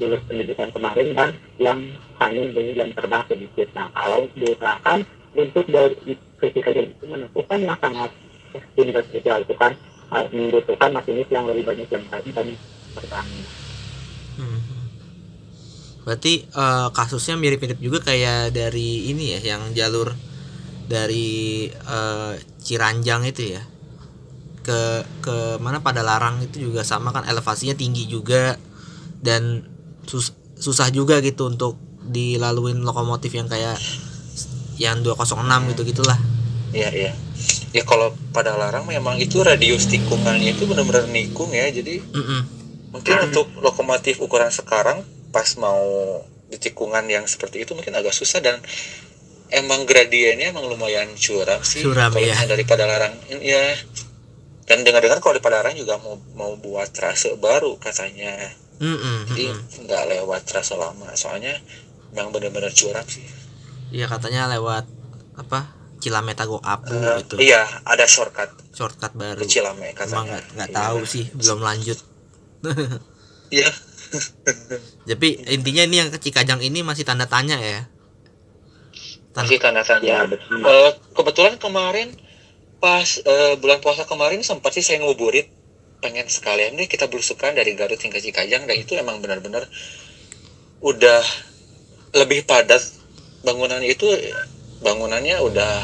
lulus 0.00 0.22
pendidikan 0.26 0.70
kemarin 0.74 1.14
dan 1.14 1.30
yang 1.62 1.78
hanya 2.18 2.42
dari 2.50 2.72
jam 2.74 2.90
terbang 2.94 3.22
sedikit. 3.30 3.68
Nah, 3.74 3.86
kalau 3.94 4.26
diusahakan 4.34 4.98
untuk 5.36 5.66
dari 5.70 5.94
ketika 6.42 6.70
itu 6.74 7.04
menentukan 7.06 7.58
yang 7.62 7.78
sangat 7.78 8.10
spesial 8.52 9.38
itu 9.46 9.54
kan 9.54 9.72
eh, 10.12 10.26
membutuhkan 10.34 10.90
masinis 10.90 11.28
yang 11.30 11.46
lebih 11.46 11.64
banyak 11.66 11.86
jam 11.88 12.02
dan 12.10 12.48
terbang. 12.98 13.26
Berarti 16.02 16.46
eh, 16.46 16.88
kasusnya 16.90 17.38
mirip-mirip 17.38 17.78
juga 17.78 18.02
kayak 18.02 18.50
dari 18.50 19.08
ini 19.10 19.38
ya, 19.38 19.56
yang 19.56 19.70
jalur 19.72 20.12
dari 20.86 21.68
eh, 21.70 22.32
Ciranjang 22.62 23.26
itu 23.26 23.54
ya. 23.54 23.62
Ke 24.62 25.02
ke 25.18 25.58
mana 25.58 25.82
pada 25.82 26.06
larang 26.06 26.38
itu 26.42 26.70
juga 26.70 26.86
sama 26.86 27.10
kan 27.10 27.26
elevasinya 27.26 27.74
tinggi 27.74 28.06
juga 28.06 28.54
dan 29.18 29.66
sus- 30.06 30.34
susah 30.58 30.90
juga 30.94 31.18
gitu 31.18 31.50
untuk 31.50 31.74
dilaluin 32.02 32.82
lokomotif 32.82 33.34
yang 33.34 33.50
kayak 33.50 33.78
yang 34.78 35.02
206 35.02 35.70
gitu 35.74 35.82
gitulah. 35.86 36.18
iya 36.72 36.88
iya 36.88 37.12
ya 37.76 37.82
kalau 37.84 38.16
pada 38.32 38.56
larang 38.56 38.88
memang 38.88 39.20
itu 39.20 39.44
radius 39.44 39.92
tikungannya 39.92 40.56
itu 40.56 40.64
benar-benar 40.64 41.04
nikung 41.12 41.52
ya 41.52 41.68
jadi 41.68 42.00
Mm-mm. 42.00 42.40
mungkin 42.96 43.28
untuk 43.28 43.52
lokomotif 43.60 44.24
ukuran 44.24 44.48
sekarang 44.48 45.04
pas 45.32 45.48
mau 45.56 45.80
di 46.46 46.60
tikungan 46.60 47.04
yang 47.06 47.24
seperti 47.24 47.64
itu 47.64 47.72
mungkin 47.72 47.92
agak 47.92 48.12
susah 48.12 48.38
dan 48.38 48.60
emang 49.48 49.82
gradiennya 49.82 50.48
emang 50.48 50.64
lumayan 50.64 51.08
curam 51.14 51.60
sih 51.62 51.80
Curam, 51.80 52.08
kalau 52.08 52.20
ya. 52.20 52.32
misalnya 52.32 52.50
dari 52.50 52.64
Padalarang 52.64 53.14
ya 53.40 53.64
dan 54.62 54.80
dengar-dengar 54.80 55.18
kalau 55.18 55.34
di 55.34 55.42
Padalarang 55.42 55.74
juga 55.74 55.96
mau 55.98 56.16
mau 56.32 56.52
buat 56.54 56.88
trase 56.88 57.32
baru 57.34 57.76
katanya 57.76 58.52
Mm-mm, 58.78 59.28
jadi 59.28 59.44
mm-mm. 59.48 59.84
nggak 59.84 60.02
lewat 60.10 60.40
trase 60.44 60.74
lama 60.74 61.08
soalnya 61.14 61.56
emang 62.10 62.30
benar-benar 62.30 62.70
curam 62.70 63.04
sih 63.04 63.24
Iya 63.88 64.08
katanya 64.08 64.48
lewat 64.48 64.88
apa 65.34 65.68
Cilametago 65.98 66.56
Apu 66.58 66.90
Eh, 66.90 67.20
itu 67.20 67.34
iya 67.38 67.60
ada 67.84 68.04
shortcut 68.04 68.48
shortcut 68.72 69.12
baru. 69.12 69.36
ke 69.36 69.44
Cilame 69.44 69.92
katanya 69.92 70.32
nggak 70.32 70.44
nggak 70.52 70.68
Iya. 70.68 70.76
tahu 70.80 70.98
sih, 71.04 71.24
belum 71.30 71.60
lanjut. 71.60 71.98
iya 73.52 73.68
Tapi 75.02 75.28
intinya 75.48 75.82
ini 75.82 75.96
yang 75.98 76.08
ke 76.08 76.18
Cikajang 76.18 76.60
ini 76.60 76.80
masih 76.80 77.02
tanda 77.02 77.24
tanya 77.24 77.56
ya. 77.58 77.88
Tan- 79.32 79.48
masih 79.48 79.58
tanda 79.58 79.80
Ya, 79.80 79.88
tanya 79.88 80.16
betul. 80.28 80.60
Eh, 80.60 80.90
kebetulan 81.12 81.54
kemarin 81.56 82.12
pas 82.78 83.06
eh, 83.18 83.54
bulan 83.56 83.78
puasa 83.78 84.04
kemarin 84.04 84.42
sempat 84.42 84.74
sih 84.74 84.82
saya 84.82 85.00
nguburit 85.00 85.48
pengen 86.02 86.26
sekalian 86.26 86.74
deh 86.74 86.90
kita 86.90 87.06
berusukan 87.06 87.54
dari 87.54 87.72
Garut 87.72 87.96
hingga 87.96 88.18
Cikajang 88.18 88.66
dan 88.66 88.76
itu 88.76 88.98
emang 88.98 89.22
benar-benar 89.22 89.64
udah 90.82 91.22
lebih 92.12 92.42
padat 92.42 92.82
bangunannya 93.40 93.86
itu 93.86 94.10
bangunannya 94.82 95.38
udah 95.38 95.74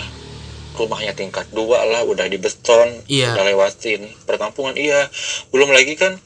rumahnya 0.74 1.14
tingkat 1.14 1.46
dua 1.50 1.86
lah 1.86 2.02
udah 2.02 2.26
di 2.26 2.34
beton 2.34 3.02
Iya. 3.06 3.34
udah 3.34 3.44
lewatin 3.46 4.10
perkampungan 4.26 4.74
iya 4.74 5.06
belum 5.54 5.70
lagi 5.70 5.94
kan 5.94 6.18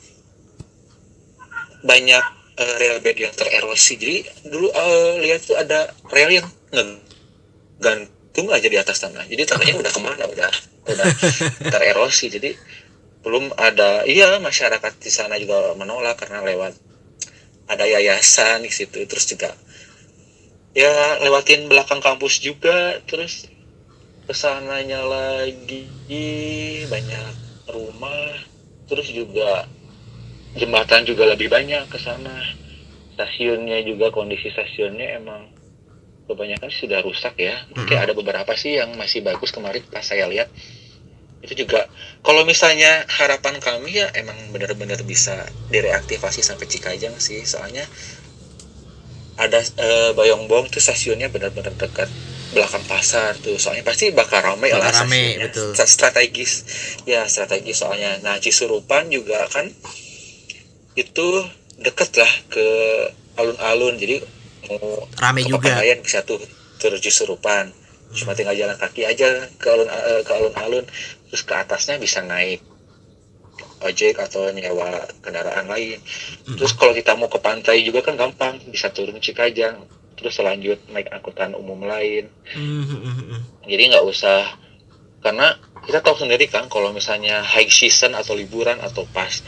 banyak 1.82 2.24
eh, 2.56 2.74
rel 2.78 2.98
bed 3.02 3.18
yang 3.18 3.34
tererosi. 3.34 3.98
Jadi 3.98 4.16
dulu 4.48 4.70
eh, 4.70 5.12
lihat 5.26 5.40
tuh 5.44 5.58
ada 5.58 5.90
rel 6.10 6.30
yang 6.30 6.46
gantung 7.82 8.48
aja 8.54 8.66
di 8.70 8.78
atas 8.78 9.02
tanah. 9.02 9.26
Jadi 9.26 9.42
tanahnya 9.44 9.74
udah 9.82 9.92
ke 9.92 10.00
mana? 10.00 10.24
Udah 10.30 10.50
udah 10.88 11.06
tererosi. 11.74 12.30
Jadi 12.30 12.54
belum 13.22 13.54
ada 13.54 14.02
iya 14.06 14.38
masyarakat 14.42 14.98
di 14.98 15.10
sana 15.10 15.38
juga 15.38 15.74
menolak 15.78 16.18
karena 16.18 16.42
lewat 16.42 16.74
ada 17.66 17.84
yayasan 17.84 18.62
di 18.62 18.70
situ. 18.70 19.02
Terus 19.04 19.26
juga 19.26 19.50
ya 20.72 21.18
lewatin 21.20 21.66
belakang 21.66 21.98
kampus 21.98 22.38
juga. 22.38 23.02
Terus 23.10 23.50
ke 24.22 24.34
sananya 24.34 25.02
lagi 25.02 25.86
banyak 26.86 27.34
rumah. 27.74 28.38
Terus 28.86 29.08
juga 29.10 29.66
jembatan 30.56 31.08
juga 31.08 31.28
lebih 31.28 31.48
banyak 31.48 31.88
ke 31.88 31.98
sana. 32.00 32.36
Stasiunnya 33.16 33.84
juga 33.84 34.08
kondisi 34.08 34.48
stasiunnya 34.48 35.20
emang 35.20 35.52
kebanyakan 36.28 36.70
sudah 36.72 37.00
rusak 37.04 37.36
ya. 37.40 37.56
Mungkin 37.76 37.96
ada 37.96 38.12
beberapa 38.16 38.52
sih 38.56 38.80
yang 38.80 38.94
masih 38.96 39.24
bagus 39.24 39.52
kemarin 39.52 39.84
pas 39.88 40.04
saya 40.04 40.28
lihat. 40.28 40.48
Itu 41.42 41.58
juga 41.66 41.90
kalau 42.22 42.46
misalnya 42.46 43.02
harapan 43.10 43.58
kami 43.58 43.98
ya 43.98 44.08
emang 44.14 44.36
benar-benar 44.54 45.02
bisa 45.02 45.50
direaktivasi 45.68 46.40
sampai 46.44 46.70
Cikajang 46.70 47.18
sih. 47.18 47.42
Soalnya 47.42 47.84
ada 49.40 49.58
e, 49.58 50.12
Bayongbong 50.14 50.70
tuh 50.70 50.78
stasiunnya 50.78 51.32
benar-benar 51.32 51.74
dekat 51.74 52.06
belakang 52.54 52.84
pasar 52.86 53.34
tuh. 53.42 53.58
Soalnya 53.58 53.82
pasti 53.82 54.14
bakal 54.14 54.44
ramai 54.44 54.70
Bakal 54.70 54.80
lah 54.86 54.92
rame, 55.02 55.24
betul. 55.42 55.74
Strategis. 55.74 56.52
Ya 57.08 57.26
strategis 57.26 57.82
soalnya. 57.82 58.22
Nah 58.22 58.38
Cisurupan 58.38 59.10
juga 59.10 59.50
kan 59.50 59.66
itu 60.96 61.26
deket 61.80 62.10
lah 62.20 62.32
ke 62.52 62.66
alun-alun. 63.38 63.96
Jadi 63.96 64.22
mau 64.68 65.08
Rame 65.18 65.42
juga. 65.44 65.72
Pegadaian 65.72 66.00
bisa 66.00 66.22
tuh 66.24 66.40
terus 66.82 66.98
Cisurupan 66.98 67.70
cuma 68.12 68.36
tinggal 68.36 68.52
jalan 68.52 68.76
kaki 68.76 69.08
aja 69.08 69.48
ke 69.56 69.66
alun 69.72 69.88
eh, 69.88 70.20
ke 70.24 70.32
alun-alun. 70.32 70.84
Terus 71.32 71.42
ke 71.48 71.54
atasnya 71.56 71.96
bisa 71.96 72.20
naik 72.20 72.60
ojek 73.82 74.20
atau 74.20 74.52
nyewa 74.52 75.08
kendaraan 75.24 75.66
lain. 75.66 75.98
Terus 76.44 76.76
kalau 76.76 76.94
kita 76.94 77.18
mau 77.18 77.26
ke 77.26 77.40
pantai 77.42 77.82
juga 77.82 78.04
kan 78.04 78.14
gampang 78.14 78.60
bisa 78.68 78.92
turun 78.92 79.18
Cikajang. 79.18 79.82
Terus 80.12 80.38
lanjut 80.38 80.78
naik 80.92 81.08
angkutan 81.10 81.56
umum 81.56 81.82
lain. 81.82 82.30
Hmm, 82.52 82.84
hmm, 82.84 83.00
hmm, 83.00 83.14
hmm. 83.32 83.40
jadi 83.66 83.82
nggak 83.96 84.04
usah 84.06 84.44
karena 85.22 85.54
kita 85.86 86.02
tahu 86.02 86.18
sendiri 86.18 86.46
kan 86.50 86.66
kalau 86.70 86.90
misalnya 86.94 87.42
high 87.42 87.70
season 87.70 88.14
atau 88.14 88.34
liburan 88.34 88.78
atau 88.82 89.06
pas 89.10 89.42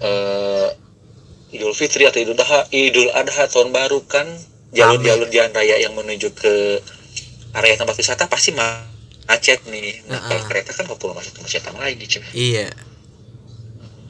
eh, 0.00 0.68
Idul 1.54 1.74
Fitri 1.76 2.08
atau 2.08 2.18
Idul 2.18 2.34
Adha, 2.34 2.66
Idul 2.74 3.10
Adha 3.14 3.46
tahun 3.46 3.70
baru 3.70 4.02
kan 4.10 4.26
jalur-jalur 4.74 5.30
jalan 5.30 5.54
raya 5.54 5.78
yang 5.78 5.94
menuju 5.94 6.34
ke 6.34 6.82
area 7.54 7.78
tempat 7.78 7.94
wisata 7.94 8.26
pasti 8.26 8.50
ma- 8.50 8.90
macet 9.30 9.62
nih. 9.70 10.02
Nah, 10.10 10.18
kalau 10.26 10.42
Heeh. 10.42 10.48
kereta 10.50 10.70
kan 10.74 10.84
nggak 10.90 10.98
perlu 10.98 11.14
masuk 11.14 11.32
kemacetan 11.38 11.74
lagi, 11.78 12.04
cuy. 12.10 12.22
Iya. 12.34 12.68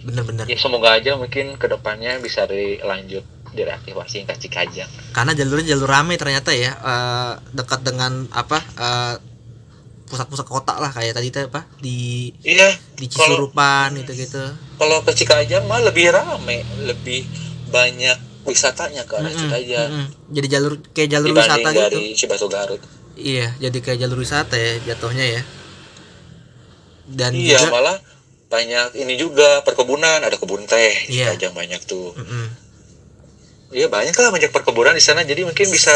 Bener-bener. 0.04 0.44
Ya 0.48 0.56
semoga 0.56 0.96
aja 0.96 1.16
mungkin 1.16 1.56
ke 1.60 1.66
depannya 1.68 2.20
bisa 2.20 2.48
dilanjut 2.48 3.24
direaktivasi 3.54 4.26
ke 4.26 4.34
Cikajang. 4.34 4.90
Karena 5.14 5.32
jalurnya 5.32 5.76
jalur 5.76 5.88
rame 5.88 6.18
ternyata 6.18 6.50
ya 6.50 6.74
eh, 6.74 7.32
dekat 7.54 7.86
dengan 7.86 8.26
apa 8.34 8.58
eh, 8.74 9.14
pusat-pusat 10.14 10.46
kota 10.46 10.78
lah 10.78 10.88
kayak 10.88 11.12
tadi 11.12 11.28
tuh 11.28 11.44
apa 11.44 11.66
di 11.76 12.30
Iya, 12.40 12.70
di 12.94 13.04
Cisurupan 13.04 13.98
gitu-gitu. 13.98 14.44
kalau 14.74 15.02
ke 15.02 15.10
Cikajang 15.12 15.66
mah 15.66 15.82
lebih 15.82 16.08
rame, 16.08 16.62
lebih 16.80 17.26
banyak 17.68 18.14
wisatanya 18.44 19.02
ke 19.02 19.12
arah 19.12 19.26
Mm-mm, 19.26 19.40
Cikajang. 19.40 19.90
mm-mm. 19.90 20.08
Jadi 20.30 20.46
jalur 20.46 20.72
kayak 20.88 21.08
jalur 21.10 21.28
dibanding 21.28 21.50
wisata 21.50 21.68
dari 21.74 22.02
gitu. 22.06 22.18
Cibatu 22.20 22.46
Garut. 22.46 22.80
Iya, 23.14 23.46
jadi 23.58 23.78
kayak 23.80 23.98
jalur 24.00 24.18
wisata 24.18 24.54
ya 24.54 24.72
jatuhnya 24.84 25.26
ya. 25.32 25.42
Dan 27.04 27.30
Iya, 27.32 27.58
juga 27.58 27.70
malah 27.70 27.96
banyak 28.46 28.94
ini 28.96 29.14
juga 29.14 29.60
perkebunan, 29.60 30.22
ada 30.22 30.34
kebun 30.34 30.64
teh 30.64 30.94
di 31.04 31.18
Iya. 31.18 31.34
Cikajang 31.34 31.52
banyak 31.52 31.80
tuh. 31.84 32.14
Mm-mm. 32.14 32.46
Iya 33.70 33.86
banyak 33.88 34.14
lah 34.14 34.30
banyak 34.30 34.50
perkebunan 34.50 34.94
di 34.94 35.02
sana, 35.02 35.22
jadi 35.22 35.42
mungkin 35.42 35.66
bisa 35.66 35.90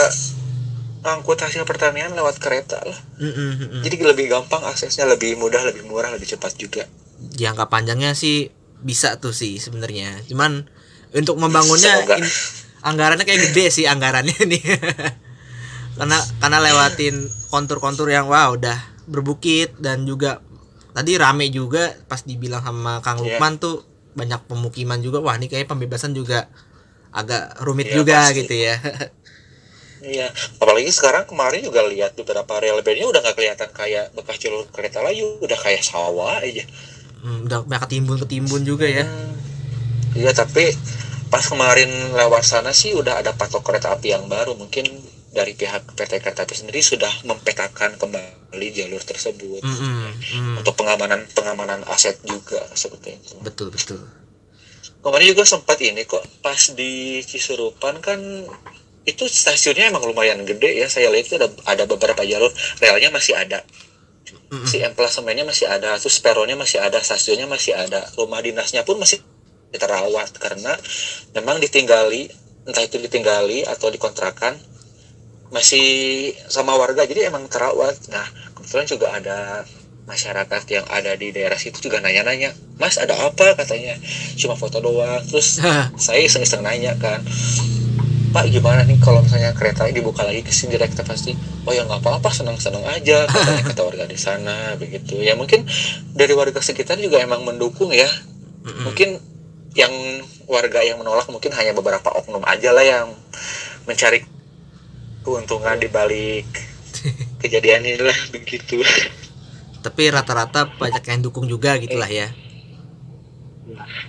angkut 1.00 1.36
hasil 1.36 1.62
pertanian 1.62 2.10
lewat 2.10 2.36
kereta 2.36 2.78
lah. 2.78 2.98
Mm-mm, 3.16 3.50
mm-mm. 3.58 3.80
Jadi 3.80 3.96
lebih 4.00 4.26
gampang 4.28 4.62
aksesnya, 4.62 5.04
lebih 5.04 5.34
mudah, 5.34 5.62
lebih 5.62 5.84
murah, 5.84 6.08
lebih 6.08 6.26
cepat 6.28 6.54
juga. 6.54 6.84
jangka 7.18 7.66
panjangnya 7.66 8.12
sih 8.12 8.48
bisa 8.78 9.16
tuh 9.16 9.30
sih 9.32 9.56
sebenarnya. 9.56 10.22
Cuman 10.24 10.66
untuk 11.10 11.34
membangunnya 11.34 11.98
in- 12.14 12.30
anggarannya 12.80 13.22
kayak 13.22 13.50
gede 13.50 13.66
sih 13.68 13.84
anggarannya 13.84 14.38
nih. 14.48 14.62
karena 15.94 16.14
karena 16.38 16.58
lewatin 16.60 17.16
kontur-kontur 17.48 18.06
yang 18.06 18.26
wah 18.26 18.48
udah 18.48 18.78
berbukit 19.04 19.74
dan 19.76 20.04
juga 20.04 20.38
tadi 20.92 21.14
rame 21.14 21.48
juga 21.48 21.90
pas 22.06 22.22
dibilang 22.22 22.62
sama 22.62 22.98
Kang 23.00 23.18
Iya. 23.18 23.34
Lukman 23.34 23.58
tuh 23.58 23.82
banyak 24.14 24.46
pemukiman 24.46 24.98
juga. 24.98 25.18
Wah, 25.18 25.34
ini 25.34 25.46
kayak 25.46 25.66
pembebasan 25.66 26.10
juga 26.10 26.46
agak 27.10 27.58
rumit 27.62 27.88
Iya, 27.88 27.94
juga 27.96 28.14
pasti. 28.20 28.34
gitu 28.36 28.54
ya. 28.54 28.74
Iya, 29.98 30.30
apalagi 30.62 30.90
sekarang 30.94 31.26
kemarin 31.26 31.60
juga 31.64 31.82
lihat 31.86 32.14
beberapa 32.14 32.62
rel 32.62 32.80
bandnya 32.86 33.06
udah 33.10 33.20
nggak 33.22 33.36
kelihatan 33.36 33.70
kayak 33.74 34.14
bekas 34.14 34.38
jalur 34.38 34.64
kereta 34.70 35.02
layu, 35.02 35.38
udah 35.42 35.58
kayak 35.58 35.82
sawah 35.82 36.38
aja. 36.38 36.62
Hmm, 37.18 37.50
udah 37.50 37.66
banyak 37.66 37.82
ketimbun-ketimbun 37.90 38.62
juga 38.62 38.86
ya. 38.86 39.02
Hmm. 39.02 39.34
Iya, 40.14 40.30
tapi 40.34 40.70
pas 41.28 41.44
kemarin 41.44 41.90
lewat 42.14 42.42
sana 42.46 42.70
sih 42.70 42.94
udah 42.94 43.20
ada 43.20 43.34
patok 43.34 43.66
kereta 43.66 43.94
api 43.94 44.14
yang 44.14 44.30
baru. 44.30 44.54
Mungkin 44.54 44.86
dari 45.28 45.52
pihak 45.52 45.92
PT 45.92 46.24
Kereta 46.24 46.48
Api 46.48 46.56
sendiri 46.56 46.80
sudah 46.80 47.12
mempetakan 47.28 48.00
kembali 48.00 48.68
jalur 48.72 49.02
tersebut 49.04 49.60
mm. 49.60 50.58
untuk 50.58 50.74
pengamanan 50.74 51.28
pengamanan 51.36 51.84
aset 51.92 52.16
juga 52.24 52.58
seperti 52.72 53.20
itu. 53.20 53.36
Betul, 53.44 53.68
betul. 53.68 54.02
Kemarin 54.98 55.30
juga 55.30 55.44
sempat 55.46 55.78
ini 55.84 56.02
kok 56.08 56.24
pas 56.42 56.58
di 56.74 57.22
Cisurupan 57.22 58.02
kan 58.02 58.18
itu 59.08 59.24
stasiunnya 59.24 59.88
emang 59.88 60.04
lumayan 60.04 60.44
gede 60.44 60.84
ya. 60.84 60.86
Saya 60.92 61.08
lihat 61.08 61.32
itu 61.32 61.40
ada 61.40 61.48
ada 61.64 61.88
beberapa 61.88 62.20
jalur 62.28 62.52
relnya 62.84 63.08
masih 63.08 63.32
ada. 63.32 63.64
Mm-mm. 64.28 64.68
Si 64.68 64.84
emplasemennya 64.84 65.48
masih 65.48 65.64
ada, 65.68 65.96
terus 65.96 66.20
peronnya 66.20 66.56
masih 66.56 66.84
ada, 66.84 67.00
stasiunnya 67.00 67.48
masih 67.48 67.72
ada, 67.72 68.04
rumah 68.20 68.44
dinasnya 68.44 68.84
pun 68.84 69.00
masih 69.00 69.24
terawat 69.72 70.32
karena 70.36 70.76
memang 71.32 71.60
ditinggali, 71.60 72.28
entah 72.68 72.84
itu 72.84 73.00
ditinggali 73.00 73.64
atau 73.64 73.88
dikontrakan 73.88 74.56
masih 75.48 76.32
sama 76.48 76.76
warga, 76.76 77.08
jadi 77.08 77.32
emang 77.32 77.48
terawat. 77.48 77.96
Nah, 78.12 78.24
kebetulan 78.56 78.86
juga 78.88 79.06
ada 79.16 79.38
masyarakat 80.08 80.62
yang 80.72 80.84
ada 80.88 81.12
di 81.16 81.32
daerah 81.32 81.56
situ 81.60 81.84
juga 81.84 82.00
nanya-nanya, 82.00 82.52
Mas 82.80 82.96
ada 82.96 83.16
apa 83.28 83.52
katanya, 83.56 83.96
cuma 84.40 84.56
foto 84.56 84.80
doang. 84.80 85.24
Terus 85.28 85.60
saya 86.00 86.20
iseng-iseng 86.20 86.64
nanya 86.64 86.96
kan, 86.96 87.20
Pak 88.28 88.44
gimana 88.52 88.84
nih 88.84 89.00
kalau 89.00 89.24
misalnya 89.24 89.56
kereta 89.56 89.88
ini 89.88 90.04
dibuka 90.04 90.20
lagi 90.20 90.44
ke 90.44 90.52
sini 90.52 90.76
direct 90.76 91.00
pasti 91.00 91.32
oh 91.64 91.72
ya 91.72 91.88
nggak 91.88 92.04
apa-apa 92.04 92.28
senang-senang 92.28 92.84
aja 92.84 93.24
katanya 93.24 93.62
kata 93.72 93.82
warga 93.88 94.04
di 94.04 94.18
sana 94.20 94.76
begitu. 94.76 95.16
Ya 95.24 95.32
mungkin 95.32 95.64
dari 96.12 96.36
warga 96.36 96.60
sekitar 96.60 97.00
juga 97.00 97.18
emang 97.24 97.48
mendukung 97.48 97.88
ya. 97.88 98.08
Mungkin 98.84 99.16
yang 99.72 99.92
warga 100.44 100.84
yang 100.84 101.00
menolak 101.00 101.24
mungkin 101.32 101.52
hanya 101.56 101.72
beberapa 101.72 102.08
oknum 102.20 102.44
aja 102.44 102.72
lah 102.72 102.84
yang 102.84 103.06
mencari 103.88 104.24
keuntungan 105.24 105.76
di 105.80 105.88
balik 105.88 106.48
kejadian 107.42 107.84
inilah 107.84 108.18
begitu. 108.32 108.84
Tapi 109.80 110.02
rata-rata 110.12 110.68
banyak 110.76 111.04
yang 111.06 111.20
dukung 111.24 111.48
juga 111.48 111.80
gitulah 111.80 112.08
ya. 112.08 112.28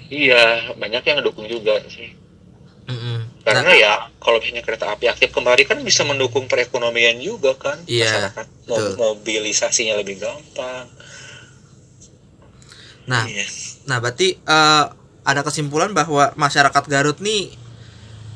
iya 0.10 0.74
banyak 0.76 1.04
yang 1.06 1.20
dukung 1.22 1.46
juga 1.46 1.78
sih. 1.88 2.16
Mm-mm. 2.90 3.19
Karena 3.50 3.66
Nah, 3.66 3.74
ya 3.74 3.94
kalau 4.22 4.38
misalnya 4.38 4.62
kereta 4.62 4.86
api 4.94 5.10
aktif 5.10 5.34
kembali 5.34 5.66
kan 5.66 5.82
bisa 5.82 6.06
mendukung 6.06 6.46
perekonomian 6.46 7.18
juga 7.18 7.58
kan 7.58 7.82
Iya, 7.90 8.30
masyarakat 8.30 8.46
betul. 8.70 8.94
mobilisasinya 8.96 9.98
lebih 9.98 10.22
gampang 10.22 10.86
nah, 13.10 13.26
Iya. 13.26 13.46
nah 13.90 13.98
berarti 13.98 14.38
eh, 14.38 14.86
ada 15.26 15.42
kesimpulan 15.42 15.92
bahwa 15.92 16.30
masyarakat 16.38 16.84
Garut 16.86 17.18
nih 17.20 17.54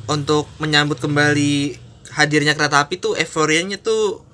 untuk 0.10 0.50
menyambut 0.58 0.98
kembali 0.98 1.78
hadirnya 2.12 2.58
kereta 2.58 2.82
api 2.82 2.98
tuh 2.98 3.14
euforianya 3.14 3.78
tuh 3.78 4.26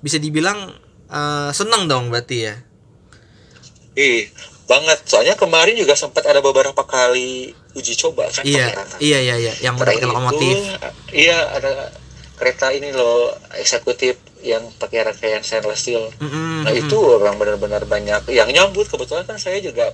bisa 0.00 0.20
dibilang 0.20 0.76
eh, 1.08 1.50
senang 1.50 1.88
dong 1.88 2.12
berarti 2.12 2.36
ya. 2.44 2.54
Ih, 3.96 4.28
banget 4.68 5.00
soalnya 5.08 5.40
kemarin 5.40 5.72
juga 5.72 5.96
sempat 5.96 6.26
ada 6.28 6.44
beberapa 6.44 6.84
kali 6.84 7.56
uji 7.76 7.92
coba 8.00 8.24
kan? 8.32 8.42
Iya, 8.42 8.72
iya, 8.98 9.18
iya, 9.20 9.36
iya, 9.36 9.52
yang 9.60 9.76
pakai 9.76 10.00
lokomotif. 10.02 10.56
itu, 10.56 10.90
iya 11.12 11.38
ada 11.52 11.92
kereta 12.36 12.72
ini 12.72 12.92
loh 12.92 13.32
eksekutif 13.56 14.16
yang 14.40 14.64
pakai 14.80 15.04
rangkaian 15.04 15.44
stainless 15.44 15.84
steel. 15.84 16.08
Mm-mm, 16.20 16.64
nah 16.64 16.72
mm-mm. 16.72 16.82
itu 16.88 16.96
orang 16.96 17.36
benar-benar 17.36 17.84
banyak 17.84 18.32
yang 18.32 18.48
nyambut. 18.48 18.88
Kebetulan 18.88 19.28
kan 19.28 19.36
saya 19.36 19.60
juga 19.60 19.92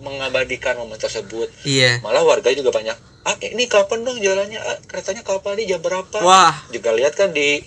mengabadikan 0.00 0.78
momen 0.80 0.96
tersebut. 0.96 1.50
Iya. 1.68 2.00
malah 2.00 2.22
warga 2.22 2.54
juga 2.54 2.70
banyak 2.70 2.94
ah 3.28 3.36
ini 3.44 3.68
kapan 3.68 4.08
dong 4.08 4.16
jalannya? 4.24 4.56
Ah, 4.56 4.80
keretanya 4.88 5.20
kapan? 5.20 5.60
Nih 5.60 5.76
jam 5.76 5.80
berapa? 5.84 6.16
Wah, 6.24 6.56
juga 6.72 6.96
lihat 6.96 7.12
kan 7.12 7.28
di 7.36 7.60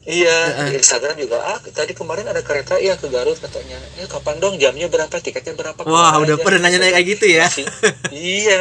Iya, 0.00 0.64
di 0.72 0.80
Instagram 0.80 1.12
juga 1.20 1.44
ah 1.44 1.60
tadi 1.60 1.92
kemarin 1.92 2.24
ada 2.24 2.40
kereta 2.40 2.80
ya 2.80 2.96
ke 2.96 3.12
Garut 3.12 3.36
katanya. 3.36 3.76
Eh 4.00 4.08
kapan 4.08 4.40
dong 4.40 4.56
jamnya 4.56 4.88
berapa, 4.88 5.12
tiketnya 5.20 5.52
berapa? 5.52 5.84
Wah, 5.84 6.16
udah 6.16 6.40
aja?" 6.40 6.44
pernah 6.44 6.60
nanya-nanya 6.64 6.96
kayak 6.96 7.08
gitu 7.20 7.26
ya. 7.28 7.44
Masih, 7.44 7.66
iya, 8.08 8.60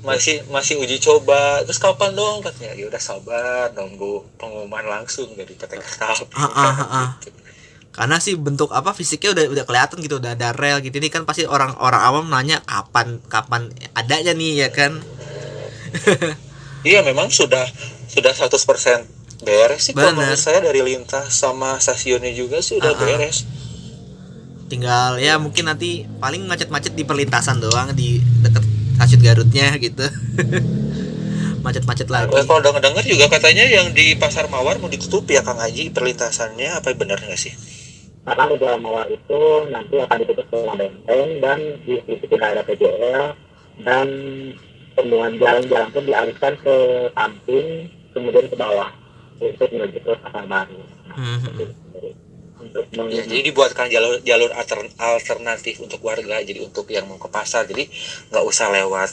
masih 0.00 0.36
masih 0.48 0.74
uji 0.80 0.96
coba. 1.04 1.60
Terus 1.68 1.76
kapan 1.76 2.16
dong 2.16 2.40
katanya? 2.40 2.72
Ya 2.80 2.88
udah 2.88 2.96
sabar, 2.96 3.76
nunggu 3.76 4.24
pengumuman 4.40 4.88
langsung 4.88 5.28
dari 5.36 5.52
PT 5.52 5.68
Kereta 5.76 6.16
Api. 6.16 6.32
Ah, 6.32 6.48
ah, 6.48 6.72
ah, 6.72 6.80
ah. 6.88 7.08
Karena 7.92 8.16
sih 8.16 8.40
bentuk 8.40 8.72
apa 8.72 8.96
fisiknya 8.96 9.36
udah 9.36 9.44
udah 9.52 9.64
kelihatan 9.68 10.00
gitu, 10.00 10.16
udah 10.16 10.32
ada 10.32 10.56
rel 10.56 10.80
gitu. 10.80 10.96
Ini 10.96 11.12
kan 11.12 11.28
pasti 11.28 11.44
orang-orang 11.44 12.00
awam 12.00 12.24
nanya 12.32 12.64
kapan 12.64 13.20
kapan 13.28 13.68
adanya 13.92 14.32
nih 14.32 14.64
ya 14.64 14.68
kan. 14.72 14.96
Iya, 16.80 17.04
memang 17.04 17.28
sudah 17.28 17.68
sudah 18.08 18.32
100% 18.32 19.19
beres 19.42 19.88
sih 19.88 19.92
kalau 19.96 20.16
menurut 20.16 20.40
saya 20.40 20.60
dari 20.64 20.80
lintas 20.84 21.32
sama 21.32 21.76
stasiunnya 21.80 22.32
juga 22.32 22.60
sih 22.60 22.76
udah 22.78 22.92
Ah, 22.92 22.96
ah. 22.96 23.00
beres. 23.00 23.44
Tinggal 24.70 25.18
ya 25.18 25.34
mungkin 25.42 25.66
nanti 25.66 26.06
paling 26.22 26.46
macet-macet 26.46 26.94
di 26.94 27.02
perlintasan 27.02 27.58
doang 27.58 27.90
di 27.96 28.22
deket 28.44 28.62
stasiun 29.00 29.20
Garutnya 29.24 29.74
gitu. 29.80 30.06
Macet-macet 31.66 32.08
lagi. 32.08 32.32
Eh, 32.32 32.44
kalau 32.48 32.60
denger-denger 32.64 33.04
juga 33.04 33.26
katanya 33.28 33.68
yang 33.68 33.92
di 33.92 34.16
Pasar 34.16 34.48
Mawar 34.48 34.80
mau 34.80 34.88
ditutup 34.88 35.28
ya 35.28 35.44
Kang 35.44 35.60
Haji 35.60 35.92
perlintasannya 35.92 36.72
apa 36.80 36.96
benar 36.96 37.20
nggak 37.20 37.36
sih? 37.36 37.52
karena 38.20 38.44
di 38.52 38.56
dalam 38.60 38.80
mawar 38.84 39.06
itu 39.08 39.40
nanti 39.72 39.96
akan 39.96 40.16
ditutup 40.22 40.46
selama 40.52 40.74
benteng 40.76 41.28
dan 41.40 41.58
di 41.88 41.94
situ 42.04 42.24
tidak 42.28 42.48
ada 42.52 42.62
PJL 42.68 43.24
dan 43.80 44.06
semua 44.92 45.26
jalan-jalan 45.32 45.88
pun 45.88 46.04
dialihkan 46.04 46.52
ke 46.60 46.74
samping 47.16 47.66
kemudian 48.12 48.46
ke 48.46 48.56
bawah 48.60 48.92
pasar 49.40 50.44
baru. 50.46 50.78
Nah, 51.08 51.16
Hmm, 51.16 51.40
itu. 51.42 51.64
untuk 52.60 52.84
Ya, 52.92 53.24
jadi 53.24 53.40
dibuatkan 53.50 53.88
jalur 53.88 54.20
jalur 54.20 54.52
alter- 54.52 54.92
alternatif 55.00 55.80
untuk 55.80 56.04
warga 56.04 56.44
jadi 56.44 56.60
untuk 56.60 56.84
yang 56.92 57.08
mau 57.08 57.16
ke 57.16 57.32
pasar 57.32 57.64
jadi 57.64 57.88
nggak 58.30 58.44
usah 58.44 58.68
lewat 58.68 59.10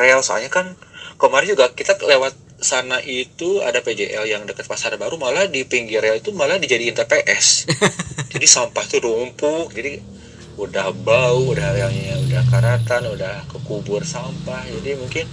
rel 0.00 0.24
soalnya 0.24 0.48
kan 0.48 0.72
kemarin 1.20 1.52
juga 1.52 1.68
kita 1.76 2.00
lewat 2.00 2.32
sana 2.60 3.04
itu 3.04 3.60
ada 3.60 3.84
PJL 3.84 4.24
yang 4.24 4.42
dekat 4.48 4.64
pasar 4.64 4.96
baru 4.96 5.20
malah 5.20 5.44
di 5.44 5.60
pinggir 5.68 6.00
rel 6.00 6.16
itu 6.24 6.32
malah 6.32 6.56
dijadiin 6.56 6.96
TPS 6.96 7.68
jadi 8.32 8.46
sampah 8.48 8.84
tuh 8.88 9.04
numpuk 9.04 9.76
jadi 9.76 10.00
udah 10.56 10.92
bau 11.04 11.52
udah 11.52 11.68
relnya 11.76 12.16
udah 12.16 12.42
karatan 12.48 13.02
udah 13.12 13.44
kekubur 13.48 14.04
sampah 14.08 14.64
jadi 14.80 14.96
mungkin 14.96 15.24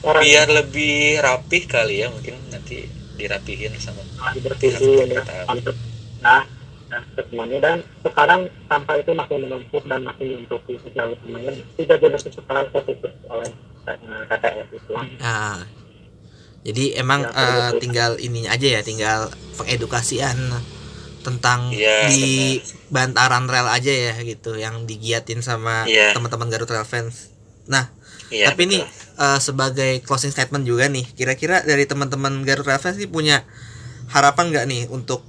biar 0.00 0.48
lebih 0.48 1.20
rapih 1.20 1.68
kali 1.68 2.04
ya 2.04 2.08
mungkin 2.08 2.40
nanti 2.48 2.88
dirapihin 3.20 3.72
sama 3.76 4.00
lagi 4.18 4.40
bersihin 4.40 5.08
ya, 5.12 5.22
nah 6.20 6.42
dan 6.90 7.06
semuanya 7.14 7.58
dan 7.62 7.76
sekarang 8.02 8.40
sampah 8.66 8.98
itu 8.98 9.14
makin 9.14 9.38
menumpuk 9.46 9.82
dan 9.86 10.02
makin 10.02 10.26
menumpuk 10.34 10.60
di 10.66 10.90
jalur 10.90 11.14
semuanya 11.22 11.54
tidak 11.78 11.96
jelas 12.02 12.22
sekarang 12.26 12.66
tertutup 12.74 13.12
oleh 13.30 13.50
eh, 13.86 14.22
KTS 14.26 14.68
itu. 14.74 14.92
Nah, 15.22 15.62
jadi 16.66 16.84
emang 16.98 17.24
Ya, 17.24 17.70
gitu. 17.72 17.78
tinggal 17.78 18.18
ininya 18.18 18.50
aja 18.52 18.66
ya, 18.66 18.80
tinggal 18.82 19.30
pengedukasian 19.54 20.36
tentang 21.20 21.70
Iya, 21.70 22.10
di 22.10 22.58
bantaran 22.90 23.46
rel 23.46 23.68
aja 23.70 23.92
ya 23.92 24.14
gitu, 24.26 24.58
yang 24.58 24.84
digiatin 24.84 25.46
sama 25.46 25.86
Iya. 25.86 26.16
teman-teman 26.16 26.50
Garut 26.50 26.68
Rail 26.68 26.84
Fans. 26.84 27.30
Nah, 27.70 27.92
Iya, 28.34 28.50
tapi 28.50 28.66
nih 28.66 28.82
eh, 29.20 29.38
sebagai 29.38 30.00
closing 30.00 30.32
statement 30.32 30.64
juga 30.64 30.88
nih, 30.88 31.04
kira-kira 31.12 31.60
dari 31.60 31.84
teman-teman 31.84 32.40
Garut 32.40 32.64
Fans 32.64 32.96
nih 32.96 33.06
punya 33.06 33.44
harapan 34.08 34.48
nggak 34.48 34.64
nih 34.66 34.82
untuk 34.88 35.20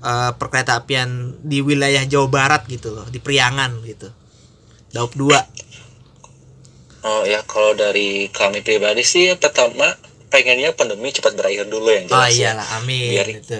eh, 0.00 0.32
perkereta 0.32 0.76
apian 0.76 1.08
di 1.40 1.58
wilayah 1.58 2.04
Jawa 2.04 2.28
Barat 2.28 2.62
gitu 2.66 2.92
loh, 2.92 3.08
di 3.08 3.18
Priangan 3.18 3.80
gitu. 3.82 4.12
Daup 4.88 5.12
2. 5.12 5.32
Oh 7.00 7.22
ya 7.22 7.40
kalau 7.42 7.72
dari 7.72 8.26
kami 8.28 8.60
pribadi 8.60 9.00
sih 9.00 9.30
pertama 9.34 9.86
pengennya 10.28 10.74
pandemi 10.74 11.08
cepat 11.08 11.34
berakhir 11.34 11.64
dulu 11.66 11.88
yang 11.88 12.04
Oh 12.06 12.20
jelas 12.20 12.34
ya. 12.34 12.52
iyalah, 12.52 12.68
amin 12.76 13.10
Biar- 13.14 13.32
gitu. 13.34 13.56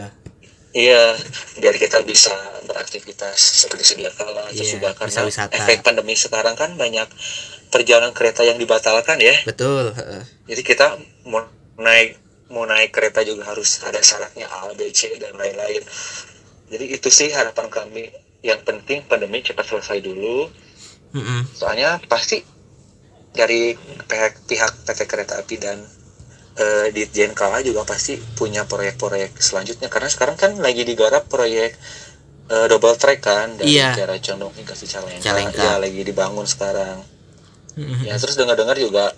Iya, 0.68 1.16
biar 1.59 1.74
kita 1.74 2.05
bisa 2.05 2.30
beraktivitas 2.64 3.34
seperti 3.64 3.84
sedia 3.89 4.12
kala. 4.12 4.53
Terus 4.53 4.68
Iya, 4.68 4.72
juga 4.76 4.89
karena 4.93 5.20
wisata. 5.24 5.55
efek 5.55 5.80
pandemi 5.80 6.12
sekarang 6.12 6.55
kan 6.55 6.76
banyak 6.76 7.09
perjalanan 7.68 8.12
kereta 8.12 8.42
yang 8.42 8.56
dibatalkan 8.56 9.20
ya. 9.20 9.36
Betul. 9.44 9.92
Jadi 10.48 10.62
kita 10.64 10.96
mau 11.28 11.44
naik 11.78 12.16
mau 12.48 12.64
naik 12.64 12.90
kereta 12.90 13.20
juga 13.22 13.44
harus 13.44 13.84
ada 13.84 14.00
syaratnya 14.00 14.48
A, 14.48 14.72
B, 14.72 14.88
C 14.90 15.12
dan 15.20 15.36
lain-lain. 15.36 15.84
Jadi 16.68 16.84
itu 16.88 17.08
sih 17.08 17.28
harapan 17.28 17.68
kami. 17.68 18.08
Yang 18.40 18.60
penting 18.64 19.04
pandemi 19.04 19.44
cepat 19.44 19.68
selesai 19.68 20.00
dulu. 20.00 20.48
Mm-mm. 21.12 21.44
Soalnya 21.52 22.00
pasti 22.04 22.40
dari 23.28 23.76
pihak 24.04 24.48
pihak 24.48 24.72
PT 24.84 25.00
Kereta 25.04 25.40
Api 25.40 25.56
dan 25.56 25.78
eh, 26.56 26.88
Ditjen 26.90 27.32
KA 27.32 27.60
juga 27.60 27.84
pasti 27.84 28.16
punya 28.16 28.64
proyek-proyek 28.64 29.36
selanjutnya 29.38 29.88
karena 29.88 30.08
sekarang 30.08 30.36
kan 30.36 30.56
lagi 30.58 30.82
digarap 30.82 31.28
proyek 31.28 31.76
eh, 32.48 32.66
double 32.66 32.96
track 32.96 33.20
kan 33.20 33.56
dari 33.56 33.76
Iya. 33.76 33.92
Kiara 33.94 34.16
Condong 34.18 34.52
hingga 34.56 34.74
Cicalengka. 34.74 35.20
Cicalengka. 35.20 35.60
Ya 35.60 35.74
lagi 35.76 36.00
dibangun 36.02 36.48
sekarang. 36.48 37.04
Mm-mm. 37.78 38.02
Ya 38.02 38.18
terus 38.18 38.34
dengar-dengar 38.34 38.74
juga 38.74 39.14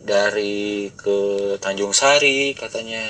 dari 0.00 0.88
ke 0.96 1.18
Tanjung 1.60 1.92
Sari 1.92 2.56
katanya. 2.56 3.04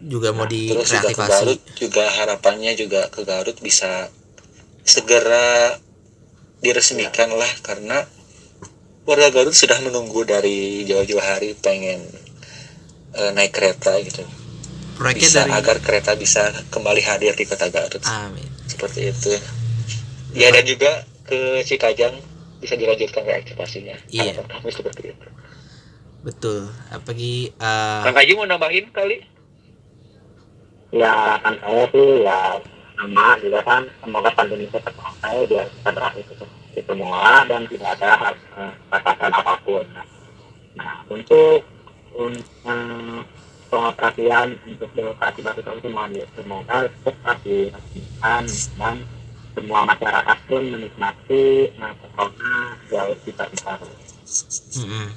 juga 0.00 0.32
mau 0.32 0.48
Nah, 0.48 0.50
terus 0.50 0.88
juga 0.88 1.12
ke. 1.12 1.28
Garut 1.28 1.60
juga 1.76 2.04
harapannya 2.08 2.72
juga 2.72 3.12
ke 3.12 3.20
Garut 3.22 3.60
bisa 3.60 4.08
segera 4.80 5.76
diresmikan 6.64 7.28
lah 7.36 7.52
karena 7.60 8.08
warga 9.04 9.28
Garut 9.28 9.52
sudah 9.52 9.76
menunggu 9.84 10.24
dari 10.24 10.88
jauh-jauh 10.88 11.20
hari 11.20 11.52
pengen 11.52 12.00
eh, 13.12 13.30
naik 13.36 13.52
kereta 13.52 14.00
gitu 14.00 14.24
Proyeknya 14.96 15.20
bisa 15.20 15.40
dari 15.44 15.52
agar 15.52 15.76
kereta 15.84 16.12
bisa 16.16 16.48
kembali 16.72 17.04
hadir 17.04 17.36
di 17.36 17.44
kota 17.44 17.68
Garut 17.68 18.00
Amin. 18.08 18.48
seperti 18.72 19.12
itu 19.12 19.36
ya 20.32 20.48
dan 20.48 20.64
juga 20.64 21.04
ke 21.28 21.60
Cikajang 21.60 22.16
bisa 22.60 22.76
dilanjutkan 22.76 23.24
reaktivasinya 23.24 23.96
Iya. 24.12 24.36
harapan 24.36 24.60
kami 24.60 24.70
seperti 24.70 25.02
itu? 25.10 25.26
Betul. 26.20 26.68
Apalagi 26.92 27.56
eh, 27.56 28.00
Kang 28.04 28.16
Haji 28.16 28.32
mau 28.36 28.44
nambahin 28.44 28.86
kali? 28.92 29.24
Ya 30.92 31.08
harapan 31.40 31.54
saya 31.64 31.84
sih 31.88 32.08
ya 32.22 32.38
sama 33.00 33.26
juga 33.40 33.60
kan. 33.64 33.82
Semoga 34.04 34.30
pandemi 34.36 34.68
cepat 34.68 34.92
selesai 34.92 35.38
biar 35.48 35.66
bisa 35.72 35.90
berakhir 35.90 36.24
itu, 36.28 36.44
itu 36.76 36.80
semua 36.84 37.48
dan 37.48 37.62
tidak 37.64 37.90
ada 37.96 38.10
eh, 38.36 38.72
batasan 38.92 39.32
apa 39.32 39.54
pun. 39.64 39.84
Nah 40.76 41.00
untuk 41.08 41.64
untuk 42.12 43.24
pengoperasian 43.70 44.58
untuk 44.66 44.90
birokrasi 44.92 45.40
batu 45.46 45.62
itu 45.62 45.88
mohon 45.88 46.10
di- 46.10 46.26
semoga 46.34 46.90
cepat 47.06 47.38
dan 48.20 48.44
semua 49.54 49.80
masyarakat 49.86 50.38
pun 50.50 50.62
menikmati 50.74 51.70
nah, 51.78 51.94
jauh 52.90 53.16
bisa 53.20 53.44
besar 53.46 53.78
mm-mm. 54.76 55.08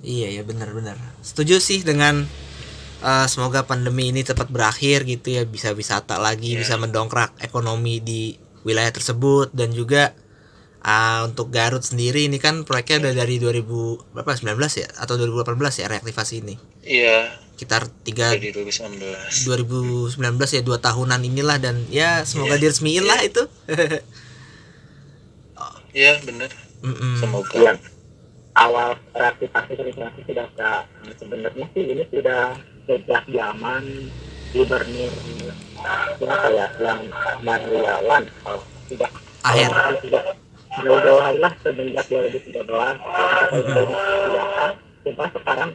Iya 0.00 0.32
ya 0.32 0.42
benar-benar. 0.42 0.96
Setuju 1.20 1.60
sih 1.60 1.80
dengan 1.80 2.24
eh, 3.00 3.26
semoga 3.28 3.62
pandemi 3.62 4.08
ini 4.08 4.20
cepat 4.20 4.48
berakhir 4.48 5.04
gitu 5.04 5.28
ya 5.30 5.44
bisa 5.44 5.72
wisata 5.72 6.16
lagi, 6.16 6.56
Iya. 6.56 6.58
bisa 6.58 6.74
mendongkrak 6.76 7.36
ekonomi 7.38 8.00
di 8.00 8.32
wilayah 8.62 8.88
tersebut 8.88 9.52
dan 9.52 9.70
juga 9.70 10.16
ah, 10.80 11.24
untuk 11.24 11.48
Garut 11.48 11.80
sendiri 11.80 12.24
ini 12.24 12.36
kan 12.36 12.64
proyeknya 12.64 13.04
udah 13.06 13.14
dari 13.14 13.36
2000 13.36 13.60
berapa 14.10 14.32
19 14.32 14.56
ya 14.78 14.88
atau 14.96 15.14
2018 15.14 15.52
ya 15.76 15.86
reaktivasi 15.86 16.34
ini. 16.40 16.56
iya 16.80 17.36
Sekitar 17.52 17.84
3 17.84 18.40
dari 18.40 18.56
2019 18.56 19.44
2019 19.44 20.16
ya 20.48 20.62
dua 20.64 20.80
tahunan 20.80 21.20
inilah 21.20 21.60
dan 21.60 21.84
ya 21.92 22.24
semoga 22.24 22.56
Iya. 22.56 22.62
diresmiin 22.62 23.04
lah 23.04 23.20
itu. 23.20 23.44
iya 25.94 26.18
bener. 26.22 26.50
Mm-mm. 26.80 27.20
semoga. 27.20 27.56
Yang 27.56 27.78
awal 28.56 28.96
reaktivasi 29.14 29.70
reaktivasi 29.76 30.20
sudah 30.26 30.46
sudah 30.52 30.76
sebenarnya 31.20 31.66
sih 31.76 31.84
ini 31.86 32.04
sudah 32.10 32.56
sejak 32.88 33.24
zaman 33.30 33.84
gubernur 34.50 35.12
siapa 36.18 36.48
ya 36.50 36.66
yang 36.82 37.00
Mariawan 37.46 38.22
kalau 38.42 38.62
tidak 38.90 39.10
Akhir. 39.46 39.70
tidak 40.02 40.24
jauh-jauh 40.82 41.22
hari 41.22 41.38
lah 41.38 41.52
semenjak 41.62 42.06
2013 42.10 42.52
ya, 44.34 44.66
cuma 45.06 45.24
sekarang 45.32 45.70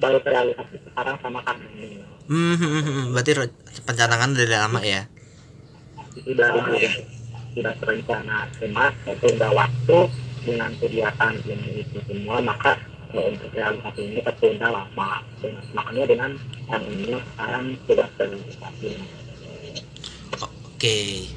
baru 0.00 0.18
terrealisasi 0.24 0.76
sekarang 0.88 1.16
sama 1.20 1.40
kami. 1.44 2.00
Hmm, 2.30 3.12
berarti 3.12 3.50
pencanangan 3.84 4.30
dari 4.32 4.54
lama 4.54 4.80
ya. 4.80 5.02
itu 6.10 6.34
dari 6.34 6.58
dulu 6.58 7.19
sudah 7.54 7.74
terencana 7.78 8.46
cuma 8.58 8.94
sehingga 9.04 9.48
waktu 9.50 9.98
dengan 10.40 10.70
kegiatan 10.80 11.34
ini 11.44 11.84
itu 11.84 11.98
semua 12.08 12.40
maka 12.40 12.78
kalau 13.10 13.26
untuk 13.26 13.50
realisasi 13.50 14.00
ini 14.06 14.18
tertunda 14.22 14.70
lama 14.70 15.18
dengan, 15.42 15.62
makanya 15.74 16.04
dengan 16.06 16.30
yang 16.70 16.84
ini 16.86 17.18
sekarang 17.34 17.64
sudah 17.84 18.08
terrealisasi 18.14 18.90
Oke. 20.80 21.28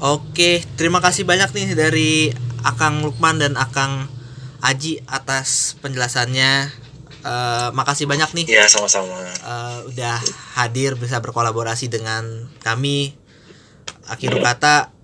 Oke, 0.00 0.64
terima 0.80 1.02
kasih 1.04 1.28
banyak 1.28 1.52
nih 1.52 1.68
dari 1.76 2.32
Akang 2.64 3.04
Lukman 3.04 3.36
dan 3.36 3.52
Akang 3.58 4.08
Aji 4.64 5.04
atas 5.04 5.76
penjelasannya. 5.84 6.72
Eh, 7.18 7.68
makasih 7.76 8.08
banyak 8.08 8.30
nih 8.32 8.46
Ya 8.48 8.64
sama-sama. 8.64 9.12
eh, 9.28 9.78
udah 9.92 10.16
hadir 10.56 10.96
bisa 10.96 11.20
berkolaborasi 11.20 11.92
dengan 11.92 12.48
kami. 12.64 13.12
Akhir 14.08 14.40
kata, 14.40 14.88